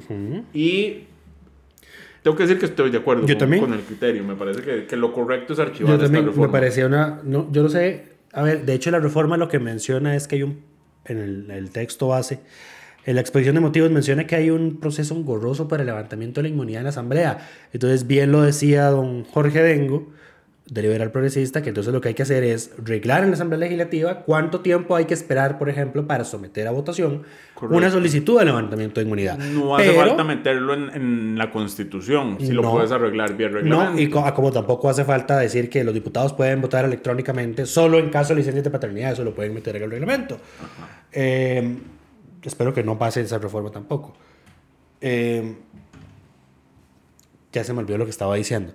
Y 0.53 1.05
tengo 2.23 2.37
que 2.37 2.43
decir 2.43 2.59
que 2.59 2.67
estoy 2.67 2.91
de 2.91 2.99
acuerdo 2.99 3.23
Yo 3.25 3.35
con, 3.35 3.39
también. 3.39 3.63
con 3.65 3.73
el 3.73 3.81
criterio. 3.81 4.25
Me 4.25 4.35
parece 4.35 4.63
que, 4.63 4.87
que 4.87 4.97
lo 4.97 5.13
correcto 5.13 5.53
es 5.53 5.61
archivar 5.61 5.91
Yo 5.91 5.95
esta 5.95 6.07
también 6.07 6.25
me 6.25 6.31
reforma. 6.33 6.53
parecía 6.53 6.87
una. 6.87 7.21
No, 7.23 7.47
yo 7.53 7.63
no 7.63 7.69
sé 7.69 8.17
A 8.33 8.43
ver, 8.43 8.65
de 8.67 8.75
hecho 8.75 8.91
la 8.91 8.99
reforma 8.99 9.37
lo 9.37 9.49
que 9.49 9.61
menciona 9.61 10.17
es 10.17 10.27
que 10.27 10.37
hay 10.37 10.43
un, 10.43 10.61
en 11.05 11.19
el, 11.19 11.51
el 11.53 11.71
texto 11.71 12.09
base, 12.09 12.41
en 13.07 13.15
la 13.15 13.21
exposición 13.23 13.55
de 13.55 13.61
motivos 13.63 13.91
menciona 13.91 14.27
que 14.27 14.37
hay 14.37 14.51
un 14.51 14.77
proceso 14.81 15.15
engorroso 15.15 15.69
para 15.69 15.83
el 15.83 15.87
levantamiento 15.87 16.41
de 16.43 16.49
la 16.49 16.53
inmunidad 16.53 16.81
en 16.81 16.85
la 16.85 16.91
Asamblea. 16.91 17.39
Entonces, 17.73 18.07
bien 18.07 18.33
lo 18.33 18.43
decía 18.43 18.87
don 18.87 19.25
Jorge 19.25 19.63
Dengo, 19.63 20.09
de 20.69 20.83
Liberal 20.83 21.13
Progresista, 21.13 21.63
que 21.63 21.69
entonces 21.69 21.93
lo 21.93 22.01
que 22.01 22.09
hay 22.09 22.15
que 22.15 22.25
hacer 22.25 22.43
es 22.43 22.73
reglar 22.85 23.23
en 23.23 23.29
la 23.31 23.35
Asamblea 23.35 23.61
Legislativa 23.61 24.23
cuánto 24.23 24.63
tiempo 24.63 24.97
hay 24.97 25.05
que 25.05 25.15
esperar, 25.15 25.59
por 25.59 25.69
ejemplo, 25.69 26.09
para 26.09 26.25
someter 26.25 26.67
a 26.67 26.73
votación 26.73 27.23
Correcto. 27.55 27.77
una 27.77 27.89
solicitud 27.89 28.37
de 28.41 28.47
levantamiento 28.47 28.99
de 28.99 29.05
inmunidad. 29.07 29.39
No 29.39 29.77
hace 29.77 29.91
Pero- 29.91 30.09
falta 30.09 30.25
meterlo 30.25 30.75
en, 30.75 30.91
en 30.93 31.39
la 31.39 31.53
constitución, 31.53 32.39
si 32.41 32.51
lo 32.51 32.63
No. 32.63 32.73
puedes 32.73 32.91
arreglar 32.91 33.37
vía 33.37 33.47
reglamento. 33.47 33.93
No, 33.93 33.97
y 34.01 34.11
co- 34.11 34.25
como 34.35 34.51
tampoco 34.51 34.89
hace 34.91 35.05
falta 35.05 35.39
decir 35.39 35.71
que 35.71 35.85
los 35.85 35.95
diputados 35.95 36.33
pueden 36.33 36.61
votar 36.61 36.85
electrónicamente, 36.85 37.65
solo 37.65 38.01
en 38.01 38.11
caso 38.11 38.31
de 38.35 38.41
licencias 38.41 38.65
de 38.65 38.71
paternidad, 38.71 39.13
eso 39.13 39.23
lo 39.23 39.33
pueden 39.37 39.55
meter 39.55 39.77
en 39.77 39.85
el 39.85 39.91
reglamento. 39.93 40.39
Eh, 41.13 41.77
espero 42.49 42.73
que 42.75 42.83
no 42.83 42.99
pase 42.99 43.21
esa 43.21 43.39
reforma 43.39 43.71
tampoco. 43.71 44.15
Eh, 45.01 45.57
ya 47.53 47.65
se 47.65 47.73
me 47.73 47.81
olvidó 47.81 47.99
lo 47.99 48.05
que 48.05 48.11
estaba 48.11 48.35
diciendo. 48.37 48.73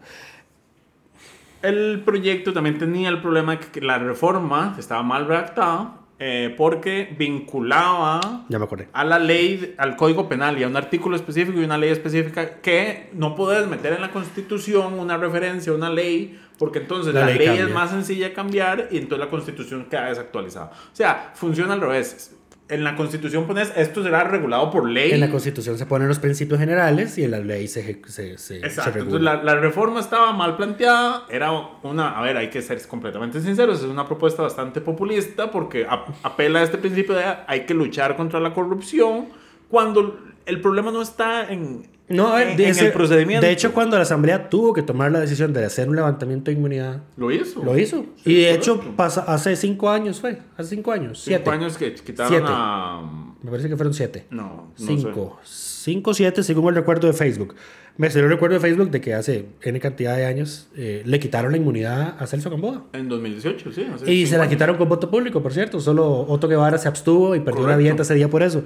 El 1.62 2.02
proyecto 2.04 2.54
también 2.54 2.78
tenía 2.78 3.10
el 3.10 3.22
problema 3.22 3.56
de 3.56 3.60
que 3.60 3.82
la 3.82 4.00
reforma 4.00 4.76
estaba 4.80 5.04
mal 5.04 5.28
redactada 5.28 6.02
eh, 6.24 6.54
porque 6.56 7.16
vinculaba 7.18 8.46
Ya 8.48 8.60
me 8.60 8.68
a 8.94 9.04
la 9.04 9.18
ley, 9.18 9.74
al 9.80 9.96
código 9.96 10.30
penal 10.30 10.58
y 10.60 10.64
a 10.64 10.68
un 10.68 10.78
artículo 10.78 11.16
específico 11.16 11.60
y 11.60 11.64
una 11.64 11.80
ley 11.80 11.90
específica 11.90 12.62
que 12.62 13.10
no 13.14 13.36
puedes 13.36 13.68
meter 13.68 13.94
en 13.94 14.02
la 14.02 14.12
constitución 14.12 15.00
una 15.00 15.18
referencia 15.18 15.72
a 15.72 15.76
una 15.76 15.90
ley 15.90 16.40
porque 16.60 16.78
entonces 16.78 17.16
La 17.16 17.22
la, 17.22 17.26
ley 17.26 17.40
ley, 17.40 17.58
es 17.58 17.72
más 17.72 17.90
sencilla 17.90 18.30
de 18.30 18.34
cambiar 18.34 18.90
y 18.92 18.98
entonces 18.98 19.26
la 19.26 19.32
constitución 19.32 19.86
queda 19.90 20.10
desactualizada. 20.10 20.68
O 20.68 20.96
sea, 20.96 21.32
funciona 21.34 21.74
al 21.74 21.82
revés. 21.82 22.36
En 22.72 22.84
la 22.84 22.96
constitución 22.96 23.46
pones 23.46 23.72
esto 23.76 24.02
será 24.04 24.24
regulado 24.24 24.72
por 24.72 24.90
ley. 24.90 25.12
En 25.12 25.20
la 25.20 25.30
Constitución 25.30 25.78
se 25.78 25.86
ponen 25.86 26.08
los 26.08 26.20
principios 26.20 26.60
generales 26.60 27.18
y 27.18 27.24
en 27.26 27.32
la 27.32 27.40
ley 27.40 27.68
se, 27.68 28.02
se, 28.08 28.08
se, 28.08 28.38
se 28.38 28.58
Exacto. 28.58 28.92
regula. 29.00 29.34
Entonces 29.34 29.46
la, 29.46 29.54
la 29.56 29.60
reforma 29.60 30.00
estaba 30.00 30.32
mal 30.32 30.56
planteada. 30.56 31.26
Era 31.30 31.52
una, 31.84 32.18
a 32.18 32.22
ver, 32.22 32.38
hay 32.38 32.50
que 32.50 32.62
ser 32.62 32.82
completamente 32.88 33.42
sinceros, 33.42 33.80
es 33.80 33.86
una 33.86 34.06
propuesta 34.08 34.42
bastante 34.42 34.82
populista 34.82 35.52
porque 35.52 35.86
ap- 35.88 36.10
apela 36.24 36.60
a 36.60 36.64
este 36.64 36.78
principio 36.78 37.14
de 37.16 37.24
hay 37.46 37.66
que 37.66 37.74
luchar 37.74 38.16
contra 38.16 38.40
la 38.40 38.54
corrupción 38.54 39.28
cuando 39.70 40.18
el 40.46 40.60
problema 40.62 40.92
no 40.92 41.02
está 41.02 41.52
en, 41.52 41.88
No, 42.12 42.28
a 42.28 42.36
ver, 42.38 42.48
en, 42.50 42.58
de 42.58 42.64
en 42.66 42.70
ese- 42.72 42.86
el 42.88 42.92
procedimiento. 42.92 43.46
De 43.46 43.52
hecho, 43.52 43.74
cuando 43.74 43.96
la 43.98 44.04
Asamblea 44.04 44.50
tuvo 44.50 44.74
que 44.74 44.82
tomar 44.82 45.12
la 45.12 45.20
decisión 45.20 45.54
de 45.54 45.66
hacer 45.66 45.90
un 45.90 45.96
levantamiento 45.96 46.52
de 46.52 46.58
inmunidad, 46.58 47.02
lo 47.18 47.32
hizo. 47.32 47.64
lo 47.64 47.78
hizo. 47.78 48.06
Sí, 48.24 48.32
y 48.32 48.36
de 48.42 48.54
hecho, 48.54 48.80
pasa, 48.96 49.22
hace 49.22 49.56
cinco 49.56 49.90
años 49.90 50.20
fue. 50.20 50.40
Hace 50.58 50.76
cinco 50.76 50.92
años. 50.92 51.20
Cinco 51.24 51.38
siete. 51.44 51.50
años 51.50 51.78
que 51.78 51.94
quitaron 51.96 52.32
Siete. 52.32 52.46
a... 52.50 53.28
Me 53.42 53.50
parece 53.50 53.70
que 53.70 53.76
fueron 53.76 53.94
siete. 53.94 54.26
No, 54.30 54.72
no 54.78 54.86
Cinco. 54.88 55.40
Cinco, 55.44 56.14
siete, 56.14 56.44
según 56.44 56.70
el 56.70 56.76
recuerdo 56.76 57.08
de 57.08 57.14
Facebook. 57.14 57.56
Me 57.98 58.10
salió 58.10 58.26
el 58.28 58.32
recuerdo 58.32 58.54
de 58.54 58.60
Facebook 58.62 58.90
de 58.92 59.02
que 59.02 59.14
hace 59.16 59.48
N 59.64 59.80
cantidad 59.80 60.16
de 60.16 60.26
años 60.26 60.70
eh, 60.76 61.02
le 61.06 61.20
quitaron 61.20 61.52
la 61.52 61.58
inmunidad 61.58 62.16
a 62.20 62.28
Celso 62.28 62.50
Gamboa. 62.50 62.86
En 62.94 63.10
2018, 63.10 63.72
sí. 63.72 63.86
hace 63.94 64.12
Y 64.14 64.28
se 64.28 64.38
la 64.38 64.44
años. 64.44 64.54
quitaron 64.54 64.78
con 64.78 64.88
voto 64.88 65.10
público, 65.10 65.42
por 65.42 65.54
cierto. 65.54 65.80
Solo 65.80 66.22
Otto 66.28 66.48
Guevara 66.48 66.78
se 66.78 66.88
abstuvo 66.88 67.36
y 67.36 67.40
perdió 67.40 67.62
una 67.62 67.74
Correcto. 67.74 67.84
dieta 67.84 68.02
ese 68.04 68.14
día 68.14 68.30
por 68.30 68.44
eso. 68.44 68.64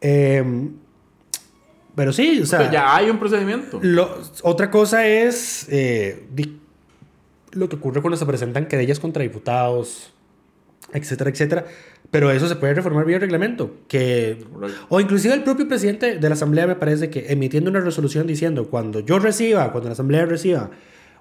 Eh, 0.00 0.70
pero 1.94 2.12
sí, 2.12 2.40
o 2.42 2.46
sea. 2.46 2.58
Pero 2.60 2.72
ya 2.72 2.96
hay 2.96 3.10
un 3.10 3.18
procedimiento. 3.18 3.78
Lo- 3.82 4.18
otra 4.42 4.70
cosa 4.70 5.06
es 5.06 5.66
eh, 5.70 6.26
di- 6.34 6.58
lo 7.52 7.68
que 7.68 7.76
ocurre 7.76 8.00
cuando 8.00 8.16
se 8.16 8.26
presentan 8.26 8.66
querellas 8.66 8.98
contra 9.00 9.22
diputados, 9.22 10.12
etcétera, 10.92 11.30
etcétera. 11.30 11.64
Pero 12.10 12.30
eso 12.30 12.46
se 12.48 12.54
puede 12.56 12.74
reformar 12.74 13.04
vía 13.06 13.18
reglamento. 13.18 13.74
Que, 13.88 14.38
o 14.88 15.00
inclusive 15.00 15.34
el 15.34 15.42
propio 15.42 15.66
presidente 15.66 16.18
de 16.18 16.28
la 16.28 16.34
Asamblea 16.34 16.66
me 16.66 16.76
parece 16.76 17.10
que 17.10 17.26
emitiendo 17.32 17.70
una 17.70 17.80
resolución 17.80 18.26
diciendo 18.26 18.68
cuando 18.68 19.00
yo 19.00 19.18
reciba, 19.18 19.72
cuando 19.72 19.88
la 19.88 19.94
Asamblea 19.94 20.24
reciba 20.26 20.70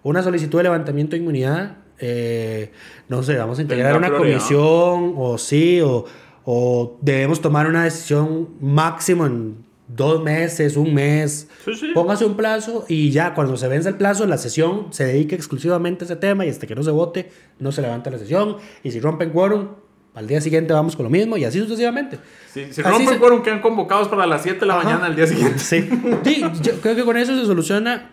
una 0.04 0.22
solicitud 0.22 0.60
de 0.60 0.64
levantamiento 0.64 1.12
de 1.16 1.20
inmunidad, 1.20 1.78
eh, 2.00 2.72
no 3.10 3.24
sé, 3.24 3.38
vamos 3.38 3.58
a 3.58 3.62
integrar 3.62 3.96
una 3.98 4.08
prioridad. 4.10 4.38
comisión 4.40 5.14
o 5.18 5.38
sí, 5.40 5.80
o, 5.82 6.06
o 6.46 6.98
debemos 7.02 7.42
tomar 7.42 7.66
una 7.68 7.86
decisión 7.86 8.50
máximo 8.60 9.26
en 9.26 9.56
dos 9.96 10.24
meses, 10.24 10.76
un 10.78 10.94
mes. 10.94 11.48
Sí, 11.66 11.76
sí. 11.76 11.88
Póngase 11.94 12.26
un 12.26 12.36
plazo 12.36 12.86
y 12.88 13.12
ya 13.12 13.34
cuando 13.34 13.58
se 13.58 13.68
vence 13.68 13.90
el 13.90 13.96
plazo, 13.96 14.26
la 14.26 14.38
sesión 14.38 14.88
se 14.92 15.06
dedica 15.06 15.36
exclusivamente 15.36 16.04
a 16.04 16.06
ese 16.06 16.16
tema 16.16 16.46
y 16.46 16.50
hasta 16.50 16.66
que 16.68 16.76
no 16.76 16.84
se 16.84 16.92
vote, 16.92 17.30
no 17.60 17.72
se 17.72 17.82
levanta 17.82 18.10
la 18.10 18.18
sesión. 18.18 18.58
Y 18.84 18.92
si 18.92 19.00
rompen 19.00 19.30
quórum, 19.32 19.70
al 20.16 20.28
día 20.28 20.42
siguiente 20.42 20.74
vamos 20.74 20.96
con 20.96 21.04
lo 21.06 21.10
mismo 21.10 21.38
y 21.38 21.44
así 21.46 21.60
sucesivamente. 21.60 22.20
Si, 22.54 22.66
si 22.66 22.82
Así 22.82 22.84
rompen 22.84 23.08
se- 23.10 23.18
quórum, 23.20 23.42
quedan 23.44 23.62
convocados 23.62 24.08
para 24.08 24.26
las 24.28 24.44
7 24.44 24.60
de 24.60 24.66
la 24.68 24.76
Ajá. 24.76 24.84
mañana 24.84 25.06
al 25.08 25.16
día 25.16 25.28
siguiente. 25.28 25.60
Sí. 25.60 25.90
Sí, 26.24 26.44
yo 26.62 26.74
creo 26.82 26.96
que 26.96 27.04
con 27.04 27.18
eso 27.18 27.36
se 27.40 27.46
soluciona 27.46 28.12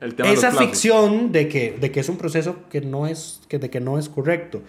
El 0.00 0.14
tema 0.14 0.28
de 0.28 0.34
esa 0.34 0.50
plazos. 0.50 0.66
ficción 0.66 1.32
de 1.32 1.48
que, 1.48 1.76
de 1.80 1.90
que 1.90 2.00
es 2.00 2.08
un 2.08 2.16
proceso 2.18 2.56
que 2.70 2.80
no 2.80 3.06
es, 3.06 3.40
que, 3.48 3.58
de 3.58 3.70
que 3.70 3.80
no 3.80 3.98
es 3.98 4.08
correcto. 4.08 4.62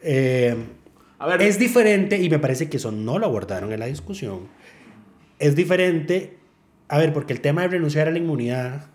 Eh, 0.00 0.54
A 1.18 1.26
ver, 1.26 1.42
es 1.42 1.58
diferente, 1.58 2.20
y 2.22 2.28
me 2.30 2.38
parece 2.38 2.68
que 2.68 2.76
eso 2.76 2.92
no 2.92 3.18
lo 3.18 3.26
abordaron 3.26 3.72
en 3.72 3.80
la 3.80 3.86
discusión, 3.86 4.40
es 5.38 5.54
diferente, 5.56 6.38
a 6.88 6.98
ver, 6.98 7.12
porque 7.12 7.32
el 7.32 7.40
tema 7.40 7.62
de 7.62 7.68
renunciar 7.68 8.08
a 8.08 8.10
la 8.10 8.18
inmunidad 8.18 8.86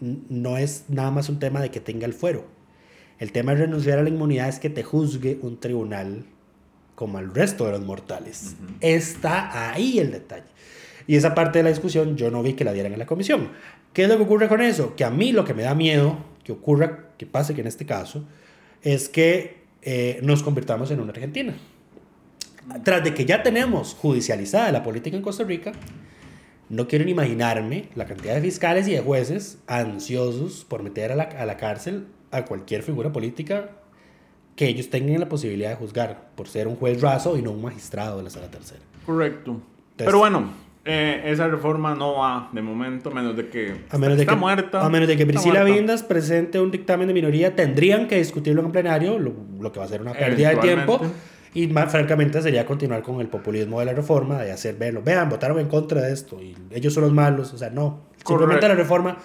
no 0.00 0.56
es 0.56 0.84
nada 0.88 1.10
más 1.10 1.28
un 1.28 1.38
tema 1.38 1.60
de 1.60 1.70
que 1.70 1.80
tenga 1.80 2.06
el 2.06 2.12
fuero. 2.12 2.44
El 3.18 3.32
tema 3.32 3.54
de 3.54 3.62
renunciar 3.62 3.98
a 3.98 4.02
la 4.02 4.10
inmunidad 4.10 4.48
es 4.48 4.58
que 4.58 4.68
te 4.68 4.82
juzgue 4.82 5.38
un 5.40 5.58
tribunal 5.58 6.24
como 6.94 7.18
al 7.18 7.32
resto 7.34 7.66
de 7.66 7.72
los 7.72 7.84
mortales. 7.84 8.56
Está 8.80 9.70
ahí 9.72 9.98
el 9.98 10.12
detalle. 10.12 10.46
Y 11.06 11.16
esa 11.16 11.34
parte 11.34 11.60
de 11.60 11.62
la 11.62 11.70
discusión 11.70 12.16
yo 12.16 12.30
no 12.30 12.42
vi 12.42 12.54
que 12.54 12.64
la 12.64 12.72
dieran 12.72 12.92
en 12.92 12.98
la 12.98 13.06
comisión. 13.06 13.50
¿Qué 13.92 14.02
es 14.02 14.08
lo 14.08 14.16
que 14.16 14.24
ocurre 14.24 14.48
con 14.48 14.60
eso? 14.60 14.96
Que 14.96 15.04
a 15.04 15.10
mí 15.10 15.32
lo 15.32 15.44
que 15.44 15.54
me 15.54 15.62
da 15.62 15.74
miedo 15.74 16.18
que 16.44 16.52
ocurra, 16.52 17.08
que 17.16 17.26
pase 17.26 17.54
que 17.54 17.60
en 17.60 17.66
este 17.66 17.86
caso, 17.86 18.24
es 18.82 19.08
que 19.08 19.64
eh, 19.82 20.20
nos 20.22 20.42
convirtamos 20.42 20.90
en 20.90 21.00
una 21.00 21.12
Argentina. 21.12 21.54
Tras 22.82 23.04
de 23.04 23.14
que 23.14 23.24
ya 23.24 23.42
tenemos 23.42 23.94
judicializada 23.94 24.72
la 24.72 24.82
política 24.82 25.16
en 25.16 25.22
Costa 25.22 25.44
Rica, 25.44 25.72
no 26.68 26.88
quiero 26.88 27.04
ni 27.04 27.12
imaginarme 27.12 27.88
la 27.94 28.06
cantidad 28.06 28.34
de 28.34 28.40
fiscales 28.40 28.88
y 28.88 28.92
de 28.92 29.00
jueces 29.00 29.58
ansiosos 29.66 30.64
por 30.68 30.82
meter 30.82 31.12
a 31.12 31.16
la, 31.16 31.24
a 31.24 31.46
la 31.46 31.56
cárcel 31.56 32.06
a 32.32 32.44
cualquier 32.44 32.82
figura 32.82 33.12
política 33.12 33.70
que 34.56 34.66
ellos 34.66 34.90
tengan 34.90 35.20
la 35.20 35.28
posibilidad 35.28 35.70
de 35.70 35.76
juzgar 35.76 36.30
por 36.34 36.48
ser 36.48 36.66
un 36.66 36.76
juez 36.76 37.00
raso 37.00 37.38
y 37.38 37.42
no 37.42 37.52
un 37.52 37.62
magistrado 37.62 38.16
de 38.16 38.24
la 38.24 38.30
sala 38.30 38.50
tercera. 38.50 38.80
Correcto. 39.04 39.60
Pero 39.96 40.18
bueno, 40.18 40.50
eh, 40.84 41.22
esa 41.26 41.46
reforma 41.46 41.94
no 41.94 42.14
va 42.14 42.48
de 42.52 42.62
momento, 42.62 43.10
a 43.10 43.14
menos 43.14 43.36
de 43.36 43.48
que 43.48 43.84
A 43.90 43.98
menos 43.98 44.16
de 44.16 44.22
está 44.22 44.34
que, 44.34 44.40
muerta. 44.40 44.84
A 44.84 44.88
menos 44.88 45.08
de 45.08 45.16
que 45.16 45.26
Priscila. 45.26 45.62
Vindas 45.62 46.02
presente 46.02 46.58
un 46.58 46.70
dictamen 46.70 47.06
de 47.06 47.14
minoría, 47.14 47.54
tendrían 47.54 48.08
que 48.08 48.16
discutirlo 48.16 48.62
en 48.62 48.72
plenario, 48.72 49.18
lo, 49.18 49.32
lo 49.60 49.72
que 49.72 49.78
va 49.78 49.84
a 49.84 49.88
ser 49.88 50.00
una 50.00 50.12
pérdida 50.12 50.50
de 50.50 50.56
tiempo. 50.56 51.00
Y 51.54 51.68
más 51.68 51.90
francamente 51.90 52.42
sería 52.42 52.66
continuar 52.66 53.02
con 53.02 53.20
el 53.20 53.28
populismo 53.28 53.80
de 53.80 53.86
la 53.86 53.92
reforma, 53.92 54.42
de 54.42 54.52
hacer 54.52 54.76
verlo. 54.76 55.02
Vean, 55.02 55.28
votaron 55.28 55.58
en 55.58 55.68
contra 55.68 56.02
de 56.02 56.12
esto 56.12 56.40
y 56.42 56.54
ellos 56.70 56.92
son 56.92 57.04
los 57.04 57.12
malos. 57.12 57.52
O 57.54 57.58
sea, 57.58 57.70
no. 57.70 58.06
Simplemente 58.24 58.68
la 58.68 58.74
reforma, 58.74 59.16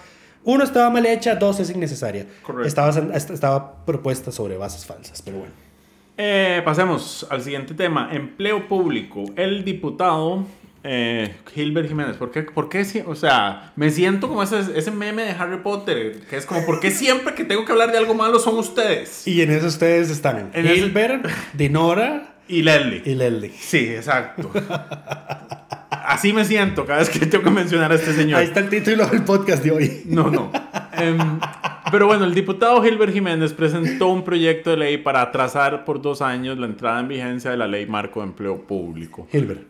uno, 0.44 0.64
estaba 0.64 0.90
mal 0.90 1.06
hecha, 1.06 1.36
dos, 1.36 1.60
es 1.60 1.70
innecesaria. 1.70 2.26
Correcto. 2.42 2.66
Estaba, 2.66 2.90
estaba 3.16 3.84
propuesta 3.84 4.32
sobre 4.32 4.56
bases 4.56 4.86
falsas, 4.86 5.22
pero 5.22 5.38
bueno. 5.38 5.52
Eh, 6.16 6.62
pasemos 6.64 7.26
al 7.30 7.42
siguiente 7.42 7.74
tema. 7.74 8.10
Empleo 8.12 8.68
público. 8.68 9.24
El 9.36 9.64
diputado 9.64 10.44
eh, 10.84 11.34
Gilbert 11.54 11.88
Jiménez. 11.88 12.16
¿Por 12.16 12.30
qué? 12.30 12.42
¿Por 12.42 12.68
qué? 12.68 12.84
si- 12.84 13.02
O 13.06 13.14
sea, 13.14 13.72
me 13.76 13.90
siento 13.90 14.28
como 14.28 14.42
ese, 14.42 14.60
ese 14.76 14.90
meme 14.90 15.22
de 15.22 15.30
Harry 15.30 15.58
Potter, 15.58 16.20
que 16.28 16.36
es 16.36 16.46
como, 16.46 16.64
¿por 16.66 16.80
qué 16.80 16.90
siempre 16.90 17.34
que 17.34 17.44
tengo 17.44 17.64
que 17.64 17.72
hablar 17.72 17.92
de 17.92 17.98
algo 17.98 18.14
malo 18.14 18.38
son 18.38 18.58
ustedes? 18.58 19.26
Y 19.26 19.42
en 19.42 19.50
eso 19.50 19.66
ustedes 19.66 20.10
están. 20.10 20.50
En 20.54 20.66
ese- 20.66 20.74
Gilbert, 20.74 21.26
Dinora 21.54 22.34
Y 22.48 22.62
Leslie. 22.62 23.02
y 23.04 23.14
Leslie. 23.14 23.52
Sí, 23.58 23.78
exacto. 23.94 24.50
Así 25.90 26.32
me 26.32 26.44
siento 26.44 26.84
cada 26.84 26.98
vez 26.98 27.08
que 27.10 27.24
tengo 27.26 27.44
que 27.44 27.50
mencionar 27.50 27.92
a 27.92 27.94
este 27.94 28.12
señor. 28.12 28.40
Ahí 28.40 28.46
está 28.46 28.60
el 28.60 28.68
título 28.68 29.06
del 29.06 29.22
podcast 29.22 29.62
de 29.62 29.70
hoy. 29.70 30.02
No, 30.06 30.30
no. 30.30 30.50
Em, 30.98 31.16
pero 31.90 32.06
bueno, 32.06 32.24
el 32.24 32.34
diputado 32.34 32.82
Gilbert 32.82 33.12
Jiménez 33.12 33.52
presentó 33.52 34.08
un 34.08 34.24
proyecto 34.24 34.70
de 34.70 34.76
ley 34.78 34.98
para 34.98 35.22
atrasar 35.22 35.84
por 35.84 36.02
dos 36.02 36.20
años 36.20 36.58
la 36.58 36.66
entrada 36.66 37.00
en 37.00 37.08
vigencia 37.08 37.50
de 37.50 37.56
la 37.56 37.66
ley 37.68 37.86
marco 37.86 38.20
de 38.20 38.26
empleo 38.26 38.66
público. 38.66 39.26
Gilbert. 39.30 39.62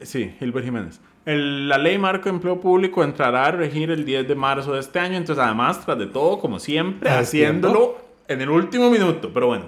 Sí, 0.00 0.32
Gilbert 0.38 0.64
Jiménez. 0.64 1.00
El- 1.24 1.68
la 1.68 1.76
ley 1.78 1.98
marco 1.98 2.24
de 2.24 2.30
empleo 2.30 2.60
público 2.60 3.02
entrará 3.04 3.46
a 3.46 3.50
regir 3.50 3.90
el 3.90 4.04
10 4.04 4.26
de 4.26 4.34
marzo 4.34 4.72
de 4.74 4.80
este 4.80 4.98
año. 4.98 5.16
Entonces, 5.16 5.44
además, 5.44 5.84
tras 5.84 5.98
de 5.98 6.06
todo, 6.06 6.38
como 6.38 6.58
siempre, 6.58 7.10
haciéndolo 7.10 7.98
en 8.28 8.40
el 8.40 8.48
último 8.50 8.90
minuto. 8.90 9.30
Pero 9.34 9.48
bueno, 9.48 9.66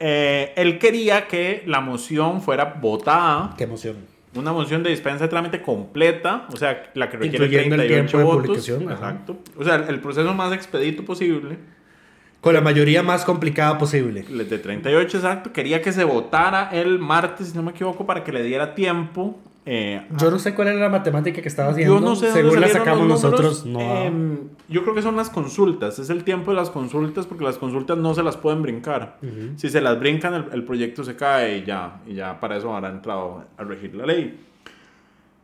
eh, 0.00 0.52
él 0.56 0.78
quería 0.78 1.26
que 1.26 1.62
la 1.66 1.80
moción 1.80 2.42
fuera 2.42 2.64
votada 2.80 3.54
Qué 3.56 3.64
emoción. 3.64 3.96
una 4.34 4.52
moción 4.52 4.82
de 4.82 4.90
dispensa 4.90 5.24
de 5.24 5.28
trámite 5.28 5.62
completa, 5.62 6.46
o 6.52 6.56
sea, 6.56 6.90
la 6.94 7.08
que 7.08 7.16
requiere 7.16 7.44
Incluyendo 7.46 7.74
el 7.76 7.80
38 7.86 8.08
tiempo 8.10 8.18
de 8.18 8.24
votos. 8.24 8.42
publicación, 8.46 8.82
ajá. 8.92 8.94
Exacto. 9.10 9.38
O 9.56 9.64
sea, 9.64 9.76
el 9.76 10.00
proceso 10.00 10.34
más 10.34 10.52
expedito 10.52 11.04
posible. 11.04 11.56
Con 12.40 12.54
la 12.54 12.60
mayoría 12.60 13.02
más 13.02 13.24
complicada 13.24 13.78
posible. 13.78 14.22
De 14.22 14.58
38, 14.58 15.16
exacto. 15.16 15.52
Quería 15.52 15.82
que 15.82 15.92
se 15.92 16.04
votara 16.04 16.70
el 16.72 16.98
martes, 17.00 17.48
si 17.48 17.56
no 17.56 17.62
me 17.64 17.70
equivoco, 17.72 18.06
para 18.06 18.22
que 18.22 18.30
le 18.32 18.42
diera 18.44 18.74
tiempo. 18.76 19.40
Eh, 19.66 20.06
Yo 20.18 20.30
no 20.30 20.38
sé 20.38 20.54
cuál 20.54 20.68
era 20.68 20.78
la 20.78 20.88
matemática 20.88 21.42
que 21.42 21.48
estaba 21.48 21.70
haciendo. 21.70 21.94
Yo 21.94 22.00
no 22.00 22.16
sé 22.16 22.32
Según 22.32 22.60
la 22.60 22.68
sacamos 22.68 23.06
nosotros, 23.06 23.66
no. 23.66 23.80
em, 23.80 24.38
yo 24.68 24.82
creo 24.82 24.94
que 24.94 25.02
son 25.02 25.16
las 25.16 25.28
consultas. 25.30 25.98
Es 25.98 26.08
el 26.10 26.24
tiempo 26.24 26.50
de 26.52 26.56
las 26.56 26.70
consultas 26.70 27.26
porque 27.26 27.44
las 27.44 27.58
consultas 27.58 27.98
no 27.98 28.14
se 28.14 28.22
las 28.22 28.36
pueden 28.36 28.62
brincar. 28.62 29.18
Si 29.56 29.68
se 29.68 29.80
las 29.80 29.98
brincan, 29.98 30.34
el, 30.34 30.44
el 30.52 30.64
proyecto 30.64 31.04
se 31.04 31.16
cae 31.16 31.58
y 31.58 31.64
ya, 31.64 32.00
y 32.06 32.14
ya 32.14 32.40
para 32.40 32.56
eso 32.56 32.74
habrá 32.74 32.88
entrado 32.90 33.44
a 33.56 33.64
regir 33.64 33.94
la 33.94 34.06
ley. 34.06 34.46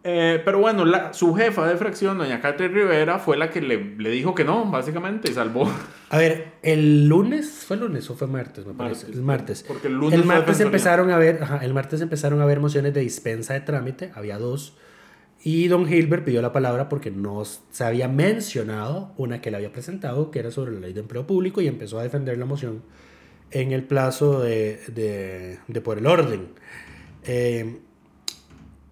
Eh, 0.07 0.43
pero 0.45 0.59
bueno, 0.59 0.85
la- 0.85 1.15
su 1.15 1.35
jefa 1.35 1.67
de 1.67 1.79
fracción, 1.79 2.19
doña 2.19 2.39
Katy 2.43 2.69
Rivera, 2.69 3.19
fue 3.19 3.39
la 3.39 3.49
que 3.49 3.63
le, 3.63 3.97
le 3.97 4.11
dijo 4.11 4.35
que 4.35 4.45
no, 4.45 4.71
básicamente, 4.71 5.31
y 5.31 5.35
salvó. 5.35 5.67
A 6.11 6.19
ver, 6.19 6.53
el 6.63 7.09
lunes, 7.09 7.65
¿fue 7.67 7.79
lunes 7.79 8.11
o 8.11 8.15
fue 8.15 8.27
martes? 8.27 8.67
Me 8.67 8.75
parece. 8.75 9.07
Martes. 9.07 9.17
El 9.17 9.23
martes. 9.23 9.65
Porque 9.67 9.89
el 9.89 9.95
lunes 9.95 10.25
martes 10.27 10.61
empezaron 10.61 11.11
a 11.11 11.17
ver, 11.17 11.43
ajá, 11.43 11.65
el 11.65 11.73
martes 11.73 12.03
empezaron 12.03 12.43
a 12.43 12.45
ver 12.45 12.61
mociones 12.61 12.93
de 12.93 13.01
dispensa 13.01 13.55
de 13.55 13.63
trámite, 13.63 14.11
había 14.15 14.37
dos. 14.39 14.77
Y 15.43 15.69
don 15.69 15.91
Hilbert 15.91 16.25
pidió 16.25 16.43
la 16.43 16.53
palabra 16.53 16.91
porque 16.91 17.11
no 17.11 17.43
se 17.45 17.85
había 17.85 18.07
mencionado 18.07 19.13
una 19.17 19.41
que 19.41 19.51
le 19.51 19.57
había 19.57 19.73
presentado, 19.73 20.31
que 20.31 20.39
era 20.39 20.51
sobre 20.51 20.73
la 20.73 20.81
ley 20.81 20.93
de 20.93 21.01
empleo 21.01 21.27
público, 21.27 21.63
y 21.63 21.67
empezó 21.67 21.99
a 21.99 22.03
defender 22.03 22.37
la 22.37 22.45
moción 22.45 22.83
en 23.51 23.73
el 23.73 23.85
plazo 23.85 24.41
de, 24.43 24.81
de, 24.89 25.59
de 25.67 25.81
por 25.81 25.97
el 25.97 26.07
orden. 26.07 26.49
Eh, 27.25 27.79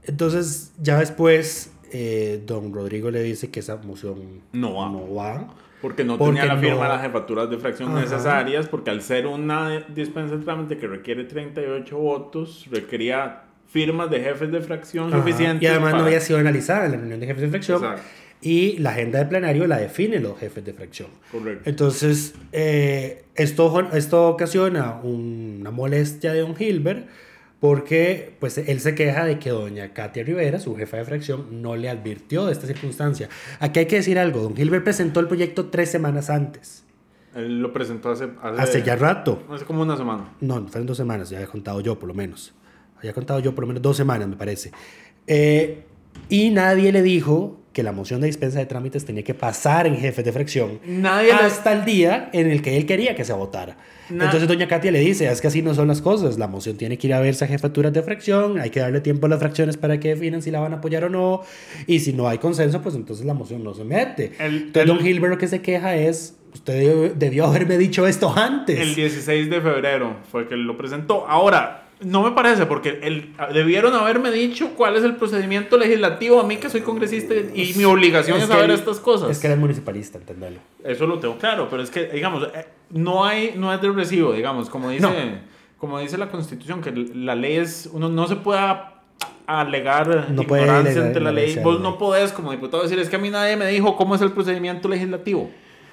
entonces, 0.05 0.73
ya 0.81 0.99
después, 0.99 1.73
eh, 1.93 2.43
don 2.47 2.73
Rodrigo 2.73 3.11
le 3.11 3.23
dice 3.23 3.51
que 3.51 3.61
esa 3.61 3.77
moción 3.77 4.41
No 4.53 4.75
va. 4.75 4.89
No 4.91 5.15
va. 5.15 5.55
Porque 5.81 6.05
no 6.05 6.17
Porque 6.17 6.39
tenía 6.41 6.55
la 6.55 6.61
firma 6.61 6.77
no- 6.77 6.83
de 6.85 6.89
las 6.91 7.03
jefaturas 7.03 7.51
de 7.51 7.59
fracción 7.59 7.91
Ajá. 7.91 8.01
necesarias, 8.03 8.69
porque 8.69 8.91
al 8.91 9.03
ser 9.03 9.27
una 9.27 9.81
dispensa 9.95 10.37
de 10.37 10.45
trámite 10.45 10.79
que 10.79 10.87
requiere 10.87 11.25
38 11.25 11.99
votos, 11.99 12.67
requería 12.71 13.43
firmas 13.69 14.09
de 14.11 14.21
jefes 14.21 14.53
de 14.53 14.61
fracción 14.61 15.09
Ajá. 15.09 15.19
suficientes. 15.19 15.63
Y 15.63 15.67
además 15.67 15.91
no 15.93 15.99
para- 15.99 16.07
había 16.07 16.21
sido 16.21 16.39
analizada 16.39 16.85
en 16.87 16.93
la 16.93 16.99
reunión 16.99 17.19
de 17.21 17.27
jefes 17.27 17.43
de 17.43 17.49
fracción. 17.49 17.79
Exacto. 17.83 18.03
Y 18.43 18.79
la 18.79 18.91
agenda 18.91 19.19
de 19.21 19.27
plenario 19.27 19.67
la 19.67 19.79
definen 19.79 20.23
los 20.23 20.39
jefes 20.39 20.65
de 20.65 20.73
fracción. 20.73 21.09
Correcto. 21.33 21.69
Entonces, 21.69 22.35
eh, 22.53 23.25
esto, 23.35 23.89
esto 23.93 24.29
ocasiona 24.29 25.01
una 25.03 25.71
molestia 25.71 26.33
de 26.33 26.41
don 26.41 26.55
Hilbert 26.59 27.07
porque 27.63 28.35
pues, 28.41 28.59
él 28.59 28.81
se 28.81 28.97
queja 28.97 29.25
de 29.25 29.39
que 29.39 29.51
doña 29.51 29.95
Katia 29.95 30.25
Rivera, 30.25 30.59
su 30.59 30.75
jefa 30.75 30.97
de 30.97 31.05
fracción, 31.05 31.63
no 31.63 31.77
le 31.77 31.89
advirtió 31.89 32.47
de 32.47 32.53
esta 32.53 32.67
circunstancia. 32.67 33.29
Aquí 33.61 33.79
hay 33.79 33.87
que 33.87 33.95
decir 33.95 34.19
algo, 34.19 34.41
don 34.41 34.59
Hilbert 34.59 34.83
presentó 34.83 35.21
el 35.21 35.29
proyecto 35.29 35.67
tres 35.67 35.89
semanas 35.89 36.29
antes, 36.29 36.83
Él 37.37 37.61
lo 37.61 37.73
presentó 37.73 38.11
hace... 38.11 38.31
Hace, 38.43 38.63
hace 38.63 38.83
ya 38.83 38.97
rato. 38.97 39.45
Hace 39.49 39.65
como 39.65 39.83
una 39.83 39.97
semana. 39.97 40.35
No, 40.41 40.67
fueron 40.67 40.89
dos 40.89 40.97
semanas, 40.97 41.31
ya 41.31 41.37
había 41.37 41.47
contado 41.47 41.81
yo 41.81 42.01
por 42.01 42.09
lo 42.09 42.15
menos. 42.15 42.53
Había 42.99 43.13
contado 43.13 43.39
yo 43.39 43.55
por 43.55 43.63
lo 43.63 43.69
menos 43.69 43.81
dos 43.81 43.97
semanas, 43.97 44.27
me 44.27 44.35
parece. 44.35 44.73
Eh, 45.29 45.85
y 46.29 46.51
nadie 46.51 46.91
le 46.91 47.01
dijo 47.01 47.62
que 47.73 47.83
la 47.83 47.93
moción 47.93 48.21
de 48.21 48.27
dispensa 48.27 48.59
de 48.59 48.67
trámites 48.67 49.05
tenía 49.05 49.23
que 49.25 49.35
pasar 49.35 49.87
en 49.87 49.97
jefes 49.97 50.25
de 50.25 50.33
fracción 50.33 50.79
Nadie 50.87 51.33
hasta 51.33 51.73
el 51.73 51.85
día 51.85 52.29
en 52.33 52.51
el 52.51 52.61
que 52.63 52.77
él 52.77 52.85
quería 52.87 53.15
que 53.15 53.25
se 53.25 53.33
votara. 53.33 53.77
Entonces 54.11 54.47
doña 54.47 54.69
Katia 54.69 54.91
le 54.93 55.01
dice, 55.01 55.27
es 55.31 55.41
que 55.41 55.47
así 55.47 55.63
no 55.63 55.73
son 55.75 55.89
las 55.89 56.03
cosas, 56.03 56.39
la 56.39 56.47
moción 56.49 56.77
tiene 56.77 56.99
que 56.99 57.07
ir 57.07 57.15
a 57.15 57.21
verse 57.21 57.45
a 57.47 57.49
jefaturas 57.49 57.93
de 57.95 58.03
fracción, 58.03 58.59
hay 58.61 58.69
que 58.69 58.81
darle 58.81 59.01
tiempo 59.01 59.25
a 59.27 59.31
las 59.31 59.39
fracciones 59.39 59.79
para 59.79 59.99
que 59.99 60.09
definan 60.09 60.43
si 60.43 60.51
la 60.51 60.61
van 60.61 60.75
a 60.75 60.77
apoyar 60.77 61.05
o 61.05 61.09
no, 61.09 61.41
y 61.87 62.01
si 62.01 62.13
no 62.13 62.29
hay 62.29 62.37
consenso, 62.37 62.83
pues 62.83 62.95
entonces 62.95 63.25
la 63.25 63.33
moción 63.33 63.65
no 63.65 63.73
se 63.73 63.85
mete. 63.85 64.33
El- 64.39 64.55
entonces 64.65 64.83
el- 64.83 64.89
don 64.89 64.99
Gilbert 65.01 65.33
lo 65.33 65.39
que 65.39 65.49
se 65.49 65.63
queja 65.63 65.97
es, 65.97 66.37
usted 66.53 66.75
debió, 66.75 67.15
debió 67.15 67.47
haberme 67.47 67.79
dicho 67.79 68.07
esto 68.07 68.31
antes. 68.37 68.79
El 68.79 68.95
16 68.95 69.49
de 69.49 69.61
febrero 69.63 70.17
fue 70.31 70.47
que 70.47 70.57
lo 70.57 70.77
presentó. 70.77 71.27
Ahora, 71.27 71.85
no 72.05 72.23
me 72.23 72.33
parece, 72.33 72.67
porque 72.67 73.01
el, 73.03 73.35
debieron 73.53 73.95
haberme 73.95 74.31
dicho 74.31 74.71
cuál 74.77 74.97
es 74.97 75.05
el 75.05 75.17
procedimiento 75.17 75.77
legislativo 75.77 76.41
a 76.41 76.45
mí 76.45 76.57
que 76.57 76.71
soy 76.71 76.83
congresista 76.83 77.35
y 77.35 77.73
mi 77.77 77.85
obligación 77.85 78.39
es, 78.39 78.47
saber 78.47 78.71
estas 78.71 78.99
cosas. 79.01 79.31
Es 79.31 79.39
que 79.39 79.47
eres 79.47 79.59
municipalista, 79.59 80.19
entendelo. 80.19 80.59
Eso 80.85 81.07
lo 81.07 81.19
tengo 81.19 81.39
claro, 81.39 81.69
pero 81.71 81.83
es 81.83 81.91
que, 81.91 82.07
digamos, 82.07 82.49
eh, 82.55 82.67
no 82.91 83.25
hay, 83.25 83.55
no 83.57 83.73
es 83.73 83.81
de 83.81 83.91
recibo, 83.91 84.33
digamos, 84.33 84.69
como 84.69 84.91
dice, 84.91 85.03
No. 85.03 85.13
como 85.79 85.99
dice 85.99 86.19
la 86.19 86.31
Constitución, 86.31 86.81
que 86.81 86.93
la 86.93 87.35
ley 87.35 87.57
es, 87.57 87.89
uno 87.93 88.09
no 88.09 88.27
se 88.27 88.37
puede 88.37 88.61
alegar 89.47 90.31
No 90.31 90.43
ignorancia 90.43 91.03
ante 91.03 91.21
la 91.21 91.33
ley. 91.33 91.59
Vos 91.63 91.81
no. 91.81 91.91
no 91.91 91.99
podés, 91.99 92.33
como 92.33 92.53
diputado, 92.53 92.83
decir, 92.83 92.99
es 92.99 93.09
que 93.09 93.17
a 93.17 93.19
mí 93.19 93.31
nadie 93.31 93.57
me 93.57 93.67
dijo 93.67 93.97
cómo 93.97 94.15
es 94.15 94.21
el 94.23 94.33
procedimiento 94.33 94.89
legislativo. 94.89 95.51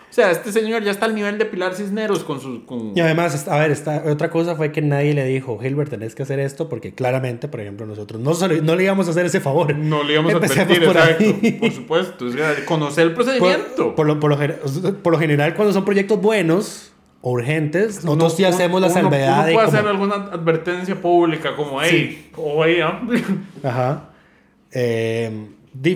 O 0.09 0.13
sea, 0.13 0.31
este 0.31 0.51
señor 0.51 0.83
ya 0.83 0.89
está 0.89 1.05
al 1.05 1.13
nivel 1.13 1.37
de 1.37 1.45
Pilar 1.45 1.75
Cisneros 1.75 2.23
con 2.23 2.41
sus... 2.41 2.63
Con... 2.63 2.93
Y 2.97 2.99
además, 2.99 3.47
a 3.47 3.59
ver, 3.59 3.69
esta, 3.69 4.03
otra 4.07 4.31
cosa 4.31 4.55
fue 4.55 4.71
que 4.71 4.81
nadie 4.81 5.13
le 5.13 5.23
dijo, 5.23 5.59
Hilbert, 5.63 5.91
tenés 5.91 6.15
que 6.15 6.23
hacer 6.23 6.39
esto, 6.39 6.67
porque 6.67 6.93
claramente, 6.93 7.47
por 7.47 7.59
ejemplo, 7.59 7.85
nosotros 7.85 8.19
no, 8.19 8.33
solo- 8.33 8.59
no 8.63 8.75
le 8.75 8.85
íbamos 8.85 9.07
a 9.07 9.11
hacer 9.11 9.27
ese 9.27 9.39
favor. 9.39 9.75
No 9.75 10.03
le 10.03 10.13
íbamos 10.13 10.33
a 10.33 10.37
Empecemos 10.37 10.65
advertir, 10.65 10.87
por 10.87 10.97
exacto. 10.97 11.23
ahí. 11.23 11.51
Por 11.59 11.71
supuesto. 11.71 12.25
O 12.25 12.31
sea, 12.31 12.55
conocer 12.65 13.05
el 13.07 13.13
procedimiento. 13.13 13.95
Por, 13.95 13.95
por 13.95 14.07
lo, 14.07 14.19
por, 14.19 14.31
lo, 14.31 14.97
por 15.03 15.13
lo 15.13 15.19
general, 15.19 15.53
cuando 15.53 15.73
son 15.73 15.85
proyectos 15.85 16.19
buenos 16.19 16.91
o 17.21 17.31
urgentes, 17.31 18.03
nosotros 18.03 18.35
sí 18.35 18.45
hacemos 18.45 18.81
la 18.81 18.89
salvedad 18.89 19.37
uno 19.39 19.45
de 19.45 19.53
puede 19.53 19.67
hacer 19.67 19.85
alguna 19.87 20.15
advertencia 20.15 20.99
pública 20.99 21.55
como, 21.55 21.81
hey, 21.83 22.31
o 22.35 22.65
hey, 22.65 22.79
ah". 22.81 23.01
Ajá. 23.63 24.09
Eh, 24.71 25.47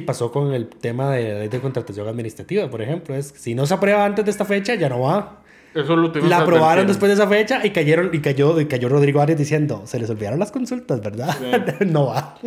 pasó 0.06 0.32
con 0.32 0.54
el 0.54 0.68
tema 0.68 1.12
de 1.12 1.34
la 1.34 1.40
ley 1.40 1.48
de 1.50 1.60
contratación 1.60 2.08
administrativa, 2.08 2.70
por 2.70 2.82
ejemplo. 2.82 3.16
Es, 3.16 3.34
si 3.36 3.56
no 3.56 3.66
se 3.66 3.74
aprueba 3.74 4.06
antes 4.06 4.26
de 4.26 4.32
esta 4.32 4.46
fecha, 4.46 4.76
ya 4.76 4.90
no 4.90 5.02
va. 5.02 5.42
Eso 5.74 5.96
lo 5.96 6.14
La 6.28 6.40
aprobaron 6.40 6.86
después 6.86 7.10
de 7.10 7.16
esa 7.16 7.28
fecha 7.28 7.66
y 7.66 7.72
cayeron 7.72 8.12
y 8.14 8.20
cayó, 8.20 8.60
y 8.60 8.68
cayó 8.68 8.90
Rodrigo 8.90 9.22
Arias 9.22 9.40
diciendo, 9.40 9.84
se 9.86 10.00
les 10.00 10.10
olvidaron 10.10 10.40
las 10.40 10.52
consultas, 10.52 11.02
¿verdad? 11.02 11.36
no 11.88 12.08
va. 12.08 12.38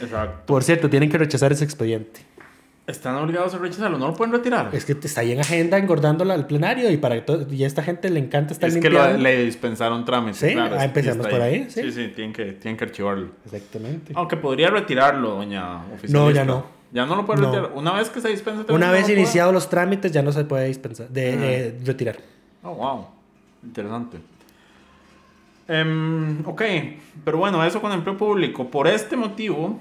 Exacto. 0.00 0.42
Por 0.46 0.64
cierto, 0.64 0.90
tienen 0.90 1.08
que 1.08 1.18
rechazar 1.18 1.52
ese 1.52 1.64
expediente. 1.64 2.25
Están 2.86 3.16
obligados 3.16 3.52
a 3.52 3.58
rechazarlo, 3.58 3.98
no 3.98 4.06
lo 4.06 4.14
pueden 4.14 4.32
retirar. 4.32 4.70
Es 4.72 4.84
que 4.84 4.92
está 4.92 5.20
ahí 5.20 5.32
en 5.32 5.40
agenda 5.40 5.76
engordándola 5.76 6.34
al 6.34 6.46
plenario 6.46 6.88
y 6.92 6.96
para 6.96 7.16
y 7.50 7.64
a 7.64 7.66
esta 7.66 7.82
gente 7.82 8.08
le 8.10 8.20
encanta 8.20 8.52
estar 8.52 8.68
Es 8.68 8.76
que 8.76 8.88
lo- 8.90 9.16
le 9.16 9.44
dispensaron 9.44 10.04
trámites. 10.04 10.36
Sí, 10.38 10.52
claro, 10.52 10.76
ah, 10.78 10.84
está 10.84 11.28
por 11.28 11.40
ahí, 11.42 11.66
sí. 11.68 11.82
Sí, 11.82 11.90
sí, 11.90 12.08
tienen 12.14 12.32
que, 12.32 12.52
tienen 12.52 12.76
que 12.76 12.84
archivarlo. 12.84 13.30
Exactamente. 13.44 14.12
Aunque 14.14 14.36
podría 14.36 14.70
retirarlo, 14.70 15.30
doña 15.30 15.78
oficialista. 15.86 16.18
No, 16.18 16.30
ya 16.30 16.44
no. 16.44 16.64
Ya 16.92 17.04
no 17.06 17.16
lo 17.16 17.26
puede 17.26 17.40
No. 17.40 17.50
retirar. 17.50 17.72
Una 17.74 17.92
vez 17.94 18.08
que 18.08 18.20
se 18.20 18.28
dispensa... 18.28 18.72
Una 18.72 18.86
no 18.86 18.92
vez 18.92 19.08
lo 19.08 19.14
iniciados 19.14 19.52
los 19.52 19.68
trámites 19.68 20.12
ya 20.12 20.22
no 20.22 20.30
se 20.30 20.44
puede 20.44 20.68
dispensar, 20.68 21.08
de, 21.08 21.32
Ah. 21.32 21.36
eh, 21.42 21.78
retirar. 21.84 22.16
Oh, 22.62 22.74
wow. 22.74 23.06
Interesante. 23.64 24.18
Em, 25.68 26.46
ok, 26.46 26.62
pero 27.24 27.38
bueno, 27.38 27.64
eso 27.64 27.80
con 27.80 27.90
empleo 27.90 28.16
público. 28.16 28.70
Por 28.70 28.86
este 28.86 29.16
motivo, 29.16 29.78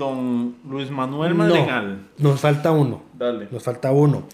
don 0.00 0.56
Luis 0.68 0.90
Manuel 0.90 1.34
Madrigal. 1.34 2.08
No, 2.18 2.30
nos 2.30 2.40
falta 2.40 2.72
uno. 2.72 3.04
Dale. 3.16 3.46
Nos 3.52 3.62
falta 3.62 3.92
uno. 3.92 4.24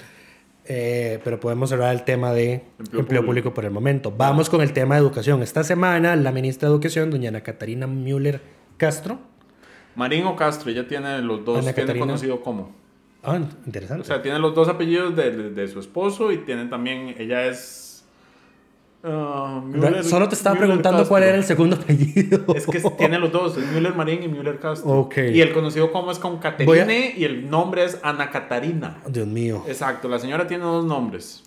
Eh, 0.68 1.20
pero 1.22 1.38
podemos 1.38 1.68
cerrar 1.70 1.94
el 1.94 2.02
tema 2.04 2.32
de 2.32 2.54
empleo, 2.78 3.00
Empleo 3.00 3.04
público. 3.04 3.26
público 3.26 3.54
por 3.54 3.64
el 3.66 3.70
momento. 3.70 4.10
Vamos 4.16 4.48
con 4.50 4.60
el 4.62 4.72
tema 4.72 4.94
de 4.96 5.02
educación. 5.02 5.42
Esta 5.42 5.62
semana 5.62 6.16
la 6.16 6.32
ministra 6.32 6.68
de 6.68 6.74
Educación, 6.74 7.10
doña 7.10 7.28
Ana 7.28 7.42
Catarina 7.42 7.86
Müller 7.86 8.40
Castro. 8.76 9.18
Marín 9.94 10.24
o 10.26 10.34
Castro, 10.36 10.70
ella 10.70 10.88
tiene 10.88 11.20
los 11.22 11.44
dos, 11.44 11.58
Ana 11.58 11.72
tiene 11.72 11.86
Catarina. 11.86 12.06
conocido 12.06 12.40
como. 12.40 12.72
Ah, 13.22 13.38
interesante. 13.64 14.02
O 14.02 14.04
sea, 14.04 14.22
tiene 14.22 14.38
los 14.38 14.54
dos 14.54 14.68
apellidos 14.68 15.14
de, 15.16 15.30
de- 15.30 15.50
de 15.50 15.68
su 15.68 15.78
esposo 15.80 16.30
y 16.32 16.38
tiene 16.38 16.66
también, 16.66 17.14
ella 17.18 17.46
es... 17.46 17.84
ah, 19.04 19.62
Müller- 19.64 20.02
Solo 20.02 20.28
te 20.28 20.34
estaba 20.34 20.54
Müller 20.54 20.68
preguntando 20.68 20.98
Castro. 20.98 21.08
cuál 21.10 21.22
era 21.24 21.36
el 21.36 21.44
segundo 21.44 21.76
apellido. 21.76 22.44
Es 22.54 22.66
que 22.66 22.80
tiene 22.98 23.18
los 23.18 23.32
dos, 23.32 23.56
Müller 23.56 23.94
Marín 23.94 24.22
y 24.22 24.28
Müller 24.28 24.58
Castro. 24.58 24.90
Ok. 24.90 25.16
Y 25.32 25.40
el 25.40 25.52
conocido 25.52 25.92
como 25.92 26.10
es 26.10 26.18
con 26.18 26.38
Caterine 26.38 27.14
y 27.16 27.24
el 27.24 27.48
nombre 27.50 27.84
es 27.84 27.98
Ana 28.02 28.30
Catarina. 28.30 28.98
Dios 29.08 29.26
mío. 29.26 29.64
Exacto, 29.68 30.08
la 30.08 30.18
señora 30.18 30.46
tiene 30.46 30.64
dos 30.64 30.84
nombres. 30.84 31.42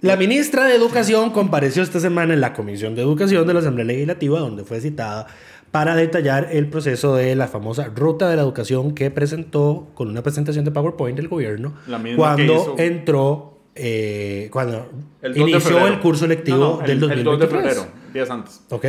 La 0.00 0.16
ministra 0.16 0.66
de 0.66 0.76
Educación 0.76 1.30
compareció 1.30 1.82
esta 1.82 1.98
semana 1.98 2.32
en 2.32 2.40
la 2.40 2.52
Comisión 2.52 2.94
de 2.94 3.02
Educación 3.02 3.46
de 3.48 3.54
la 3.54 3.60
Asamblea 3.60 3.84
Legislativa, 3.84 4.38
donde 4.38 4.62
fue 4.64 4.80
citada 4.80 5.26
para 5.72 5.96
detallar 5.96 6.48
el 6.52 6.68
proceso 6.68 7.16
de 7.16 7.34
la 7.34 7.48
famosa 7.48 7.90
ruta 7.94 8.30
de 8.30 8.36
la 8.36 8.42
educación 8.42 8.94
que 8.94 9.10
presentó 9.10 9.88
con 9.94 10.08
una 10.08 10.22
presentación 10.22 10.64
de 10.64 10.70
PowerPoint 10.70 11.16
del 11.16 11.26
gobierno 11.28 11.74
cuando 12.16 12.76
entró, 12.78 13.57
eh, 13.78 14.48
cuando 14.52 14.90
El 15.22 15.34
2 15.34 15.44
de 15.46 15.50
inició 15.52 15.86
el 15.86 16.00
curso 16.00 16.26
lectivo 16.26 16.58
No, 16.58 16.80
no, 16.80 16.86
del 16.86 17.02
el, 17.02 17.10
el 17.18 17.24
2 17.24 17.38
de 17.38 17.46
2023. 17.46 17.74
febrero, 17.76 17.86
días 18.12 18.30
antes. 18.30 18.60
Ok. 18.70 18.84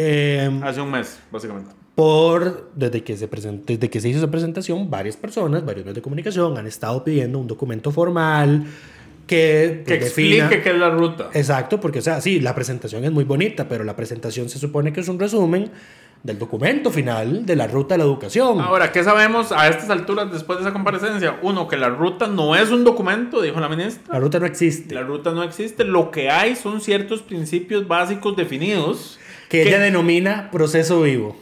Eh, 0.00 0.60
Hace 0.62 0.80
un 0.80 0.90
mes, 0.90 1.18
básicamente. 1.32 1.70
por 1.94 2.70
desde 2.74 3.02
que 3.02 3.16
se 3.16 3.26
presentó, 3.26 3.72
desde 3.72 3.90
que 3.90 4.00
se 4.00 4.08
hizo 4.08 4.18
esa 4.18 4.30
presentación, 4.30 4.88
varias 4.90 5.16
personas, 5.16 5.64
varios 5.64 5.84
medios 5.84 5.96
de 5.96 6.02
comunicación 6.02 6.56
han 6.56 6.66
estado 6.66 7.02
pidiendo 7.02 7.38
un 7.38 7.46
documento 7.48 7.90
formal 7.90 8.64
que, 9.26 9.82
Que 9.86 9.94
explique 9.96 10.42
defina- 10.44 10.62
qué 10.62 10.70
es 10.70 10.76
la 10.78 10.90
ruta. 10.90 11.30
Exacto, 11.34 11.80
porque, 11.80 11.98
o 11.98 12.02
sea, 12.02 12.20
sí, 12.20 12.40
la 12.40 12.54
presentación 12.54 13.04
es 13.04 13.10
muy 13.10 13.24
bonita, 13.24 13.68
pero 13.68 13.82
la 13.84 13.96
presentación 13.96 14.48
se 14.48 14.58
supone 14.58 14.92
que 14.92 15.00
es 15.00 15.08
un 15.08 15.18
resumen 15.18 15.70
del 16.22 16.38
documento 16.38 16.90
final 16.90 17.46
de 17.46 17.56
la 17.56 17.66
ruta 17.66 17.94
de 17.94 17.98
la 17.98 18.04
educación. 18.04 18.60
Ahora, 18.60 18.90
¿qué 18.92 19.02
sabemos 19.04 19.52
a 19.52 19.68
estas 19.68 19.88
alturas 19.90 20.30
después 20.32 20.58
de 20.58 20.64
esa 20.64 20.72
comparecencia? 20.72 21.38
Uno, 21.42 21.68
que 21.68 21.76
la 21.76 21.88
ruta 21.88 22.26
no 22.26 22.56
es 22.56 22.70
un 22.70 22.84
documento, 22.84 23.40
dijo 23.40 23.60
la 23.60 23.68
ministra. 23.68 24.14
La 24.14 24.18
ruta 24.20 24.38
no 24.38 24.46
existe. 24.46 24.94
La 24.94 25.02
ruta 25.02 25.30
no 25.32 25.42
existe. 25.42 25.84
Lo 25.84 26.10
que 26.10 26.28
hay 26.30 26.56
son 26.56 26.80
ciertos 26.80 27.22
principios 27.22 27.86
básicos 27.88 28.36
definidos. 28.36 29.18
Que, 29.48 29.62
ella 29.62 29.78
denomina 29.78 30.50
proceso 30.50 31.00
vivo. 31.02 31.36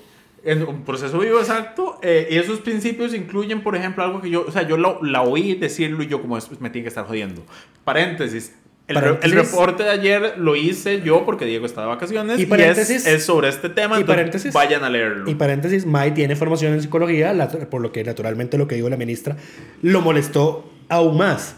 En 0.44 0.62
un 0.62 0.84
proceso 0.84 1.18
vivo, 1.18 1.40
exacto. 1.40 1.98
eh, 2.02 2.28
y 2.30 2.36
esos 2.36 2.60
principios 2.60 3.12
incluyen, 3.14 3.62
por 3.64 3.74
ejemplo, 3.74 4.04
algo 4.04 4.20
que 4.20 4.30
yo, 4.30 4.44
o 4.46 4.52
sea, 4.52 4.62
yo 4.62 4.76
lo- 4.76 5.02
la 5.02 5.22
oí 5.22 5.54
decirlo 5.56 6.04
y 6.04 6.06
yo 6.06 6.22
como 6.22 6.38
"Es- 6.38 6.48
me 6.60 6.70
tiene 6.70 6.84
que 6.84 6.88
estar 6.90 7.04
jodiendo. 7.04 7.42
Paréntesis. 7.82 8.54
El, 8.88 9.32
reporte 9.32 9.82
de 9.82 9.90
ayer 9.90 10.34
lo 10.38 10.54
hice 10.54 11.02
yo 11.02 11.24
porque 11.24 11.44
Diego 11.44 11.66
está 11.66 11.80
de 11.80 11.88
vacaciones 11.88 12.38
Y 12.38 12.42
y, 12.42 12.46
paréntesis. 12.46 13.04
es, 13.04 13.14
es 13.14 13.24
sobre 13.24 13.48
este 13.48 13.68
tema. 13.68 13.98
Y 13.98 14.04
paréntesis. 14.04 14.52
vayan 14.52 14.84
a 14.84 14.88
leerlo. 14.90 15.28
Y 15.28 15.34
paréntesis, 15.34 15.84
Mai 15.86 16.14
tiene 16.14 16.36
formación 16.36 16.72
en 16.74 16.82
psicología, 16.82 17.32
la- 17.32 17.48
por 17.48 17.80
lo 17.82 17.90
que 17.90 18.04
naturalmente 18.04 18.56
lo 18.58 18.68
que 18.68 18.76
dijo 18.76 18.88
la 18.88 18.96
ministra 18.96 19.36
lo 19.82 20.00
molestó 20.02 20.70
aún 20.88 21.16
más. 21.18 21.56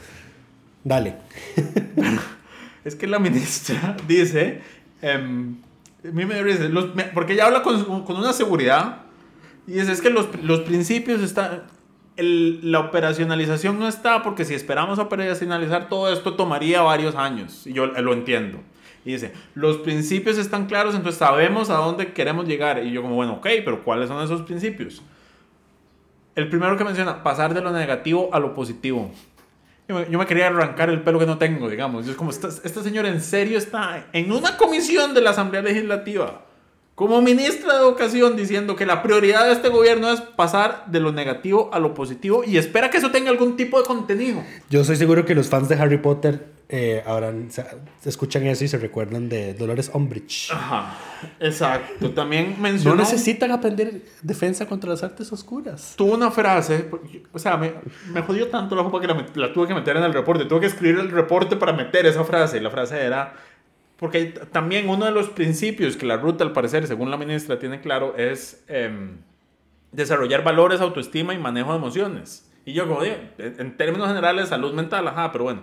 Dale. 0.85 1.17
Es 2.85 2.95
que 2.95 3.07
la 3.07 3.19
ministra 3.19 3.97
dice, 4.09 4.61
em, 5.03 5.57
a 6.03 6.11
mí 6.11 6.25
me 6.25 6.35
dio 6.35 6.45
risa, 6.45 6.65
los- 6.65 6.95
me- 6.95 7.05
porque 7.05 7.35
ella 7.35 7.47
habla 7.47 7.63
con, 7.63 8.05
con 8.05 8.17
una 8.17 8.33
seguridad 8.33 9.03
y 9.67 9.73
dice, 9.73 9.93
es 9.93 10.01
que 10.01 10.09
los, 10.09 10.29
los 10.43 10.61
principios 10.61 11.21
están, 11.21 11.65
el- 12.19 12.71
la 12.71 12.81
operacionalización 12.81 13.79
no 13.79 13.89
está 13.89 14.23
porque 14.23 14.45
si 14.45 14.53
esperamos 14.55 14.99
operacionalizar 14.99 15.89
todo 15.89 16.13
esto 16.13 16.35
tomaría 16.35 16.83
varios 16.83 17.15
años 17.15 17.67
y 17.67 17.73
yo 17.73 17.85
eh, 17.87 18.03
lo 18.03 18.13
entiendo. 18.13 18.59
Y 19.05 19.13
dice, 19.13 19.33
los 19.55 19.79
principios 19.79 20.37
están 20.37 20.67
claros, 20.67 20.95
entonces 20.95 21.19
sabemos 21.19 21.71
a 21.71 21.75
dónde 21.77 22.13
queremos 22.13 22.47
llegar. 22.47 22.85
Y 22.85 22.91
yo 22.93 23.01
como, 23.01 23.15
bueno, 23.15 23.35
ok, 23.35 23.47
pero 23.65 23.83
¿cuáles 23.83 24.09
son 24.09 24.23
esos 24.23 24.43
principios? 24.43 25.03
El 26.35 26.49
primero 26.51 26.77
que 26.77 26.85
menciona, 26.85 27.23
pasar 27.23 27.55
de 27.55 27.61
lo 27.61 27.71
negativo 27.73 28.29
a 28.33 28.39
lo 28.39 28.55
positivo. 28.55 29.11
Yo 29.89 29.95
me, 29.95 30.11
yo 30.11 30.19
me 30.19 30.27
quería 30.27 30.49
arrancar 30.49 30.91
el 30.91 31.01
pelo 31.01 31.19
que 31.19 31.25
no 31.27 31.39
tengo, 31.39 31.71
digamos. 31.71 32.05
Yo 32.05 32.11
es 32.13 32.19
como, 32.19 32.31
esta, 32.31 32.49
esta 32.49 32.83
señora 32.83 33.09
en 33.09 33.21
serio 33.23 33.57
está 33.57 34.07
en 34.13 34.31
una 34.31 34.57
comisión 34.59 35.15
de 35.15 35.23
la 35.23 35.31
Asamblea 35.31 35.63
Legislativa, 35.63 36.43
como 36.99 37.23
ministra 37.23 37.75
de 37.75 37.79
Educación, 37.79 38.35
diciendo 38.35 38.75
que 38.75 38.85
la 38.85 39.05
prioridad 39.05 39.47
de 39.47 39.53
este 39.53 39.69
gobierno 39.69 40.11
es 40.11 40.21
pasar 40.21 40.87
de 40.89 40.99
lo 40.99 41.13
negativo 41.13 41.71
a 41.73 41.79
lo 41.79 41.95
positivo 41.95 42.43
y 42.45 42.57
espera 42.57 42.91
que 42.91 42.99
eso 42.99 43.13
tenga 43.13 43.31
algún 43.31 43.57
tipo 43.57 43.79
de 43.81 43.87
contenido. 43.87 44.43
Yo 44.69 44.81
estoy 44.81 44.97
seguro 44.97 45.25
que 45.25 45.37
los 45.37 45.47
fans 45.49 45.69
de 45.69 45.77
Harry 45.77 45.99
Potter 45.99 46.49
eh, 46.69 47.05
se, 47.51 47.65
escuchan 48.05 48.49
eso 48.49 48.65
y 48.65 48.69
se 48.69 48.79
recuerdan 48.79 49.29
de 49.29 49.55
Dolores 49.55 49.93
Umbridge. 49.95 50.51
Ajá, 50.51 50.97
exacto. 51.39 52.11
También 52.11 52.55
No 52.57 52.63
mencionó... 52.65 52.97
necesitan 52.97 53.53
aprender 53.53 54.03
defensa 54.23 54.67
contra 54.67 54.91
las 54.91 55.05
artes 55.05 55.33
oscuras. 55.33 55.95
Tuvo 55.97 56.15
una 56.15 56.33
frase, 56.33 56.91
o 57.33 57.39
sea, 57.39 57.57
me, 57.57 57.75
me 58.13 58.23
jodió 58.23 58.49
tanto 58.49 58.75
la 58.75 58.83
jopa 58.83 59.01
que 59.01 59.07
la, 59.07 59.25
la 59.37 59.53
tuve 59.53 59.69
que 59.69 59.75
meter 59.75 59.97
en 59.99 60.03
el 60.03 60.13
reporte. 60.13 60.47
Tuve 60.47 60.63
que 60.63 60.67
escribir 60.67 60.99
el 60.99 61.13
reporte 61.13 61.55
para 61.55 61.73
meter 61.73 62.07
esa 62.07 62.25
frase. 62.25 62.61
La 62.61 62.71
frase 62.71 63.01
era, 63.01 63.35
porque 63.99 64.27
también 64.53 64.89
uno 64.89 65.07
de 65.07 65.11
los 65.11 65.29
principios 65.29 65.97
que 65.97 66.07
la 66.07 66.17
ruta, 66.17 66.45
al 66.45 66.53
parecer, 66.53 66.87
según 66.87 67.11
la 67.11 67.17
ministra, 67.17 67.59
tiene 67.59 67.81
claro, 67.81 68.17
es 68.17 68.65
em, 68.69 69.19
desarrollar 69.91 70.45
valores, 70.45 70.81
autoestima 70.81 71.35
y 71.35 71.39
manejo 71.39 71.73
de 71.73 71.79
emociones. 71.79 72.49
Y 72.65 72.75
yo 72.75 72.87
como 72.87 73.03
digo, 73.03 73.17
en 73.39 73.77
términos 73.77 74.07
generales, 74.09 74.51
salud 74.51 74.73
mental, 74.73 75.09
ajá, 75.09 75.33
pero 75.33 75.45
bueno. 75.45 75.63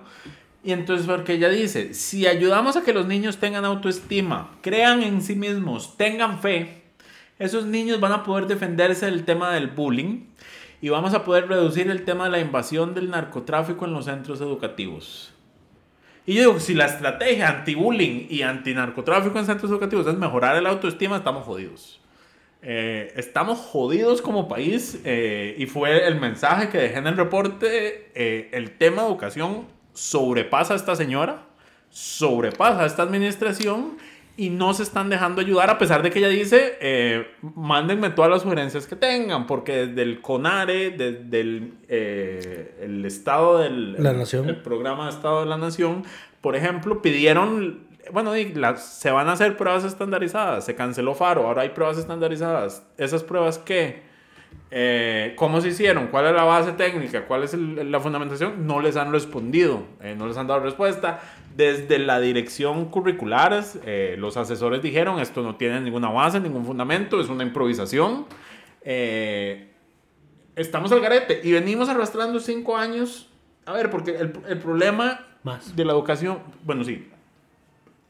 Y 0.65 0.71
entonces, 0.71 1.05
porque 1.05 1.33
ella 1.33 1.47
dice, 1.47 1.93
si 1.93 2.25
ayudamos 2.25 2.75
a 2.75 2.81
que 2.81 2.93
los 2.93 3.05
niños 3.05 3.37
tengan 3.37 3.63
autoestima, 3.63 4.49
crean 4.61 5.03
en 5.03 5.21
sí 5.21 5.35
mismos, 5.35 5.95
tengan 5.95 6.41
fe, 6.41 6.81
esos 7.37 7.65
niños 7.65 7.99
van 7.99 8.11
a 8.11 8.23
poder 8.23 8.47
defenderse 8.47 9.05
del 9.05 9.23
tema 9.23 9.53
del 9.53 9.67
bullying 9.67 10.25
y 10.81 10.89
vamos 10.89 11.13
a 11.13 11.23
poder 11.23 11.47
reducir 11.47 11.89
el 11.89 12.03
tema 12.03 12.25
de 12.25 12.31
la 12.31 12.39
invasión 12.39 12.95
del 12.95 13.11
narcotráfico 13.11 13.85
en 13.85 13.93
los 13.93 14.05
centros 14.05 14.41
educativos. 14.41 15.34
Y 16.25 16.35
yo 16.35 16.41
digo, 16.41 16.59
si 16.59 16.73
la 16.73 16.85
estrategia 16.85 17.49
anti-bullying 17.49 18.27
y 18.29 18.41
anti-narcotráfico 18.41 19.37
en 19.37 19.45
centros 19.45 19.69
educativos 19.69 20.07
es 20.07 20.15
mejorar 20.15 20.55
el 20.55 20.65
autoestima, 20.65 21.17
estamos 21.17 21.45
jodidos. 21.45 22.01
Eh, 22.63 23.13
estamos 23.15 23.59
jodidos 23.59 24.23
como 24.23 24.47
país 24.47 24.99
eh, 25.05 25.55
y 25.57 25.67
fue 25.67 26.07
el 26.07 26.19
mensaje 26.19 26.69
que 26.69 26.79
dejé 26.79 26.97
en 26.97 27.07
el 27.07 27.17
reporte. 27.17 28.09
eh, 28.15 28.49
el 28.53 28.71
tema 28.71 29.03
de 29.03 29.09
educación 29.09 29.67
sobrepasa 29.93 30.73
a 30.73 30.77
esta 30.77 30.95
señora, 30.95 31.43
sobrepasa 31.91 32.81
a 32.81 32.85
esta 32.87 33.03
administración 33.03 33.97
y 34.37 34.49
no 34.49 34.73
se 34.73 34.83
están 34.83 35.09
dejando 35.09 35.39
ayudar 35.41 35.69
a 35.69 35.77
pesar 35.77 36.03
de 36.03 36.09
que 36.11 36.19
ella 36.19 36.27
dice, 36.27 36.77
eh, 36.81 37.27
mándenme 37.55 38.09
todas 38.09 38.29
las 38.29 38.41
sugerencias 38.41 38.85
que 38.85 38.95
tengan, 38.97 39.47
porque 39.47 39.87
desde 39.87 40.01
el 40.01 40.19
CONARE, 40.21 40.91
desde 40.91 41.39
el, 41.39 41.73
eh, 41.87 42.75
el 42.81 43.05
Estado 43.05 43.59
del 43.59 43.93
La 44.01 44.11
Nación. 44.13 44.49
el 44.49 44.57
programa 44.61 45.05
de 45.05 45.11
Estado 45.11 45.39
de 45.41 45.45
la 45.45 45.57
Nación, 45.57 46.03
por 46.41 46.55
ejemplo, 46.57 47.01
pidieron, 47.01 47.85
bueno, 48.11 48.33
las- 48.55 48.85
se 48.99 49.09
van 49.09 49.29
a 49.29 49.31
hacer 49.33 49.55
pruebas 49.55 49.83
estandarizadas, 49.85 50.65
se 50.65 50.75
canceló 50.75 51.15
Faro, 51.15 51.47
ahora 51.47 51.61
hay 51.61 51.69
pruebas 51.69 51.97
estandarizadas. 51.97 52.85
¿Esas 52.97 53.23
pruebas 53.23 53.57
qué? 53.59 54.03
Eh, 54.71 55.33
¿Cómo 55.37 55.61
se 55.61 55.69
hicieron? 55.69 56.07
¿Cuál 56.07 56.25
es 56.27 56.33
la 56.33 56.43
base 56.43 56.73
técnica? 56.73 57.25
¿Cuál 57.25 57.43
es 57.43 57.53
el- 57.53 57.89
la 57.91 57.99
fundamentación? 57.99 58.67
No 58.67 58.81
les 58.81 58.97
han 58.97 59.11
respondido, 59.11 59.83
eh, 60.01 60.15
no 60.17 60.27
les 60.27 60.35
han 60.37 60.47
dado 60.47 60.59
respuesta. 60.59 61.21
Desde 61.55 61.99
la 61.99 62.19
dirección 62.19 62.85
curriculares, 62.89 63.79
eh, 63.85 64.15
los 64.19 64.35
asesores 64.37 64.81
dijeron, 64.81 65.19
esto 65.19 65.41
no 65.41 65.55
tiene 65.55 65.79
ninguna 65.81 66.09
base, 66.09 66.39
ningún 66.39 66.65
fundamento, 66.65 67.21
es 67.21 67.29
una 67.29 67.43
improvisación. 67.43 68.25
Eh, 68.83 69.69
estamos 70.55 70.91
al 70.91 70.99
garete 70.99 71.39
y 71.43 71.51
venimos 71.53 71.87
arrastrando 71.89 72.39
cinco 72.39 72.75
años. 72.77 73.29
A 73.65 73.73
ver, 73.73 73.89
porque 73.89 74.11
el, 74.17 74.33
el 74.47 74.57
problema 74.59 75.25
Más. 75.43 75.75
de 75.75 75.85
la 75.85 75.93
educación, 75.93 76.39
bueno, 76.63 76.83
sí, 76.83 77.07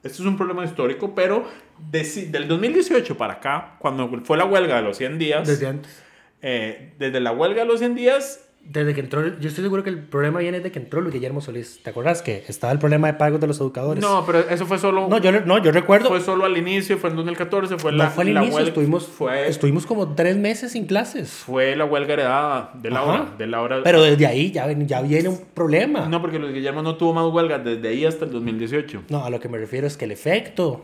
esto 0.04 0.22
es 0.24 0.28
un 0.28 0.38
problema 0.38 0.66
histórico, 0.66 1.14
pero 1.16 1.46
de 1.92 2.04
del 2.32 2.48
2018 2.48 3.18
para 3.18 3.34
acá, 3.34 3.76
cuando 3.80 4.10
fue 4.24 4.38
la 4.38 4.46
huelga 4.46 4.76
de 4.78 4.82
los 4.82 4.98
100 4.98 5.18
días, 5.18 5.48
Desde 5.48 5.68
antes. 5.68 6.04
eh, 6.42 6.94
desde 7.00 7.20
la 7.20 7.32
huelga 7.32 7.62
de 7.62 7.68
los 7.68 7.80
100 7.80 7.96
días, 7.96 8.45
Desde 8.68 8.96
que 8.96 9.02
entró, 9.02 9.22
yo 9.40 9.48
estoy 9.48 9.64
seguro 9.64 9.84
que 9.84 9.92
el 9.92 10.00
problema 10.00 10.40
viene 10.40 10.60
de 10.60 10.72
que 10.72 10.80
entró 10.80 11.00
Luis 11.00 11.14
Guillermo 11.14 11.40
Solís. 11.40 11.80
¿Te 11.84 11.92
acuerdas 11.92 12.24
que 12.24 12.44
estaba 12.48 12.74
el 12.74 12.80
problema 12.80 13.06
de 13.08 13.14
pagos 13.14 13.40
de 13.40 13.46
los 13.46 13.60
educadores? 13.60 14.02
no, 14.04 14.26
pero 14.26 14.40
eso 14.40 14.66
fue 14.66 14.80
solo, 14.80 15.08
No, 15.08 15.20
yo, 15.20 15.32
no, 15.42 15.60
yo 15.62 15.72
recuerdo. 15.72 16.10
fue 16.10 16.20
solo 16.20 16.46
al 16.46 16.58
inicio, 16.58 16.98
fue 16.98 17.12
en 17.12 17.16
2014, 17.16 17.78
fue 17.78 17.92
no 17.92 18.00
la, 18.00 18.10
fue 18.10 18.24
al 18.24 18.34
la 18.34 18.40
inicio, 18.42 18.56
huelga, 18.56 18.70
estuvimos, 18.70 19.06
fue, 19.08 19.48
estuvimos 19.48 19.86
como 19.86 20.16
tres 20.16 20.36
meses 20.38 20.72
sin 20.72 20.88
clases. 20.88 21.30
fue 21.30 21.76
la 21.76 21.86
huelga 21.86 22.14
heredada 22.14 22.72
de 22.74 22.90
Ajá. 22.90 22.96
Laura, 23.06 23.34
de 23.38 23.48
Laura. 23.48 23.82
Pero 23.84 24.02
desde 24.02 24.26
ahí 24.26 24.52
ya, 24.52 24.66
ven- 24.66 24.88
ya 24.88 25.02
viene 25.04 25.30
un 25.30 25.40
problema. 25.54 26.08
no, 26.08 26.20
porque 26.20 26.40
Luis 26.40 26.54
Guillermo 26.54 26.82
no 26.82 26.96
tuvo 26.96 27.14
más 27.14 27.32
huelgas 27.32 27.64
desde 27.64 27.88
ahí 27.88 28.04
hasta 28.04 28.26
el 28.26 28.32
2018. 28.32 29.04
No, 29.10 29.24
a 29.24 29.30
lo 29.30 29.40
que 29.40 29.48
me 29.48 29.60
refiero 29.60 29.86
es 29.86 29.96
que 29.96 30.06
el 30.06 30.12
efecto, 30.12 30.84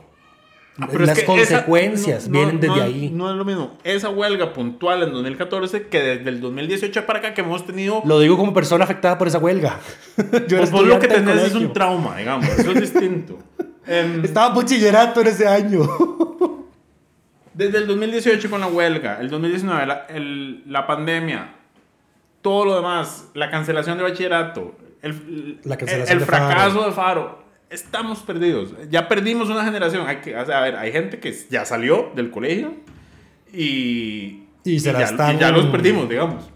Ah, 0.80 0.88
pero 0.90 1.04
es 1.04 1.10
las 1.10 1.20
que 1.20 1.26
consecuencias 1.26 2.24
esa- 2.24 2.28
no- 2.30 2.34
vienen 2.34 2.60
desde 2.60 2.76
no- 2.76 2.82
ahí. 2.82 3.10
No 3.14 3.30
es 3.30 3.36
lo 3.36 3.46
mismo. 3.46 3.78
Esa 3.84 4.10
huelga 4.10 4.54
puntual 4.54 5.04
en 5.04 5.12
2014 5.12 5.88
que 5.88 6.02
desde 6.02 6.30
el 6.30 6.40
2018 6.42 7.06
para 7.06 7.20
acá 7.20 7.34
que 7.34 7.42
hemos 7.42 7.66
tenido. 7.66 8.02
Lo 8.06 8.20
digo 8.20 8.38
como 8.38 8.54
persona 8.54 8.86
afectada 8.86 9.18
por 9.18 9.28
esa 9.28 9.38
huelga. 9.38 9.80
Yo 10.48 10.58
Pues 10.58 10.72
vos 10.72 10.88
lo 10.88 10.98
que 11.00 11.08
tenés 11.08 11.44
es 11.48 11.56
un 11.56 11.74
trauma, 11.74 12.18
digamos. 12.18 12.48
Eso 12.48 12.72
es 12.72 12.82
distinto. 12.82 13.38
Em, 13.86 14.24
Estaba 14.26 14.56
bachillerato 14.56 15.22
en 15.22 15.28
ese 15.28 15.48
año. 15.48 15.82
desde 17.54 17.78
el 17.80 17.88
2018 17.88 18.50
con 18.50 18.62
la 18.62 18.68
huelga, 18.68 19.18
el 19.20 19.30
2019, 19.30 19.86
la, 19.86 20.06
el- 20.10 20.64
la 20.72 20.88
pandemia, 20.88 21.56
todo 22.42 22.66
lo 22.66 22.76
demás, 22.78 23.28
la 23.34 23.52
cancelación 23.52 23.98
de 23.98 24.04
bachillerato, 24.06 24.76
el, 25.02 25.60
La 25.66 25.74
el- 25.76 25.80
cancelación 25.80 26.14
el 26.18 26.20
de 26.20 26.26
Faro. 26.26 26.46
fracaso 26.48 26.86
de 26.86 26.92
Faro. 26.94 27.42
Estamos 27.72 28.20
perdidos. 28.20 28.74
Ya 28.90 29.08
perdimos 29.08 29.50
una 29.50 29.64
generación. 29.64 30.06
Hay 30.08 30.18
que, 30.18 30.36
o 30.36 30.46
sea, 30.46 30.60
a 30.60 30.62
ver, 30.62 30.76
hay 30.76 30.92
gente 30.92 31.20
que 31.20 31.34
ya 31.50 31.64
salió 31.66 32.12
del 32.16 32.30
colegio 32.30 32.74
y, 33.54 34.44
Y 34.64 34.80
se 34.80 34.92
la 34.94 35.00
ya, 35.00 35.06
están- 35.06 35.36
y 35.36 35.40
ya 35.40 35.52
los 35.52 35.66
perdimos, 35.68 36.08
digamos. 36.10 36.50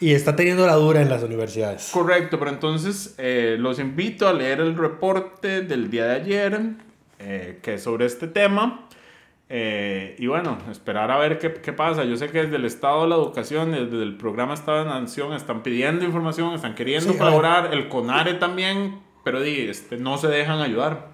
Y 0.00 0.12
está 0.12 0.36
teniendo 0.36 0.66
la 0.66 0.74
dura 0.74 1.00
en 1.00 1.08
las 1.08 1.22
universidades. 1.22 1.90
Correcto, 1.92 2.38
pero 2.38 2.50
entonces 2.50 3.14
eh, 3.18 3.56
los 3.58 3.78
invito 3.78 4.28
a 4.28 4.32
leer 4.32 4.60
el 4.60 4.76
reporte 4.76 5.62
del 5.62 5.90
día 5.90 6.04
de 6.06 6.12
ayer, 6.14 6.60
eh, 7.20 7.58
que 7.62 7.74
es 7.74 7.82
sobre 7.82 8.04
este 8.06 8.26
tema. 8.26 8.86
Eh, 9.48 10.16
y 10.18 10.26
bueno, 10.26 10.58
esperar 10.70 11.10
a 11.10 11.18
ver 11.18 11.38
qué, 11.38 11.52
qué 11.54 11.72
pasa. 11.72 12.04
Yo 12.04 12.16
sé 12.16 12.28
que 12.28 12.42
desde 12.42 12.56
el 12.56 12.64
Estado 12.64 13.02
de 13.02 13.08
la 13.10 13.14
Educación, 13.14 13.72
desde 13.72 14.02
el 14.02 14.16
programa 14.16 14.54
Estado 14.54 14.78
de 14.80 14.90
la 14.90 15.00
Nación, 15.00 15.32
están 15.32 15.62
pidiendo 15.62 16.04
información, 16.04 16.52
están 16.54 16.74
queriendo 16.74 17.12
Sí, 17.12 17.18
colaborar, 17.18 17.72
el 17.72 17.88
CONARE 17.88 18.34
también, 18.34 18.96
pero 19.24 19.40
este, 19.42 19.96
no 19.96 20.18
se 20.18 20.28
dejan 20.28 20.60
ayudar. 20.60 21.08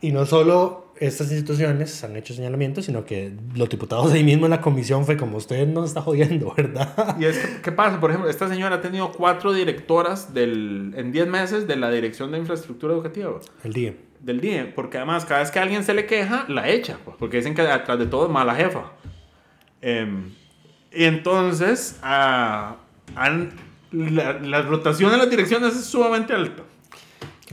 Y 0.00 0.12
no 0.12 0.24
solo 0.26 0.92
estas 0.98 1.30
instituciones 1.30 2.02
han 2.04 2.16
hecho 2.16 2.32
señalamientos, 2.32 2.86
sino 2.86 3.04
que 3.04 3.32
los 3.54 3.68
diputados 3.68 4.12
ahí 4.12 4.24
mismo 4.24 4.46
en 4.46 4.50
la 4.50 4.60
comisión 4.60 5.04
fue 5.04 5.16
como 5.16 5.36
usted 5.36 5.66
nos 5.66 5.88
está 5.88 6.00
jodiendo, 6.02 6.54
¿verdad? 6.56 7.16
Y 7.18 7.24
es 7.26 7.38
que, 7.38 7.62
¿qué 7.62 7.72
pasa? 7.72 8.00
Por 8.00 8.10
ejemplo, 8.10 8.30
esta 8.30 8.48
señora 8.48 8.76
ha 8.76 8.80
tenido 8.80 9.12
cuatro 9.12 9.52
directoras 9.52 10.32
del, 10.32 10.94
en 10.96 11.12
10 11.12 11.26
meses 11.28 11.66
de 11.66 11.76
la 11.76 11.90
Dirección 11.90 12.30
de 12.32 12.38
Infraestructura 12.38 12.94
Educativa. 12.94 13.32
El 13.64 13.72
día. 13.72 13.94
del 14.20 14.40
día, 14.40 14.72
porque 14.74 14.96
además 14.98 15.24
cada 15.24 15.40
vez 15.40 15.50
que 15.50 15.58
alguien 15.58 15.84
se 15.84 15.92
le 15.94 16.06
queja, 16.06 16.44
la 16.48 16.68
echa, 16.68 16.98
pues, 17.04 17.16
porque 17.18 17.38
dicen 17.38 17.54
que 17.54 17.62
atrás 17.62 17.98
de 17.98 18.06
todo 18.06 18.26
es 18.26 18.32
mala 18.32 18.54
jefa. 18.54 18.92
Em, 19.82 20.32
y 20.92 21.04
entonces, 21.04 21.98
ah, 22.02 22.76
han- 23.14 23.52
la, 23.92 24.34
la 24.40 24.62
rotación 24.62 25.12
en 25.12 25.18
las 25.18 25.30
direcciones 25.30 25.74
es 25.76 25.84
sumamente 25.84 26.32
alta. 26.32 26.62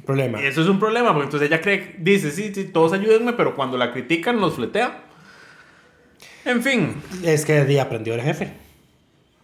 ¿Qué 0.03 0.07
problema? 0.07 0.41
Y 0.41 0.45
eso 0.47 0.61
es 0.61 0.67
un 0.67 0.79
problema, 0.79 1.13
porque 1.13 1.25
entonces 1.27 1.47
ella 1.49 1.61
cree, 1.61 1.95
dice, 1.97 2.29
sí, 2.31 2.51
sí, 2.53 2.65
todos 2.65 2.91
ayúdenme, 2.91 3.31
pero 3.33 3.55
cuando 3.55 3.77
la 3.77 3.93
critican 3.93 4.41
los 4.41 4.55
fletea. 4.55 4.99
En 6.43 6.61
fin, 6.61 7.01
Es 7.23 7.45
que 7.45 7.63
de 7.63 7.79
aprendió 7.79 8.13
el 8.15 8.21
jefe. 8.21 8.51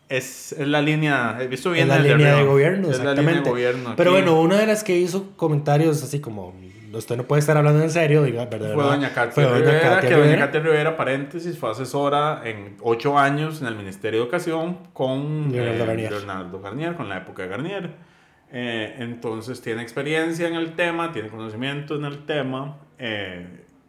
es, 0.10 0.52
es 0.52 0.68
la 0.68 0.82
línea, 0.82 1.38
he 1.40 1.48
visto 1.48 1.72
bien 1.72 1.84
En 1.84 1.88
la 1.90 2.00
línea 2.00 2.36
de 2.36 2.44
gobierno, 2.44 2.90
Es 2.90 2.98
la 2.98 3.12
exactamente. 3.12 3.22
línea 3.22 3.44
de 3.44 3.50
gobierno. 3.50 3.94
Pero 3.96 4.12
aquí. 4.12 4.22
bueno, 4.22 4.42
una 4.42 4.58
de 4.58 4.68
las 4.68 4.84
que 4.84 4.98
hizo 4.98 5.32
comentarios 5.38 6.04
así 6.04 6.20
como, 6.20 6.54
usted 6.92 7.16
no 7.16 7.24
puede 7.24 7.40
estar 7.40 7.56
hablando 7.56 7.82
en 7.82 7.90
serio, 7.90 8.24
diga, 8.24 8.46
¿verdad? 8.48 8.74
Fue 8.74 8.84
doña 8.84 9.14
Katia 9.14 9.44
doña 9.44 9.60
Rivera, 9.60 10.00
que 10.02 10.10
doña 10.10 10.24
Rivera. 10.24 10.46
Katia 10.48 10.60
Rivera, 10.60 10.98
paréntesis, 10.98 11.58
fue 11.58 11.72
asesora 11.72 12.42
en 12.44 12.76
ocho 12.82 13.18
años 13.18 13.62
en 13.62 13.68
el 13.68 13.76
Ministerio 13.78 14.20
de 14.20 14.24
Educación 14.26 14.80
con 14.92 15.52
Leonardo 15.54 15.84
eh, 15.84 15.88
Garnier. 15.88 16.12
Leonardo 16.12 16.60
Garnier, 16.60 16.96
con 16.96 17.08
la 17.08 17.18
época 17.20 17.44
de 17.44 17.48
Garnier. 17.50 18.09
Eh, 18.52 18.96
entonces 19.00 19.62
tiene 19.62 19.82
experiencia 19.82 20.48
en 20.48 20.56
el 20.56 20.76
tema, 20.76 21.12
tiene 21.12 21.30
conocimiento 21.30 21.96
en 21.96 22.06
el 22.06 22.26
tema. 22.26 22.78
eh, 22.98 23.46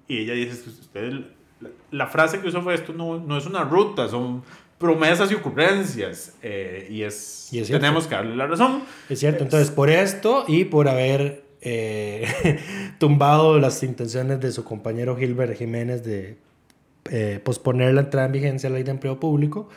y 0.08 0.18
ella 0.18 0.34
dice, 0.34 0.68
usted, 0.68 1.12
la, 1.61 1.68
la 1.92 2.06
frase 2.08 2.40
que 2.40 2.48
usó 2.48 2.62
fue, 2.62 2.74
esto 2.74 2.92
no, 2.92 3.18
no 3.18 3.38
es 3.38 3.46
una 3.46 3.62
ruta, 3.62 4.08
son 4.08 4.42
promesas 4.76 5.30
y 5.30 5.34
ocurrencias. 5.34 6.34
eh, 6.42 6.88
y 6.90 7.02
es, 7.02 7.48
Y 7.52 7.61
es 7.61 7.68
tenemos 7.68 8.06
que 8.06 8.14
darle 8.16 8.34
la 8.34 8.46
razón. 8.46 8.82
Es 9.08 9.20
cierto, 9.20 9.44
entonces 9.44 9.70
por 9.70 9.88
esto 9.90 10.44
y 10.48 10.64
por 10.64 10.88
haber 10.88 11.44
eh, 11.61 12.26
tumbado 12.98 13.58
las 13.61 13.82
intenciones 13.82 14.40
de 14.40 14.50
su 14.52 14.64
compañero 14.64 15.16
Gilbert 15.16 15.56
Jiménez 15.56 16.02
de 16.02 16.36
eh, 17.11 17.40
posponer 17.44 17.94
la 17.94 18.00
entrada 18.02 18.26
en 18.26 18.32
vigencia 18.32 18.68
de 18.68 18.72
la 18.72 18.78
ley 18.78 18.84
de 18.84 18.90
empleo 18.90 19.20
público, 19.20 19.68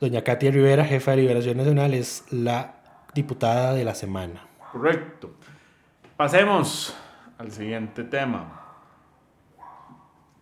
doña 0.00 0.22
Katia 0.22 0.50
Rivera, 0.50 0.84
jefa 0.84 1.12
de 1.12 1.18
Liberación 1.18 1.56
Nacional, 1.56 1.94
es 1.94 2.24
la 2.30 2.77
diputada 3.22 3.74
de 3.74 3.84
la 3.84 3.94
semana. 3.94 4.46
Correcto. 4.72 5.34
Pasemos 6.16 6.96
al 7.36 7.50
siguiente 7.50 8.04
tema. 8.04 8.62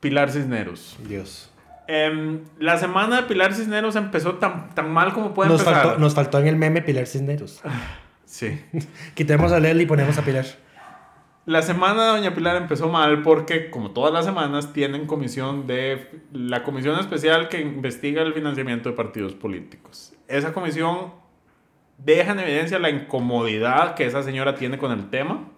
Pilar 0.00 0.30
Cisneros. 0.30 0.96
Dios. 1.08 1.50
Em, 1.88 2.42
la 2.58 2.76
semana 2.78 3.16
de 3.16 3.22
Pilar 3.22 3.54
Cisneros 3.54 3.96
empezó 3.96 4.34
tan, 4.34 4.74
tan 4.74 4.90
mal 4.90 5.12
como 5.14 5.32
puede 5.32 5.48
Nos 5.50 5.60
empezar. 5.60 5.82
faltó, 5.84 5.98
nos 6.00 6.14
faltó 6.14 6.38
en 6.40 6.48
el 6.48 6.56
meme 6.56 6.82
Pilar 6.82 7.06
Cisneros. 7.06 7.62
Sí. 8.26 8.60
Quitemos 9.14 9.52
a 9.52 9.60
Leslie 9.60 9.84
y 9.84 9.86
ponemos 9.86 10.18
a 10.18 10.22
Pilar. 10.22 10.44
La 11.46 11.62
semana 11.62 12.06
de 12.06 12.08
Doña 12.18 12.34
Pilar 12.34 12.56
empezó 12.56 12.88
mal 12.88 13.22
porque, 13.22 13.70
como 13.70 13.92
todas 13.92 14.12
las 14.12 14.24
semanas, 14.24 14.72
tienen 14.72 15.06
comisión 15.06 15.68
de 15.68 16.10
la 16.32 16.64
comisión 16.64 16.98
especial 16.98 17.48
que 17.48 17.60
investiga 17.60 18.22
el 18.22 18.34
financiamiento 18.34 18.88
de 18.88 18.96
partidos 18.96 19.34
políticos. 19.34 20.12
Esa 20.26 20.52
comisión 20.52 21.12
deja 21.98 22.32
en 22.32 22.40
evidencia 22.40 22.78
la 22.78 22.90
incomodidad 22.90 23.94
que 23.94 24.04
esa 24.06 24.22
señora 24.22 24.54
tiene 24.54 24.78
con 24.78 24.92
el 24.92 25.10
tema. 25.10 25.48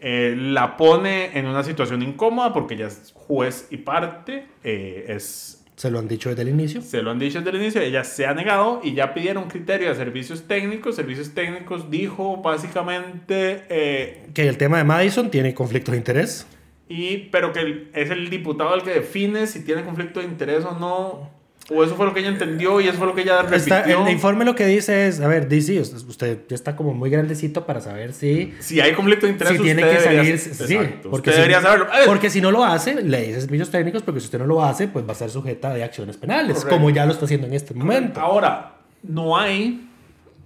Eh, 0.00 0.34
la 0.36 0.76
pone 0.76 1.38
en 1.38 1.46
una 1.46 1.62
situación 1.62 2.02
incómoda 2.02 2.52
porque 2.52 2.74
ella 2.74 2.88
es 2.88 3.12
juez 3.14 3.68
y 3.70 3.76
parte. 3.78 4.46
eh, 4.64 5.06
es 5.08 5.64
Se 5.76 5.90
lo 5.90 5.98
han 6.00 6.08
dicho 6.08 6.28
desde 6.28 6.42
el 6.42 6.48
inicio. 6.48 6.80
se 6.82 7.02
lo 7.02 7.10
han 7.12 7.18
dicho 7.20 7.38
desde 7.38 7.50
el 7.50 7.56
inicio, 7.62 7.80
ella 7.80 8.02
se 8.04 8.26
ha 8.26 8.34
negado 8.34 8.80
y 8.82 8.94
ya 8.94 9.14
pidieron 9.14 9.48
criterio 9.48 9.88
de 9.88 9.94
servicios 9.94 10.46
técnicos. 10.48 10.96
Servicios 10.96 11.34
técnicos 11.34 11.88
dijo 11.90 12.36
básicamente, 12.38 13.64
eh, 13.68 14.26
Que 14.34 14.48
el 14.48 14.58
tema 14.58 14.78
de 14.78 14.84
Madison 14.84 15.30
tiene 15.30 15.54
conflicto 15.54 15.92
de 15.92 15.98
interés. 15.98 16.46
y, 16.88 17.28
pero 17.30 17.52
que 17.52 17.88
es 17.94 18.10
el 18.10 18.28
diputado 18.28 18.74
el 18.74 18.82
que 18.82 18.90
define 18.90 19.46
si 19.46 19.64
tiene 19.64 19.84
conflicto 19.84 20.20
de 20.20 20.26
interés 20.26 20.64
o 20.64 20.72
no. 20.78 21.30
O 21.70 21.84
eso 21.84 21.94
fue 21.94 22.06
lo 22.06 22.12
que 22.12 22.20
ella 22.20 22.28
entendió 22.28 22.80
y 22.80 22.88
eso 22.88 22.98
fue 22.98 23.06
lo 23.06 23.14
que 23.14 23.22
ella 23.22 23.42
repitió. 23.42 23.56
Está, 23.76 23.82
el 23.82 24.08
informe 24.10 24.44
lo 24.44 24.54
que 24.54 24.66
dice 24.66 25.06
es, 25.06 25.20
a 25.20 25.28
ver, 25.28 25.48
dice, 25.48 25.80
usted 25.80 26.40
ya 26.48 26.54
está 26.56 26.74
como 26.74 26.92
muy 26.92 27.08
grandecito 27.08 27.64
para 27.64 27.80
saber 27.80 28.12
si, 28.12 28.52
si 28.58 28.80
hay 28.80 28.92
conflicto 28.94 29.26
de 29.26 29.32
interés, 29.32 29.56
si 29.56 29.62
tiene 29.62 29.82
que 29.82 29.88
debería- 29.88 30.18
salir. 30.24 30.38
Sí, 30.38 30.74
Exacto, 30.74 31.10
porque 31.10 31.30
usted 31.30 31.32
si, 31.32 31.36
debería 31.36 31.60
saberlo. 31.62 31.86
Porque 32.06 32.30
si 32.30 32.40
no 32.40 32.50
lo 32.50 32.64
hace, 32.64 33.00
le 33.02 33.22
dice 33.28 33.40
servicios 33.42 33.70
técnicos, 33.70 34.02
porque 34.02 34.20
si 34.20 34.26
usted 34.26 34.40
no 34.40 34.46
lo 34.46 34.62
hace, 34.64 34.88
pues 34.88 35.06
va 35.06 35.12
a 35.12 35.14
ser 35.14 35.30
sujeta 35.30 35.72
de 35.72 35.84
acciones 35.84 36.16
penales, 36.16 36.56
Correcto. 36.56 36.76
como 36.76 36.90
ya 36.90 37.06
lo 37.06 37.12
está 37.12 37.26
haciendo 37.26 37.46
en 37.46 37.54
este 37.54 37.74
momento. 37.74 38.20
Ahora, 38.20 38.72
no 39.04 39.38
hay, 39.38 39.88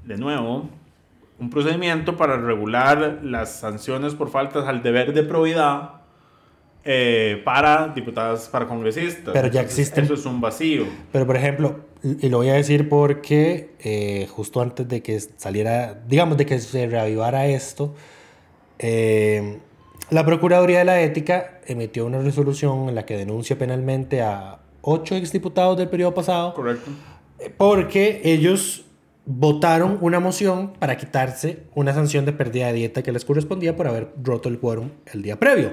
de 0.05 0.17
nuevo, 0.19 0.69
un 1.39 1.51
procedimiento 1.51 2.17
para 2.17 2.37
regular 2.37 3.21
las 3.23 3.59
sanciones 3.61 4.14
por 4.14 4.31
faltas 4.31 4.67
al 4.69 4.83
deber 4.83 5.12
de 5.14 5.23
probidad 5.23 5.91
eh, 6.89 7.43
para 7.45 7.89
diputadas, 7.89 8.49
para 8.49 8.66
congresistas. 8.68 9.32
Pero 9.32 9.49
ya 9.49 9.61
existen. 9.61 10.05
Eso 10.05 10.14
es 10.14 10.24
un 10.24 10.41
vacío. 10.41 10.87
Pero, 11.11 11.26
por 11.26 11.37
ejemplo, 11.37 11.80
y 12.03 12.28
lo 12.28 12.39
voy 12.39 12.51
a 12.51 12.55
decir 12.55 12.89
porque 12.89 13.70
eh, 13.80 14.28
justo 14.30 14.61
antes 14.61 14.87
de 14.87 15.03
que 15.03 15.18
saliera, 15.18 16.01
digamos, 16.07 16.37
de 16.37 16.47
que 16.47 16.61
se 16.61 16.87
reavivara 16.87 17.47
esto, 17.47 17.95
eh, 18.78 19.59
la 20.11 20.24
Procuraduría 20.24 20.78
de 20.78 20.84
la 20.84 21.01
Ética 21.01 21.59
emitió 21.66 22.07
una 22.07 22.20
resolución 22.20 22.89
en 22.89 22.95
la 22.95 23.05
que 23.05 23.16
denuncia 23.16 23.59
penalmente 23.59 24.22
a 24.22 24.61
ocho 24.82 25.16
exdiputados 25.16 25.76
del 25.76 25.89
periodo 25.89 26.14
pasado 26.14 26.55
Correcto. 26.55 26.93
porque 27.57 28.20
ellos 28.22 28.84
votaron 29.24 29.99
una 30.01 30.20
moción 30.20 30.74
para 30.78 30.97
quitarse 30.97 31.64
una 31.74 31.93
sanción 31.93 32.24
de 32.24 32.32
pérdida 32.32 32.68
de 32.68 32.74
dieta 32.74 33.03
que 33.03 33.11
les 33.11 33.24
correspondía 33.24 33.74
por 33.74 33.89
haber 33.89 34.12
roto 34.22 34.49
el 34.49 34.61
quórum 34.61 34.91
el 35.12 35.22
día 35.22 35.37
previo. 35.41 35.72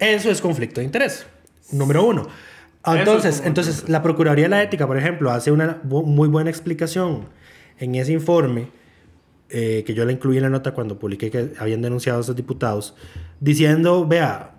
Eso 0.00 0.30
es 0.30 0.40
conflicto 0.40 0.80
de 0.80 0.86
interés, 0.86 1.26
número 1.70 2.04
uno. 2.04 2.26
es 2.86 2.94
Entonces, 2.94 3.42
entonces 3.44 3.88
la 3.88 4.02
Procuraduría 4.02 4.46
de 4.46 4.48
la 4.48 4.62
Ética, 4.62 4.86
por 4.86 4.96
ejemplo, 4.96 5.30
hace 5.30 5.52
una 5.52 5.78
muy 5.84 6.26
buena 6.28 6.48
explicación 6.48 7.28
en 7.78 7.94
ese 7.94 8.12
informe, 8.12 8.68
eh, 9.50 9.84
que 9.86 9.92
yo 9.92 10.06
la 10.06 10.12
incluí 10.12 10.38
en 10.38 10.44
la 10.44 10.48
nota 10.48 10.72
cuando 10.72 10.98
publiqué 10.98 11.30
que 11.30 11.50
habían 11.58 11.82
denunciado 11.82 12.18
a 12.18 12.22
esos 12.22 12.34
diputados, 12.34 12.94
diciendo, 13.40 14.06
vea, 14.06 14.54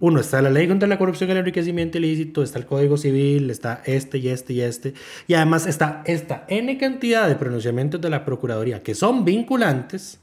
uno, 0.00 0.18
está 0.18 0.40
la 0.40 0.48
ley 0.48 0.66
contra 0.66 0.88
la 0.88 0.96
corrupción 0.96 1.28
y 1.28 1.32
el 1.32 1.38
enriquecimiento 1.38 1.98
ilícito, 1.98 2.42
está 2.42 2.58
el 2.58 2.64
Código 2.64 2.96
Civil, 2.96 3.50
está 3.50 3.82
este 3.84 4.16
y 4.16 4.28
este 4.28 4.54
y 4.54 4.62
este, 4.62 4.94
y 5.26 5.34
además 5.34 5.66
está 5.66 6.02
esta 6.06 6.46
N 6.48 6.78
cantidad 6.78 7.28
de 7.28 7.36
pronunciamientos 7.36 8.00
de 8.00 8.08
la 8.08 8.24
Procuraduría 8.24 8.82
que 8.82 8.94
son 8.94 9.26
vinculantes, 9.26 10.20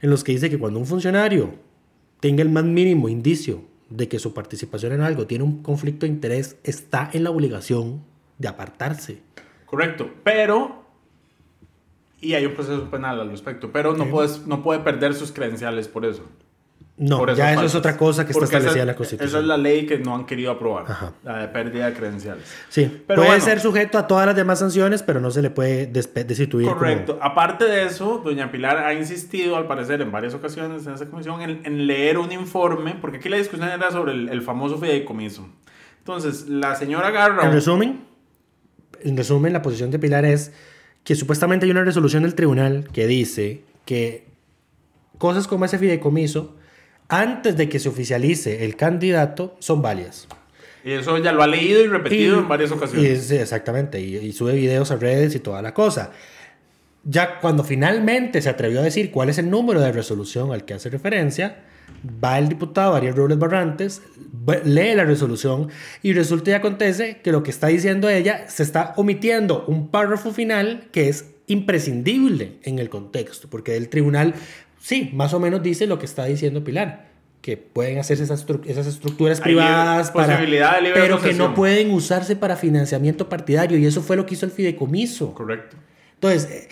en 0.00 0.08
los 0.08 0.24
que 0.24 0.32
dice 0.32 0.48
que 0.48 0.58
cuando 0.58 0.78
un 0.78 0.86
funcionario 0.86 1.54
tenga 2.20 2.42
el 2.42 2.48
más 2.48 2.64
mínimo 2.64 3.10
indicio 3.10 3.73
de 3.90 4.08
que 4.08 4.18
su 4.18 4.34
participación 4.34 4.92
en 4.92 5.00
algo 5.00 5.26
tiene 5.26 5.44
un 5.44 5.62
conflicto 5.62 6.06
de 6.06 6.12
interés, 6.12 6.56
está 6.64 7.10
en 7.12 7.24
la 7.24 7.30
obligación 7.30 8.02
de 8.38 8.48
apartarse. 8.48 9.22
Correcto. 9.66 10.10
Pero. 10.22 10.84
Y 12.20 12.34
hay 12.34 12.46
un 12.46 12.54
proceso 12.54 12.90
penal 12.90 13.20
al 13.20 13.30
respecto. 13.30 13.70
Pero 13.70 13.94
no, 13.94 14.08
puedes, 14.10 14.46
no 14.46 14.62
puede 14.62 14.80
perder 14.80 15.14
sus 15.14 15.32
credenciales 15.32 15.88
por 15.88 16.06
eso. 16.06 16.22
No, 16.96 17.26
ya 17.34 17.52
eso 17.54 17.64
es 17.64 17.74
otra 17.74 17.96
cosa 17.96 18.24
que 18.24 18.30
está 18.30 18.38
Porque 18.38 18.54
esa- 18.54 18.58
establecida 18.58 18.82
en 18.82 18.86
la 18.86 18.92
Esa 18.92 18.98
Constitución. 18.98 19.40
es 19.42 19.46
la 19.48 19.56
ley 19.56 19.84
que 19.84 19.98
no 19.98 20.14
han 20.14 20.26
querido 20.26 20.52
aprobar. 20.52 20.84
Ajá. 20.88 21.12
La 21.24 21.38
de 21.38 21.48
pérdida 21.48 21.86
de 21.86 21.92
credenciales. 21.92 22.44
Sí, 22.68 22.84
Pero 23.08 23.16
puede 23.22 23.30
bueno. 23.30 23.44
ser 23.44 23.58
sujeto 23.58 23.98
a 23.98 24.06
todas 24.06 24.26
las 24.26 24.36
demás 24.36 24.60
sanciones, 24.60 25.02
pero 25.02 25.18
no 25.20 25.32
se 25.32 25.42
le 25.42 25.50
puede 25.50 25.86
destituir. 25.86 26.68
como- 26.68 26.78
Correcto. 26.78 27.18
Aparte 27.20 27.64
de 27.64 27.84
eso, 27.86 28.20
doña 28.24 28.52
Pilar 28.52 28.78
ha 28.78 28.94
insistido, 28.94 29.56
al 29.56 29.66
parecer, 29.66 30.02
en 30.02 30.12
varias 30.12 30.34
ocasiones 30.34 30.86
en 30.86 30.94
esa 30.94 31.06
comisión, 31.06 31.42
en, 31.42 31.62
en 31.66 31.86
leer 31.88 32.16
un 32.16 32.30
informe, 32.30 32.94
porque 33.00 33.16
aquí 33.16 33.28
la 33.28 33.38
discusión 33.38 33.68
era 33.68 33.90
sobre 33.90 34.12
el, 34.12 34.28
el 34.28 34.42
famoso 34.42 34.78
fideicomiso. 34.78 35.48
Entonces, 35.98 36.46
la 36.48 36.76
señora 36.76 37.08
agarra... 37.08 37.44
En 37.44 37.52
resumen, 37.52 38.04
en 39.02 39.16
resumen, 39.16 39.52
la 39.52 39.62
posición 39.62 39.90
de 39.90 39.98
Pilar 39.98 40.24
es 40.24 40.52
que 41.02 41.16
supuestamente 41.16 41.64
hay 41.66 41.72
una 41.72 41.82
resolución 41.82 42.22
del 42.22 42.36
tribunal 42.36 42.86
que 42.92 43.08
dice 43.08 43.62
que 43.84 44.26
cosas 45.18 45.48
como 45.48 45.64
ese 45.64 45.78
fideicomiso, 45.78 46.54
antes 47.08 47.56
de 47.56 47.68
que 47.68 47.78
se 47.78 47.88
oficialice 47.88 48.64
el 48.64 48.76
candidato, 48.76 49.56
son 49.58 49.82
válidas. 49.82 50.26
Y 50.84 50.92
eso 50.92 51.16
ya 51.18 51.32
lo 51.32 51.42
ha 51.42 51.46
leído 51.46 51.82
y 51.82 51.86
repetido 51.86 52.36
Y- 52.36 52.38
en 52.40 52.48
varias 52.48 52.70
ocasiones. 52.72 53.30
y 53.30 53.36
exactamente, 53.36 54.00
y, 54.00 54.16
y 54.16 54.32
sube 54.32 54.54
videos 54.54 54.90
a 54.90 54.96
redes 54.96 55.34
y 55.34 55.38
toda 55.40 55.62
la 55.62 55.72
cosa. 55.72 56.10
Ya 57.04 57.38
cuando 57.40 57.64
finalmente 57.64 58.40
se 58.42 58.48
atrevió 58.48 58.80
a 58.80 58.82
decir 58.82 59.10
cuál 59.10 59.28
es 59.28 59.38
el 59.38 59.50
número 59.50 59.80
de 59.80 59.92
resolución 59.92 60.52
al 60.52 60.64
que 60.64 60.74
hace 60.74 60.88
referencia, 60.90 61.64
va 62.22 62.38
el 62.38 62.48
diputado 62.48 62.94
Ariel 62.94 63.14
Robles 63.14 63.38
Barrantes, 63.38 64.02
lee 64.64 64.94
la 64.94 65.04
resolución 65.04 65.68
y 66.02 66.14
resulta 66.14 66.50
y 66.50 66.54
acontece 66.54 67.18
que 67.22 67.30
lo 67.32 67.42
que 67.42 67.50
está 67.50 67.66
diciendo 67.68 68.08
ella 68.08 68.46
se 68.48 68.62
está 68.62 68.94
omitiendo 68.96 69.64
un 69.68 69.88
párrafo 69.88 70.32
final 70.32 70.88
que 70.92 71.08
es 71.10 71.26
imprescindible 71.46 72.58
en 72.62 72.78
el 72.78 72.88
contexto, 72.88 73.48
porque 73.50 73.76
el 73.76 73.90
tribunal 73.90 74.34
sí, 74.84 75.10
más 75.14 75.32
o 75.32 75.40
menos 75.40 75.62
dice 75.62 75.86
lo 75.86 75.98
que 75.98 76.04
está 76.04 76.24
diciendo 76.26 76.62
Pilar, 76.62 77.06
que 77.40 77.56
pueden 77.56 77.98
hacerse 77.98 78.24
esas, 78.24 78.46
estru- 78.46 78.64
esas 78.66 78.86
estructuras 78.86 79.38
Hay 79.38 79.44
privadas 79.44 80.10
para, 80.10 80.34
posibilidad 80.34 80.74
de 80.76 80.82
libre 80.82 81.00
pero 81.00 81.20
que 81.20 81.32
no 81.34 81.54
pueden 81.54 81.90
usarse 81.90 82.36
para 82.36 82.56
financiamiento 82.56 83.28
partidario 83.28 83.78
y 83.78 83.86
eso 83.86 84.02
fue 84.02 84.16
lo 84.16 84.26
que 84.26 84.34
hizo 84.34 84.46
el 84.46 84.52
fideicomiso. 84.52 85.32
Correcto. 85.34 85.76
Entonces, 86.14 86.50
eh, 86.50 86.68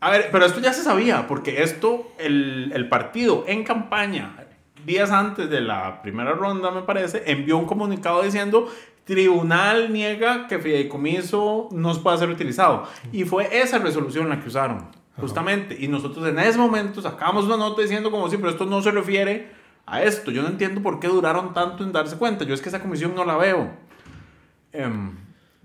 A 0.00 0.10
ver, 0.10 0.28
pero 0.32 0.44
esto 0.46 0.60
ya 0.60 0.72
se 0.72 0.82
sabía, 0.82 1.26
porque 1.26 1.62
esto, 1.62 2.12
el, 2.18 2.72
el 2.74 2.88
partido 2.88 3.44
en 3.46 3.64
campaña, 3.64 4.36
días 4.86 5.10
antes 5.10 5.48
de 5.50 5.60
la 5.60 6.00
primera 6.02 6.32
ronda, 6.32 6.70
me 6.70 6.82
parece, 6.82 7.22
envió 7.26 7.56
un 7.58 7.66
comunicado 7.66 8.22
diciendo 8.22 8.68
tribunal 9.04 9.92
niega 9.92 10.46
que 10.46 10.58
fideicomiso 10.58 11.68
no 11.72 12.02
pueda 12.02 12.16
ser 12.16 12.30
utilizado. 12.30 12.84
Y 13.12 13.24
fue 13.24 13.60
esa 13.60 13.78
resolución 13.78 14.28
la 14.28 14.40
que 14.40 14.48
usaron, 14.48 14.86
justamente. 15.20 15.76
Y 15.78 15.88
nosotros 15.88 16.26
en 16.28 16.38
ese 16.38 16.58
momento 16.58 17.00
sacamos 17.02 17.44
una 17.44 17.56
nota 17.56 17.82
diciendo 17.82 18.10
como 18.10 18.28
si, 18.30 18.36
pero 18.36 18.50
esto 18.50 18.66
no 18.66 18.80
se 18.82 18.90
refiere 18.90 19.48
a 19.86 20.02
esto. 20.02 20.30
Yo 20.30 20.42
no 20.42 20.48
entiendo 20.48 20.82
por 20.82 21.00
qué 21.00 21.08
duraron 21.08 21.52
tanto 21.54 21.84
en 21.84 21.92
darse 21.92 22.16
cuenta. 22.16 22.44
Yo 22.44 22.54
es 22.54 22.60
que 22.62 22.68
esa 22.68 22.80
comisión 22.80 23.14
no 23.14 23.24
la 23.24 23.36
veo. 23.36 23.70
Em, 24.72 25.12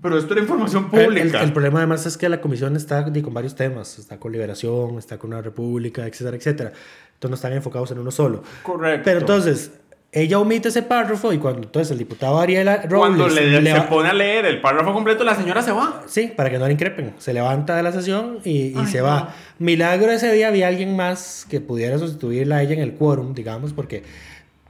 pero 0.01 0.17
esto 0.17 0.33
era 0.33 0.41
información 0.41 0.89
El, 0.91 1.05
pública. 1.05 1.39
el- 1.39 1.45
el 1.47 1.53
problema 1.53 1.79
además 1.79 2.05
es 2.05 2.17
que 2.17 2.27
la 2.29 2.41
comisión 2.41 2.75
está 2.75 3.05
con 3.05 3.33
varios 3.33 3.55
temas. 3.55 3.97
Está 3.99 4.19
con 4.19 4.31
liberación, 4.31 4.97
está 4.97 5.17
con 5.17 5.31
una 5.31 5.41
república, 5.41 6.05
etcétera, 6.07 6.37
etcétera. 6.37 6.71
Entonces 7.13 7.29
no 7.29 7.35
están 7.35 7.53
enfocados 7.53 7.91
en 7.91 7.99
uno 7.99 8.11
solo. 8.11 8.43
Correcto. 8.63 9.03
Pero 9.05 9.19
entonces, 9.21 9.71
ella 10.15 10.39
omite 10.39 10.69
ese 10.69 10.81
párrafo 10.81 11.31
y 11.33 11.37
cuando 11.37 11.61
entonces 11.63 11.91
el 11.91 11.97
diputado 11.97 12.39
Ariela 12.39 12.77
Robles... 12.83 13.17
Cuando 13.17 13.27
le, 13.27 13.61
le 13.61 13.71
se 13.71 13.77
va- 13.77 13.89
pone 13.89 14.09
a 14.09 14.13
leer 14.13 14.45
el 14.45 14.61
párrafo 14.61 14.93
completo, 14.93 15.23
la 15.23 15.35
señora 15.35 15.61
se 15.61 15.71
va. 15.71 16.03
Sí, 16.07 16.31
para 16.35 16.49
que 16.49 16.57
no 16.57 16.65
le 16.65 16.73
increpen. 16.73 17.13
Se 17.19 17.33
levanta 17.33 17.75
de 17.75 17.83
la 17.83 17.91
sesión 17.91 18.39
y, 18.43 18.67
y 18.67 18.73
Ay, 18.77 18.87
se 18.87 18.99
no. 18.99 19.03
va. 19.03 19.35
Milagro 19.59 20.11
ese 20.11 20.31
día 20.31 20.47
había 20.47 20.67
alguien 20.69 20.95
más 20.95 21.45
que 21.49 21.59
pudiera 21.61 21.97
sustituirla 21.99 22.55
a 22.57 22.63
ella 22.63 22.73
en 22.73 22.79
el 22.79 22.93
quórum, 22.93 23.33
digamos, 23.35 23.73
porque 23.73 24.03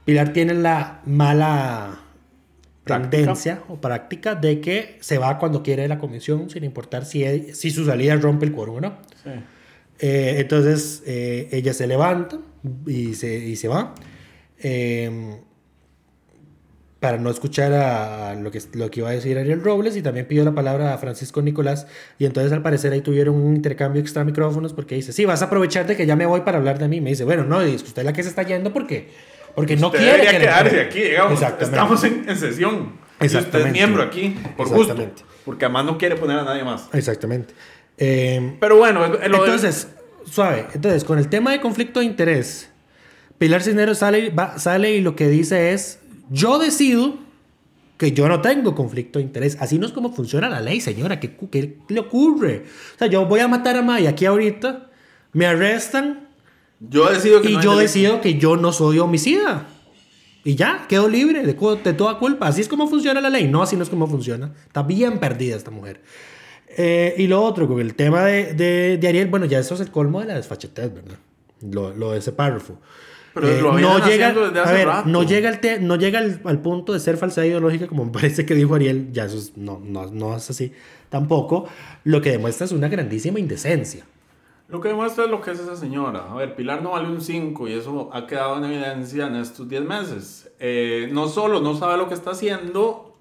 Pilar 0.04 0.32
tiene 0.32 0.54
la 0.54 1.00
mala 1.06 2.00
tendencia 2.84 3.60
o 3.68 3.80
práctica 3.80 4.34
de 4.34 4.60
que 4.60 4.96
se 5.00 5.18
va 5.18 5.38
cuando 5.38 5.62
quiere 5.62 5.88
la 5.88 5.98
comisión, 5.98 6.48
sin 6.50 6.62
importar 6.64 7.04
si, 7.04 7.24
e- 7.24 7.54
si 7.54 7.70
su 7.70 7.84
salida 7.84 8.14
rompe 8.16 8.46
el 8.46 8.52
quórum 8.52 8.76
o 8.76 8.80
no. 8.80 8.96
Eh, 9.98 10.36
entonces 10.38 11.02
eh, 11.06 11.48
ella 11.52 11.72
se 11.72 11.86
levanta 11.86 12.38
y 12.86 13.14
se, 13.14 13.34
y 13.38 13.56
se 13.56 13.68
va. 13.68 13.94
Eh, 14.62 15.40
para 17.00 17.18
no 17.18 17.30
escuchar 17.30 17.72
a 17.74 18.34
lo 18.34 18.50
que, 18.50 18.60
lo 18.72 18.90
que 18.90 19.00
iba 19.00 19.10
a 19.10 19.12
decir 19.12 19.38
Ariel 19.38 19.62
Robles 19.62 19.96
y 19.96 20.02
también 20.02 20.26
pidió 20.26 20.44
la 20.44 20.52
palabra 20.52 20.94
a 20.94 20.98
Francisco 20.98 21.42
Nicolás 21.42 21.86
y 22.18 22.24
entonces 22.24 22.52
al 22.52 22.62
parecer 22.62 22.92
ahí 22.92 23.00
tuvieron 23.02 23.34
un 23.36 23.54
intercambio 23.54 24.00
extra 24.00 24.24
micrófonos 24.24 24.72
porque 24.72 24.94
dice, 24.94 25.12
sí, 25.12 25.24
vas 25.24 25.42
a 25.42 25.44
aprovechar 25.44 25.86
de 25.86 25.94
que 25.96 26.06
ya 26.06 26.16
me 26.16 26.26
voy 26.26 26.40
para 26.40 26.58
hablar 26.58 26.78
de 26.78 26.88
mí. 26.88 27.00
Me 27.00 27.10
dice, 27.10 27.24
bueno, 27.24 27.44
no, 27.44 27.60
es 27.60 27.82
que 27.82 27.88
usted 27.88 28.02
es 28.02 28.06
la 28.06 28.12
que 28.12 28.22
se 28.22 28.30
está 28.30 28.42
yendo 28.44 28.72
porque, 28.72 29.10
porque 29.54 29.76
no 29.76 29.88
Usted 29.88 29.98
quiere 29.98 30.12
debería 30.14 30.32
que 30.32 30.38
quedarse 30.46 30.80
aquí, 30.80 31.02
digamos. 31.02 31.32
Exactamente. 31.34 31.76
Estamos 31.76 32.04
en, 32.04 32.28
en 32.28 32.36
sesión. 32.38 32.74
Y 32.74 33.26
usted 33.26 33.26
es 33.26 33.34
Exactamente. 33.34 33.72
miembro 33.72 34.02
aquí, 34.02 34.36
por 34.56 34.66
gusto. 34.68 34.82
Exactamente. 34.92 35.22
Porque 35.44 35.64
además 35.66 35.84
no 35.84 35.98
quiere 35.98 36.16
poner 36.16 36.38
a 36.38 36.44
nadie 36.44 36.64
más. 36.64 36.88
Exactamente. 36.92 37.54
Eh, 37.98 38.56
Pero 38.58 38.78
bueno, 38.78 39.04
Entonces, 39.22 39.88
suave. 40.30 40.66
Entonces, 40.74 41.04
con 41.04 41.18
el 41.18 41.28
tema 41.28 41.52
de 41.52 41.60
conflicto 41.60 42.00
de 42.00 42.06
interés, 42.06 42.70
Pilar 43.38 43.62
Cisneros 43.62 43.98
sale, 43.98 44.30
va- 44.30 44.58
sale 44.58 44.94
y 44.96 45.00
lo 45.00 45.14
que 45.16 45.28
dice 45.28 45.72
es, 45.72 45.98
yo 46.30 46.58
decido 46.58 47.14
que 47.98 48.12
yo 48.12 48.28
no 48.28 48.40
tengo 48.40 48.74
conflicto 48.74 49.18
de 49.18 49.24
interés. 49.24 49.56
Así 49.60 49.78
no 49.78 49.86
es 49.86 49.92
como 49.92 50.12
funciona 50.12 50.48
la 50.48 50.60
ley, 50.60 50.80
señora. 50.80 51.18
¿Qué, 51.20 51.36
qué 51.50 51.76
le 51.88 52.00
ocurre? 52.00 52.64
O 52.94 52.98
sea, 52.98 53.08
yo 53.08 53.24
voy 53.26 53.40
a 53.40 53.48
matar 53.48 53.76
a 53.76 53.82
Maya 53.82 54.10
aquí 54.10 54.26
ahorita, 54.26 54.90
me 55.32 55.46
arrestan 55.46 56.28
yo 56.78 57.08
decido 57.10 57.40
que 57.40 57.50
y 57.50 57.54
no 57.54 57.62
yo 57.62 57.76
decido 57.78 58.20
que 58.20 58.34
yo 58.38 58.56
no 58.56 58.70
soy 58.72 58.98
homicida. 58.98 59.66
Y 60.44 60.54
ya, 60.54 60.86
quedo 60.88 61.08
libre 61.08 61.42
de, 61.42 61.54
de 61.54 61.92
toda 61.94 62.18
culpa. 62.18 62.46
Así 62.48 62.60
es 62.60 62.68
como 62.68 62.86
funciona 62.86 63.20
la 63.20 63.30
ley. 63.30 63.48
No, 63.48 63.62
así 63.62 63.76
no 63.76 63.82
es 63.82 63.88
como 63.88 64.06
funciona. 64.06 64.52
Está 64.66 64.82
bien 64.82 65.18
perdida 65.18 65.56
esta 65.56 65.70
mujer. 65.70 66.02
Eh, 66.76 67.14
y 67.18 67.26
lo 67.26 67.42
otro, 67.42 67.66
con 67.66 67.80
el 67.80 67.94
tema 67.94 68.24
de, 68.24 68.52
de, 68.54 68.98
de 68.98 69.08
Ariel, 69.08 69.28
bueno, 69.28 69.46
ya 69.46 69.58
eso 69.58 69.74
es 69.74 69.80
el 69.80 69.90
colmo 69.90 70.20
de 70.20 70.26
la 70.26 70.34
desfachatez, 70.34 70.92
¿verdad? 70.94 71.16
Lo, 71.62 71.94
lo 71.94 72.12
de 72.12 72.18
ese 72.18 72.30
párrafo. 72.32 72.78
Eh, 73.36 73.40
Pero 73.42 73.60
lo 73.72 73.78
no 73.78 73.98
llega, 74.06 74.32
desde 74.32 74.58
a 74.58 74.62
hace 74.62 74.72
ver, 74.72 74.86
rato. 74.86 75.08
no 75.08 75.22
llega, 75.22 75.48
al, 75.50 75.60
te- 75.60 75.78
no 75.78 75.96
llega 75.96 76.18
al, 76.20 76.40
al 76.44 76.60
punto 76.62 76.92
de 76.94 77.00
ser 77.00 77.16
falsedad 77.18 77.44
ideológica 77.46 77.86
como 77.86 78.04
me 78.06 78.10
parece 78.12 78.46
que 78.46 78.54
dijo 78.54 78.74
Ariel, 78.74 79.12
ya 79.12 79.24
eso 79.26 79.36
es- 79.36 79.56
no, 79.56 79.78
no, 79.84 80.06
no 80.06 80.34
es 80.36 80.48
así 80.50 80.72
tampoco. 81.10 81.66
Lo 82.04 82.20
que 82.22 82.30
demuestra 82.30 82.64
es 82.64 82.72
una 82.72 82.88
grandísima 82.88 83.38
indecencia. 83.38 84.04
Lo 84.68 84.80
que 84.80 84.88
demuestra 84.88 85.24
es 85.24 85.30
lo 85.30 85.40
que 85.40 85.52
es 85.52 85.60
esa 85.60 85.76
señora. 85.76 86.26
A 86.30 86.34
ver, 86.34 86.56
Pilar 86.56 86.82
no 86.82 86.90
vale 86.92 87.08
un 87.08 87.20
5 87.20 87.68
y 87.68 87.74
eso 87.74 88.10
ha 88.12 88.26
quedado 88.26 88.56
en 88.58 88.64
evidencia 88.64 89.26
en 89.28 89.36
estos 89.36 89.68
10 89.68 89.82
meses. 89.82 90.50
Eh, 90.58 91.08
no 91.12 91.28
solo 91.28 91.60
no 91.60 91.76
sabe 91.76 91.96
lo 91.98 92.08
que 92.08 92.14
está 92.14 92.30
haciendo, 92.32 93.16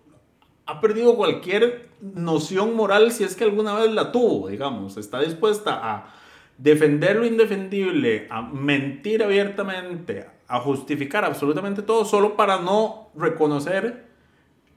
ha 0.65 0.81
perdido 0.81 1.15
cualquier 1.15 1.89
noción 2.01 2.75
moral 2.75 3.11
si 3.11 3.23
es 3.23 3.35
que 3.35 3.43
alguna 3.43 3.75
vez 3.75 3.91
la 3.91 4.11
tuvo, 4.11 4.47
digamos. 4.47 4.97
Está 4.97 5.19
dispuesta 5.19 5.79
a 5.83 6.15
defender 6.57 7.17
lo 7.17 7.25
indefendible, 7.25 8.27
a 8.29 8.41
mentir 8.41 9.23
abiertamente, 9.23 10.25
a 10.47 10.59
justificar 10.59 11.25
absolutamente 11.25 11.81
todo 11.81 12.05
solo 12.05 12.35
para 12.35 12.59
no 12.59 13.09
reconocer, 13.15 14.05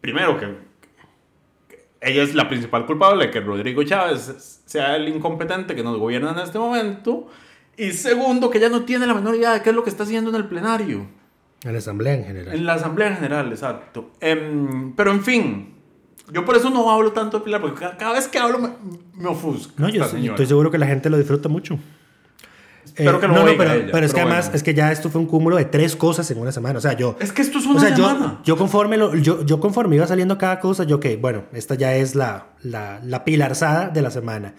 primero, 0.00 0.38
que 0.38 0.68
ella 2.00 2.22
es 2.22 2.34
la 2.34 2.48
principal 2.48 2.86
culpable, 2.86 3.30
que 3.30 3.40
Rodrigo 3.40 3.82
Chávez 3.82 4.62
sea 4.64 4.96
el 4.96 5.08
incompetente 5.08 5.74
que 5.74 5.82
nos 5.82 5.98
gobierna 5.98 6.32
en 6.32 6.38
este 6.38 6.58
momento. 6.58 7.28
Y 7.76 7.92
segundo, 7.92 8.50
que 8.50 8.58
ella 8.58 8.68
no 8.68 8.84
tiene 8.84 9.06
la 9.06 9.14
menor 9.14 9.36
idea 9.36 9.52
de 9.52 9.62
qué 9.62 9.70
es 9.70 9.76
lo 9.76 9.84
que 9.84 9.90
está 9.90 10.02
haciendo 10.04 10.30
en 10.30 10.36
el 10.36 10.46
plenario. 10.46 11.06
En 11.64 11.72
la 11.72 11.78
Asamblea 11.78 12.14
en 12.14 12.24
general. 12.24 12.54
En 12.54 12.66
la 12.66 12.74
Asamblea 12.74 13.14
General, 13.14 13.48
exacto. 13.50 14.12
Em, 14.20 14.94
pero 14.94 15.10
en 15.10 15.22
fin, 15.22 15.74
yo 16.32 16.44
por 16.44 16.56
eso 16.56 16.70
no 16.70 16.90
hablo 16.90 17.12
tanto 17.12 17.38
de 17.38 17.44
Pilar, 17.44 17.60
porque 17.60 17.80
ca- 17.80 17.96
cada, 17.96 18.12
vez 18.14 18.28
que 18.28 18.38
hablo 18.38 18.58
me, 18.58 18.70
me 19.14 19.28
ofusca. 19.28 19.72
No, 19.76 19.88
yo 19.88 20.04
señora. 20.04 20.32
estoy 20.32 20.46
seguro 20.46 20.70
que 20.70 20.78
la 20.78 20.86
gente 20.86 21.08
lo 21.10 21.16
disfruta 21.18 21.48
mucho. 21.48 21.78
Espero 22.84 23.18
Eh, 23.18 23.20
que 23.20 23.28
no, 23.28 23.34
no, 23.34 23.42
oiga 23.44 23.54
pero, 23.58 23.72
ella, 23.74 23.88
pero 23.92 24.06
es 24.06 24.12
que 24.12 24.16
pero 24.16 24.26
además 24.28 24.46
bueno. 24.46 24.56
es 24.56 24.62
que 24.62 24.74
ya 24.74 24.90
esto 24.90 25.10
fue 25.10 25.20
un 25.20 25.26
cúmulo 25.26 25.56
de 25.56 25.66
tres 25.66 25.94
cosas 25.94 26.30
en 26.30 26.38
una 26.38 26.52
semana. 26.52 26.78
O 26.78 26.80
sea, 26.80 26.94
yo. 26.94 27.16
Es 27.20 27.32
que 27.32 27.42
esto 27.42 27.58
es 27.58 27.66
o 27.66 27.70
una 27.70 27.80
sea, 27.80 27.94
semana. 27.94 28.38
yo, 28.38 28.54
yo 28.54 28.56
conforme 28.56 28.96
lo- 28.96 29.14
yo, 29.14 29.44
yo 29.44 29.60
conforme 29.60 29.96
iba 29.96 30.06
saliendo 30.06 30.38
cada 30.38 30.58
cosa, 30.58 30.84
yo, 30.84 30.96
ok, 30.96 31.06
bueno, 31.20 31.44
esta 31.52 31.74
ya 31.74 31.94
es 31.94 32.14
la, 32.14 32.46
la, 32.62 33.00
la 33.04 33.24
pilarzada 33.24 33.88
de 33.90 34.02
la 34.02 34.10
semana. 34.10 34.54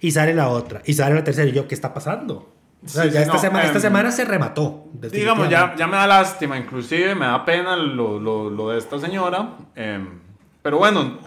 Y 0.00 0.12
sale 0.12 0.32
la 0.34 0.48
otra. 0.48 0.80
Y 0.86 0.94
sale 0.94 1.14
la 1.14 1.24
tercera. 1.24 1.48
Y 1.48 1.52
yo, 1.52 1.66
¿qué 1.68 1.74
está 1.74 1.92
pasando? 1.92 2.52
O 2.84 2.88
sea, 2.88 3.04
Sí, 3.04 3.10
ya 3.10 3.20
esta, 3.22 3.34
no, 3.34 3.38
semana, 3.38 3.64
esta 3.64 3.78
em, 3.78 3.82
semana 3.82 4.10
se 4.10 4.24
remató. 4.24 4.86
Digamos, 5.12 5.48
ya, 5.48 5.74
ya 5.76 5.86
me 5.86 5.96
da 5.96 6.06
lástima, 6.06 6.56
inclusive 6.58 7.14
me 7.14 7.26
da 7.26 7.44
pena 7.44 7.76
lo, 7.76 8.18
lo, 8.18 8.48
lo 8.50 8.70
de 8.70 8.78
esta 8.78 8.98
señora. 8.98 9.56
em, 9.76 10.21
pero 10.62 10.78
bueno, 10.78 11.18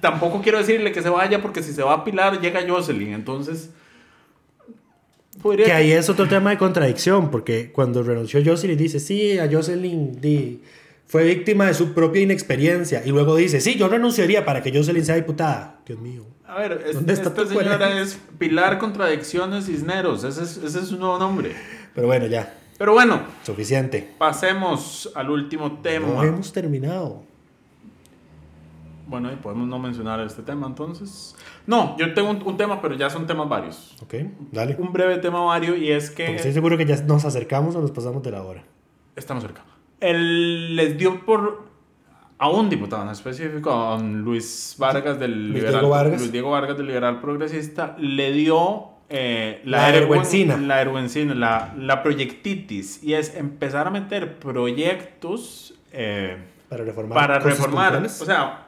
tampoco 0.00 0.40
quiero 0.42 0.58
decirle 0.58 0.92
que 0.92 1.02
se 1.02 1.08
vaya 1.08 1.40
porque 1.42 1.62
si 1.62 1.72
se 1.72 1.82
va 1.82 1.94
a 1.94 2.04
Pilar 2.04 2.40
llega 2.40 2.60
Jocelyn. 2.68 3.12
Entonces, 3.14 3.70
podría... 5.42 5.66
Que 5.66 5.72
ahí 5.72 5.92
es 5.92 6.08
otro 6.08 6.28
tema 6.28 6.50
de 6.50 6.58
contradicción, 6.58 7.30
porque 7.30 7.72
cuando 7.72 8.02
renunció 8.02 8.40
Jocelyn 8.44 8.76
dice, 8.76 9.00
sí, 9.00 9.38
a 9.38 9.50
Jocelyn 9.50 10.20
di- 10.20 10.60
fue 11.06 11.24
víctima 11.24 11.66
de 11.66 11.74
su 11.74 11.92
propia 11.92 12.22
inexperiencia. 12.22 13.02
Y 13.04 13.10
luego 13.10 13.36
dice, 13.36 13.60
sí, 13.60 13.74
yo 13.76 13.88
renunciaría 13.88 14.44
para 14.44 14.62
que 14.62 14.72
Jocelyn 14.76 15.04
sea 15.04 15.16
diputada. 15.16 15.80
Dios 15.86 15.98
mío. 16.00 16.24
A 16.46 16.58
ver, 16.58 16.84
es- 16.86 16.94
¿Dónde 16.94 17.12
está 17.12 17.28
esta 17.30 17.46
señora 17.46 18.00
es 18.00 18.18
Pilar 18.38 18.78
Contradicciones 18.78 19.66
Cisneros. 19.66 20.24
Ese 20.24 20.42
es, 20.42 20.56
ese 20.58 20.80
es 20.80 20.86
su 20.88 20.96
nuevo 20.98 21.18
nombre. 21.18 21.52
Pero 21.94 22.06
bueno, 22.06 22.26
ya, 22.26 22.54
Pero 22.78 22.92
bueno, 22.92 23.22
suficiente. 23.44 24.12
pasemos 24.18 25.10
al 25.14 25.30
último 25.30 25.80
tema. 25.80 26.06
No 26.08 26.22
hemos 26.24 26.52
terminado. 26.52 27.22
Bueno, 29.06 29.30
y 29.32 29.36
podemos 29.36 29.68
no 29.68 29.78
mencionar 29.78 30.20
este 30.20 30.42
tema 30.42 30.66
entonces. 30.66 31.36
No, 31.66 31.96
yo 31.98 32.14
tengo 32.14 32.30
un, 32.30 32.42
un 32.42 32.56
tema, 32.56 32.80
pero 32.80 32.94
ya 32.94 33.10
son 33.10 33.26
temas 33.26 33.48
varios. 33.48 33.94
Ok, 34.02 34.14
dale. 34.50 34.76
Un 34.78 34.92
breve 34.92 35.18
tema 35.18 35.40
vario 35.44 35.76
y 35.76 35.90
es 35.90 36.10
Porque 36.10 36.24
que... 36.26 36.36
estoy 36.36 36.52
seguro 36.52 36.76
que 36.78 36.86
ya 36.86 36.96
nos 37.02 37.24
acercamos 37.24 37.74
o 37.76 37.80
nos 37.80 37.90
pasamos 37.90 38.22
de 38.22 38.30
la 38.30 38.42
hora. 38.42 38.62
Estamos 39.16 39.42
cerca. 39.42 39.62
Él 40.00 40.74
les 40.76 40.96
dio 40.98 41.24
por 41.24 41.64
a 42.38 42.48
un 42.48 42.68
diputado 42.68 43.02
en 43.04 43.10
específico, 43.10 43.70
a 43.72 43.98
Luis 43.98 44.74
Vargas 44.78 45.18
del 45.20 45.32
Luis 45.50 45.54
Liberal, 45.62 45.72
Diego 45.80 45.88
Vargas. 45.90 46.18
Luis 46.20 46.32
Diego 46.32 46.50
Vargas 46.50 46.76
del 46.76 46.86
Liberal 46.86 47.20
Progresista, 47.20 47.94
le 47.98 48.32
dio 48.32 48.88
eh, 49.08 49.60
La 49.64 49.88
erguen- 49.90 50.02
erguencina. 50.02 50.56
la 50.56 50.80
erguencina, 50.82 51.34
la, 51.34 51.74
la 51.78 52.02
proyectitis, 52.02 53.02
y 53.04 53.14
es 53.14 53.34
empezar 53.36 53.86
a 53.86 53.90
meter 53.90 54.38
proyectos 54.38 55.74
eh, 55.92 56.36
Para 56.68 56.84
reformar. 56.84 57.18
para 57.18 57.38
reformar, 57.38 57.84
puntuales. 57.92 58.20
o 58.20 58.24
sea, 58.24 58.63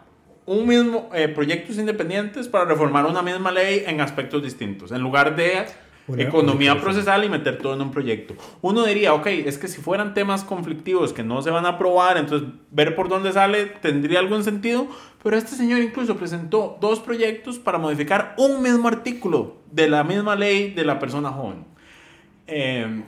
un 0.46 0.66
mismo, 0.66 1.10
eh, 1.12 1.28
proyectos 1.28 1.76
independientes 1.76 2.48
para 2.48 2.64
reformar 2.64 3.04
una 3.06 3.20
misma 3.22 3.50
ley 3.50 3.82
en 3.86 4.00
aspectos 4.00 4.42
distintos, 4.42 4.92
en 4.92 5.02
lugar 5.02 5.34
de 5.34 5.66
Una 6.08 6.22
economía 6.22 6.80
procesal 6.80 7.24
y 7.24 7.28
meter 7.28 7.58
todo 7.58 7.74
en 7.74 7.80
un 7.80 7.90
proyecto. 7.90 8.34
Uno 8.62 8.84
diría, 8.84 9.12
ok, 9.12 9.26
es 9.26 9.58
que 9.58 9.66
si 9.66 9.82
fueran 9.82 10.14
temas 10.14 10.44
conflictivos 10.44 11.12
que 11.12 11.24
no 11.24 11.42
se 11.42 11.50
van 11.50 11.66
a 11.66 11.70
aprobar, 11.70 12.16
entonces 12.16 12.48
ver 12.70 12.94
por 12.94 13.08
dónde 13.08 13.32
sale 13.32 13.66
tendría 13.66 14.20
algún 14.20 14.44
sentido, 14.44 14.86
pero 15.22 15.36
este 15.36 15.56
señor 15.56 15.80
incluso 15.80 16.16
presentó 16.16 16.78
dos 16.80 17.00
proyectos 17.00 17.58
para 17.58 17.78
modificar 17.78 18.34
un 18.38 18.62
mismo 18.62 18.86
artículo 18.86 19.56
de 19.72 19.88
la 19.88 20.04
misma 20.04 20.36
ley 20.36 20.72
de 20.72 20.84
la 20.84 21.00
persona 21.00 21.30
joven. 21.30 21.64
Eh, 22.46 23.02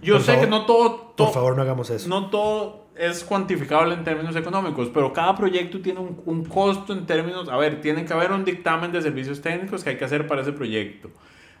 yo 0.00 0.14
Por 0.14 0.22
sé 0.22 0.32
favor, 0.32 0.44
que 0.44 0.50
no 0.50 0.64
todo, 0.64 1.14
Por 1.14 1.32
favor, 1.32 1.56
no 1.56 1.60
hagamos 1.62 1.90
eso. 1.90 2.08
no 2.08 2.30
todo 2.30 2.85
es 2.98 3.24
cuantificable 3.24 3.94
en 3.94 4.04
términos 4.04 4.34
económicos, 4.36 4.88
pero 4.92 5.12
cada 5.12 5.34
proyecto 5.34 5.80
tiene 5.80 6.00
un, 6.00 6.20
un 6.24 6.44
costo 6.44 6.92
en 6.92 7.06
términos, 7.06 7.48
a 7.48 7.56
ver, 7.56 7.80
tiene 7.80 8.04
que 8.04 8.12
haber 8.12 8.32
un 8.32 8.44
dictamen 8.44 8.90
de 8.92 9.02
servicios 9.02 9.40
técnicos 9.40 9.84
que 9.84 9.90
hay 9.90 9.96
que 9.96 10.04
hacer 10.04 10.26
para 10.26 10.42
ese 10.42 10.52
proyecto. 10.52 11.10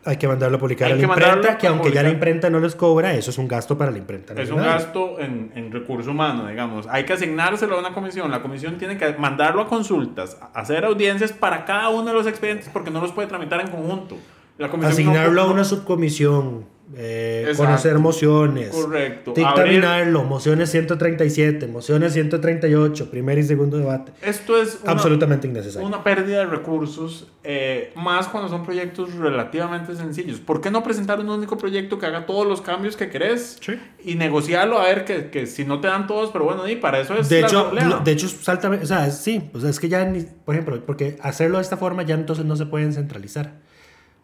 Hay 0.04 0.18
que 0.18 0.28
mandarlo 0.28 0.56
a 0.56 0.60
publicar 0.60 0.86
Hay 0.86 0.92
a 0.92 0.94
la 0.94 1.00
que 1.00 1.06
imprenta, 1.06 1.58
que 1.58 1.66
aunque 1.66 1.90
ya 1.90 2.02
la 2.04 2.10
imprenta 2.10 2.48
no 2.48 2.60
les 2.60 2.76
cobra, 2.76 3.12
eso 3.14 3.30
es 3.30 3.38
un 3.38 3.48
gasto 3.48 3.76
para 3.76 3.90
la 3.90 3.98
imprenta. 3.98 4.34
Es 4.40 4.50
un 4.50 4.58
gasto 4.58 5.18
en, 5.18 5.50
en 5.56 5.72
recurso 5.72 6.12
humano, 6.12 6.46
digamos. 6.46 6.86
Hay 6.88 7.04
que 7.04 7.14
asignárselo 7.14 7.74
a 7.76 7.80
una 7.80 7.92
comisión. 7.92 8.30
La 8.30 8.40
comisión 8.40 8.78
tiene 8.78 8.96
que 8.96 9.14
mandarlo 9.14 9.62
a 9.62 9.66
consultas, 9.66 10.38
a- 10.40 10.60
hacer 10.60 10.84
audiencias 10.84 11.32
para 11.32 11.64
cada 11.64 11.88
uno 11.88 12.04
de 12.06 12.12
los 12.14 12.26
expedientes 12.28 12.68
porque 12.72 12.92
no 12.92 13.00
los 13.00 13.10
puede 13.10 13.26
tramitar 13.26 13.60
en 13.60 13.66
conjunto. 13.66 14.16
La 14.58 14.68
comisión 14.68 15.06
no- 15.06 15.10
Asignarlo 15.10 15.42
a 15.42 15.46
una 15.50 15.64
subcomisión, 15.64 16.66
eh, 16.94 17.52
conocer 17.56 17.98
mociones, 17.98 18.68
Correcto. 18.68 19.32
dictaminarlo, 19.34 20.22
mociones 20.24 20.70
137, 20.70 21.66
mociones 21.66 22.12
138, 22.12 23.10
primer 23.10 23.38
y 23.38 23.42
segundo 23.42 23.76
debate. 23.76 24.12
Esto 24.22 24.60
es 24.60 24.78
una, 24.82 24.92
Absolutamente 24.92 25.48
innecesario. 25.48 25.86
una 25.86 26.04
pérdida 26.04 26.38
de 26.38 26.46
recursos, 26.46 27.26
eh, 27.42 27.92
más 27.96 28.28
cuando 28.28 28.48
son 28.48 28.64
proyectos 28.64 29.14
relativamente 29.14 29.96
sencillos. 29.96 30.38
¿Por 30.38 30.60
qué 30.60 30.70
no 30.70 30.82
presentar 30.84 31.18
un 31.18 31.28
único 31.28 31.58
proyecto 31.58 31.98
que 31.98 32.06
haga 32.06 32.24
todos 32.26 32.46
los 32.46 32.60
cambios 32.60 32.96
que 32.96 33.08
querés 33.10 33.58
Sí. 33.60 33.74
y 34.04 34.14
negociarlo 34.14 34.78
a 34.78 34.84
ver 34.84 35.04
que, 35.04 35.30
que 35.30 35.46
si 35.46 35.64
no 35.64 35.80
te 35.80 35.88
dan 35.88 36.06
todos, 36.06 36.30
pero 36.30 36.44
bueno, 36.44 36.68
y 36.68 36.76
para 36.76 37.00
eso 37.00 37.14
es 37.14 37.28
De 37.28 37.40
la 37.40 37.46
hecho, 37.48 37.72
lo- 37.72 38.00
de 38.00 38.12
hecho, 38.12 38.28
salta, 38.28 38.70
o 38.70 38.86
sea, 38.86 39.10
sí, 39.10 39.50
o 39.52 39.58
sea, 39.60 39.70
es 39.70 39.80
que 39.80 39.88
ya, 39.88 40.04
ni- 40.04 40.22
por 40.44 40.54
ejemplo, 40.54 40.80
porque 40.86 41.16
hacerlo 41.20 41.58
de 41.58 41.62
esta 41.62 41.76
forma 41.76 42.02
ya 42.04 42.14
entonces 42.14 42.44
no 42.44 42.54
se 42.56 42.66
pueden 42.66 42.92
centralizar. 42.92 43.54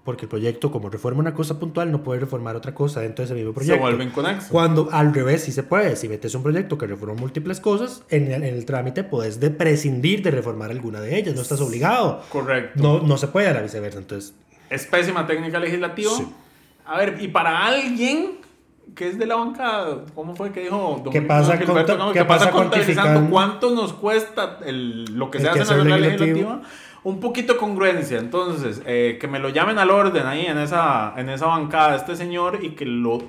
Porque 0.05 0.24
el 0.24 0.28
proyecto, 0.28 0.72
como 0.72 0.90
reforma 0.90 1.20
una 1.20 1.32
cosa 1.32 1.61
puntual, 1.61 1.92
no 1.92 2.03
puede 2.03 2.18
reformar 2.18 2.57
otra 2.57 2.74
cosa 2.74 3.00
dentro 3.00 3.22
de 3.22 3.26
ese 3.26 3.34
mismo 3.34 3.50
se 3.50 3.55
proyecto. 3.55 3.80
vuelven 3.80 4.11
conexos. 4.11 4.48
Cuando 4.50 4.88
al 4.90 5.14
revés 5.14 5.42
sí 5.44 5.53
se 5.53 5.62
puede. 5.62 5.94
Si 5.94 6.09
metes 6.09 6.34
un 6.34 6.42
proyecto 6.42 6.76
que 6.76 6.88
reforma 6.88 7.14
múltiples 7.20 7.61
cosas, 7.61 8.03
en 8.11 8.24
el, 8.32 8.42
en 8.42 8.55
el 8.55 8.64
trámite 8.64 9.05
puedes 9.05 9.38
de 9.38 9.50
prescindir 9.50 10.22
de 10.22 10.32
reformar 10.32 10.72
alguna 10.72 11.00
de 11.00 11.16
ellas. 11.18 11.36
No 11.36 11.42
estás 11.42 11.61
obligado. 11.61 12.20
Correcto. 12.30 12.82
No, 12.82 12.98
no 13.07 13.16
se 13.16 13.28
puede 13.28 13.46
a 13.46 13.53
la 13.53 13.62
viceversa. 13.62 13.98
Entonces, 14.00 14.34
Es 14.70 14.86
pésima 14.86 15.24
técnica 15.26 15.61
legislativa. 15.61 16.11
Sí. 16.16 16.26
A 16.84 16.98
ver, 16.98 17.18
y 17.20 17.28
para 17.28 17.64
alguien 17.64 18.40
que 18.96 19.09
es 19.09 19.16
de 19.20 19.26
la 19.26 19.36
bancada, 19.36 20.05
¿cómo 20.16 20.34
fue 20.34 20.50
que 20.50 20.62
dijo? 20.62 21.00
don 21.05 21.12
¿Qué 21.12 21.22
pasa 21.22 21.53
Gómez? 21.53 21.61
qué 21.61 21.64
¿Qué 22.12 22.24
pasa 22.24 22.46
pasa 22.46 22.50
contabilizando 22.50 23.30
cuánto 23.30 23.70
nos 23.74 23.92
cuesta 23.92 24.59
el- 24.66 25.05
lo 25.16 25.30
que 25.30 25.38
El 25.38 25.44
se 25.44 25.50
hace 25.50 25.74
en 25.74 25.88
la 25.88 25.96
legislativo? 25.96 26.26
legislativa? 26.50 26.62
Un 27.05 27.18
poquito 27.20 27.55
de 27.55 27.59
congruencia. 27.59 28.18
Entonces, 28.18 28.82
eh, 28.86 29.18
que 29.20 29.26
me 29.28 29.38
lo 29.38 29.48
llamen 29.48 29.78
al 29.78 29.90
orden 29.90 30.26
ahí 30.26 30.46
en 30.46 30.59
esa, 30.59 31.14
en 31.16 31.28
esa 31.28 31.46
bancada 31.46 31.96
este 31.96 32.14
señor 32.16 32.61
y 32.62 32.70
que, 32.70 32.84
lo, 32.86 33.22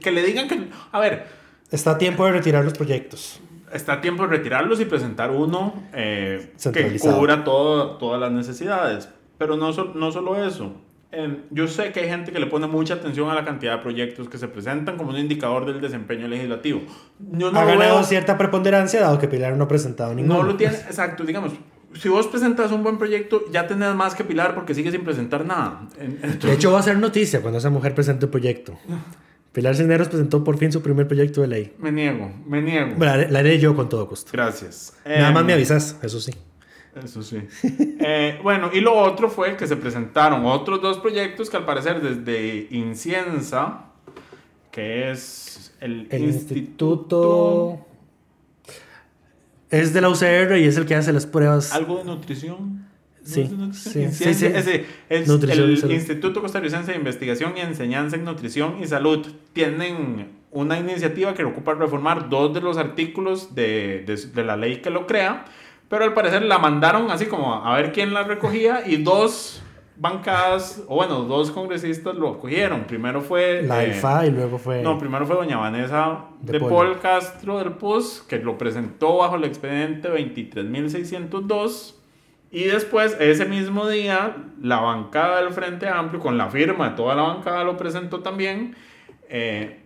que 0.00 0.10
le 0.12 0.22
digan 0.22 0.46
que... 0.48 0.68
A 0.92 1.00
ver, 1.00 1.26
está 1.70 1.92
a 1.92 1.98
tiempo 1.98 2.24
de 2.26 2.32
retirar 2.32 2.64
los 2.64 2.74
proyectos. 2.74 3.40
está 3.72 3.94
a 3.94 4.00
tiempo 4.00 4.22
de 4.24 4.28
retirarlos 4.28 4.80
y 4.80 4.84
presentar 4.84 5.30
uno 5.30 5.74
eh, 5.92 6.52
que 6.72 6.98
cubra 7.00 7.42
todo- 7.44 7.96
todas 7.98 8.20
las 8.20 8.30
necesidades. 8.32 9.08
Pero 9.38 9.56
no, 9.56 9.72
no 9.72 10.12
solo 10.12 10.44
eso. 10.44 10.72
Em, 11.12 11.38
yo 11.50 11.66
sé 11.66 11.90
que 11.90 12.00
hay 12.00 12.08
gente 12.08 12.30
que 12.30 12.38
le 12.38 12.46
pone 12.46 12.68
mucha 12.68 12.94
atención 12.94 13.28
a 13.30 13.34
la 13.34 13.44
cantidad 13.44 13.76
de 13.78 13.82
proyectos 13.82 14.28
que 14.28 14.38
se 14.38 14.46
presentan 14.46 14.96
como 14.96 15.10
un 15.10 15.16
indicador 15.18 15.66
del 15.66 15.80
desempeño 15.80 16.28
legislativo. 16.28 16.82
Yo 17.18 17.50
no 17.50 17.58
ha 17.58 17.64
ganado 17.64 17.94
veo- 17.96 18.04
cierta 18.04 18.38
preponderancia 18.38 19.00
dado 19.00 19.18
que 19.18 19.26
Pilar 19.26 19.56
no 19.56 19.64
ha 19.64 19.68
presentado 19.68 20.14
ninguno. 20.14 20.38
no 20.38 20.42
lo 20.44 20.54
tiene, 20.56 20.74
exacto, 20.76 21.24
digamos. 21.24 21.52
Si 21.94 22.08
vos 22.08 22.26
presentas 22.28 22.70
un 22.72 22.82
buen 22.82 22.98
proyecto, 22.98 23.42
ya 23.50 23.66
tenés 23.66 23.94
más 23.94 24.14
que 24.14 24.24
Pilar 24.24 24.54
porque 24.54 24.74
sigue 24.74 24.90
sin 24.90 25.02
presentar 25.02 25.44
nada. 25.44 25.88
De 25.98 26.52
hecho, 26.52 26.70
va 26.72 26.78
a 26.78 26.82
ser 26.82 26.98
noticia 26.98 27.40
cuando 27.40 27.58
esa 27.58 27.70
mujer 27.70 27.94
presente 27.94 28.26
un 28.26 28.30
proyecto. 28.30 28.78
Pilar 29.52 29.74
Cisneros 29.74 30.08
presentó 30.08 30.44
por 30.44 30.58
fin 30.58 30.70
su 30.70 30.80
primer 30.80 31.08
proyecto 31.08 31.40
de 31.40 31.48
ley. 31.48 31.72
me 31.78 31.90
niego, 31.90 32.30
me 32.46 32.62
niego. 32.62 32.94
Bueno, 32.96 33.16
la, 33.16 33.28
la 33.28 33.38
haré 33.40 33.58
yo 33.58 33.74
con 33.74 33.88
todo 33.88 34.06
gusto. 34.06 34.30
Gracias. 34.32 34.94
Nada 35.04 35.32
más 35.32 35.44
me 35.44 35.54
avisas, 35.54 35.98
eso 36.02 36.20
sí. 36.20 36.32
Eso 36.94 37.22
sí. 37.22 37.42
Eh, 38.02 38.38
bueno, 38.42 38.70
y 38.72 38.80
lo 38.80 38.94
otro 38.94 39.28
fue 39.28 39.56
que 39.56 39.66
se 39.66 39.76
presentaron 39.76 40.46
otros 40.46 40.80
dos 40.80 40.98
proyectos 40.98 41.50
que 41.50 41.56
al 41.56 41.66
parecer 41.66 42.00
desde 42.00 42.66
Inciensa, 42.70 43.86
que 44.70 45.10
es 45.10 45.74
el, 45.80 46.06
El 46.10 46.22
instituto... 46.22 47.76
instituto 47.78 47.89
es 49.70 49.92
de 49.92 50.00
la 50.00 50.08
UCR 50.08 50.56
y 50.58 50.64
es 50.64 50.76
el 50.76 50.86
que 50.86 50.94
hace 50.94 51.12
las 51.12 51.26
pruebas. 51.26 51.72
Algo 51.72 51.98
de 51.98 52.04
nutrición. 52.04 52.88
¿No 53.22 53.26
Sí, 53.26 53.42
es 53.42 53.50
de 53.50 53.56
nutrición? 53.56 54.12
sí, 54.12 54.24
sí, 54.24 54.34
sí. 54.34 54.46
ese 54.46 54.86
es 55.10 55.28
Nutrición 55.28 55.70
y 55.70 55.74
el. 55.74 55.90
Instituto 55.92 56.40
Costarricense 56.40 56.92
de 56.92 56.96
Investigación 56.98 57.52
y 57.56 57.60
Enseñanza 57.60 58.16
en 58.16 58.24
Nutrición 58.24 58.76
y 58.82 58.86
Salud. 58.86 59.26
Tienen 59.52 60.28
una 60.50 60.78
iniciativa 60.78 61.34
que 61.34 61.44
ocupa 61.44 61.74
reformar 61.74 62.28
dos 62.28 62.52
de 62.54 62.60
los 62.62 62.76
artículos 62.78 63.54
de, 63.54 64.02
de- 64.06 64.16
de 64.16 64.44
la 64.44 64.56
ley 64.56 64.78
que 64.78 64.90
lo 64.90 65.06
crea, 65.06 65.44
pero 65.88 66.04
al 66.04 66.14
parecer 66.14 66.42
la 66.42 66.58
mandaron 66.58 67.10
así 67.10 67.26
como 67.26 67.54
a 67.64 67.76
ver 67.76 67.92
quién 67.92 68.14
la 68.14 68.22
recogía 68.24 68.82
y 68.86 68.96
dos 68.96 69.62
bancadas, 70.00 70.82
o 70.88 70.96
bueno, 70.96 71.24
dos 71.24 71.50
congresistas 71.50 72.16
lo 72.16 72.30
acogieron. 72.30 72.84
Primero 72.84 73.20
fue... 73.20 73.62
la 73.62 73.84
eh, 73.84 73.90
IFA 73.90 74.26
y 74.26 74.30
luego 74.30 74.56
fue. 74.56 74.82
no, 74.82 74.98
primero 74.98 75.26
fue 75.26 75.36
doña 75.36 75.58
Vanessa 75.58 76.24
De 76.40 76.54
de, 76.54 76.60
Paul. 76.60 76.70
Paul. 76.70 77.00
Castro 77.00 77.58
del 77.58 77.72
PUS, 77.72 78.24
que 78.26 78.38
lo 78.38 78.56
presentó 78.56 79.18
bajo 79.18 79.36
el 79.36 79.44
expediente 79.44 80.08
23.602. 80.08 81.96
Y 82.50 82.64
después, 82.64 83.16
ese 83.20 83.44
mismo 83.44 83.86
día, 83.88 84.36
la 84.60 84.80
bancada 84.80 85.42
del 85.42 85.52
Frente 85.52 85.86
Amplio, 85.86 86.18
con 86.18 86.38
la 86.38 86.48
firma 86.48 86.90
de 86.90 86.96
toda 86.96 87.14
la 87.14 87.22
bancada, 87.22 87.62
lo 87.62 87.76
presentó 87.76 88.20
también. 88.20 88.74
Eh, 89.28 89.80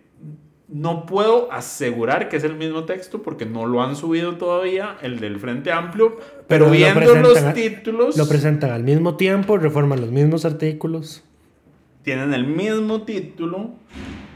no 0.67 1.05
puedo 1.05 1.51
asegurar 1.51 2.27
que 2.27 2.37
es 2.37 2.43
el 2.43 2.55
mismo 2.55 2.85
texto 2.85 3.21
porque 3.21 3.45
no 3.45 3.65
lo 3.65 3.83
han 3.83 3.95
subido 3.95 4.35
todavía, 4.37 4.97
el 5.01 5.19
del 5.19 5.39
Frente 5.39 5.71
Amplio, 5.71 6.17
pero, 6.47 6.69
viendo 6.69 7.15
los 7.15 7.53
títulos, 7.53 8.17
Lo 8.17 8.27
presentan 8.27 8.71
al 8.71 8.83
mismo 8.83 9.15
tiempo, 9.15 9.57
reforman 9.57 10.01
los 10.01 10.11
mismos 10.11 10.45
artículos. 10.45 11.23
tienen 12.03 12.33
el 12.33 12.45
mismo 12.45 13.03
título. 13.03 13.71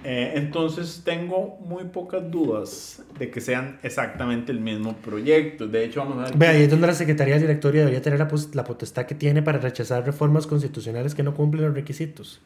eh, 0.04 0.34
entonces 0.36 1.02
tengo 1.04 1.58
muy 1.60 1.84
pocas 1.86 2.32
dudas 2.32 3.04
de 3.20 3.30
que 3.30 3.42
sean 3.42 3.80
exactamente 3.84 4.52
el 4.52 4.60
mismo 4.60 4.96
proyecto. 4.98 5.68
De 5.68 5.84
hecho, 5.84 6.00
vamos 6.00 6.20
a 6.20 6.22
ver. 6.24 6.38
Vea, 6.38 6.52
ahí 6.52 6.64
es 6.64 6.70
donde 6.70 6.88
la 6.88 6.94
Secretaría 6.94 7.38
Directoria 7.38 7.82
debería 7.82 8.02
tener 8.02 8.20
la 8.54 8.64
potestad 8.64 9.06
que 9.06 9.16
tiene 9.16 9.42
para 9.42 9.60
rechazar 9.60 10.06
reformas 10.06 10.48
constitucionales 10.48 11.16
que 11.16 11.24
no 11.24 11.34
cumplen 11.34 11.66
los 11.66 11.74
requisitos. 11.76 12.42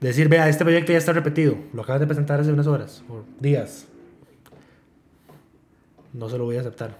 Decir, 0.00 0.28
vea, 0.28 0.48
este 0.48 0.64
proyecto 0.64 0.92
ya 0.92 0.98
está 0.98 1.12
repetido, 1.12 1.56
lo 1.74 1.82
acabas 1.82 2.00
de 2.00 2.06
presentar 2.06 2.40
hace 2.40 2.52
unas 2.52 2.66
horas 2.66 3.04
o 3.08 3.22
días. 3.38 3.86
No 6.12 6.28
se 6.28 6.38
lo 6.38 6.44
voy 6.44 6.56
a 6.56 6.60
aceptar. 6.60 6.96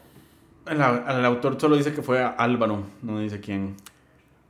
El, 0.66 0.76
el 0.76 1.24
autor 1.24 1.56
solo 1.60 1.76
dice 1.76 1.92
que 1.92 2.02
fue 2.02 2.20
Álvaro, 2.22 2.84
no 3.02 3.18
dice 3.20 3.40
quién. 3.40 3.74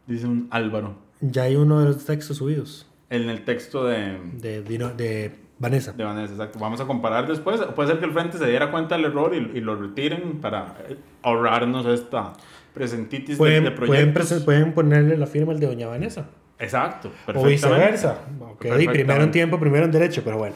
Dice 0.07 0.27
un 0.27 0.49
Álvaro. 0.51 0.97
Ya 1.21 1.45
hay 1.45 1.55
uno 1.57 1.79
de 1.81 1.87
los 1.87 2.05
textos 2.05 2.39
subidos 2.39 2.87
En 3.11 3.29
el 3.29 3.45
texto 3.45 3.85
de, 3.85 4.19
de, 4.41 4.63
Dino- 4.65 4.91
de 4.95 5.33
Vanessa. 5.59 5.93
de 5.93 6.03
Vanessa, 6.03 6.33
exacto. 6.33 6.59
Vamos 6.59 6.81
a 6.81 6.87
comparar 6.87 7.29
después. 7.29 7.61
Puede 7.77 7.89
ser 7.91 8.01
que 8.01 8.07
el 8.07 8.13
frente 8.13 8.37
se 8.39 8.47
diera 8.47 8.71
cuenta 8.73 8.97
del 8.97 9.05
error 9.07 9.33
y, 9.35 9.59
y 9.59 9.61
lo 9.61 9.77
retiren 9.77 10.41
para 10.41 10.77
eh, 10.89 10.97
ahorrarnos 11.23 11.87
esta 11.87 12.33
presentitis 12.75 13.29
de, 13.29 13.33
de 13.35 13.37
Pueden, 13.39 13.63
pueden, 13.63 13.75
proyectos. 14.13 14.33
presen- 14.33 14.45
pueden 14.45 14.73
ponerle 14.75 15.17
la 15.17 15.27
firma 15.27 15.53
al 15.53 15.61
de 15.61 15.67
Doña 15.69 15.87
Vanessa. 15.87 16.29
Exacto. 16.61 17.11
O 17.35 17.45
viceversa. 17.45 18.19
Ok, 18.41 18.67
primero 18.93 19.23
en 19.23 19.31
tiempo, 19.31 19.59
primero 19.59 19.87
en 19.87 19.91
derecho, 19.91 20.23
pero 20.25 20.39
bueno. 20.39 20.55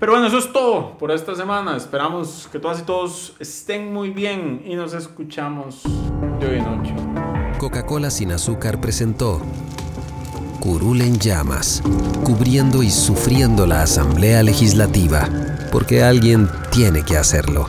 Pero 0.00 0.12
bueno, 0.12 0.28
eso 0.28 0.38
es 0.38 0.52
todo 0.52 0.96
por 0.98 1.10
esta 1.10 1.34
semana. 1.34 1.76
Esperamos 1.76 2.48
que 2.52 2.58
todas 2.58 2.80
y 2.80 2.82
todos 2.82 3.34
estén 3.40 3.92
muy 3.92 4.10
bien 4.10 4.62
y 4.64 4.76
nos 4.76 4.94
escuchamos 4.94 5.82
de 6.38 6.46
hoy 6.46 6.58
en 6.58 6.66
ocho. 6.66 6.94
Coca-Cola 7.58 8.10
sin 8.10 8.30
azúcar 8.30 8.80
presentó 8.80 9.42
Curul 10.60 11.00
en 11.02 11.18
llamas, 11.18 11.82
cubriendo 12.24 12.82
y 12.82 12.90
sufriendo 12.90 13.66
la 13.66 13.82
Asamblea 13.82 14.42
Legislativa, 14.42 15.28
porque 15.72 16.02
alguien 16.02 16.48
tiene 16.70 17.04
que 17.04 17.16
hacerlo. 17.16 17.68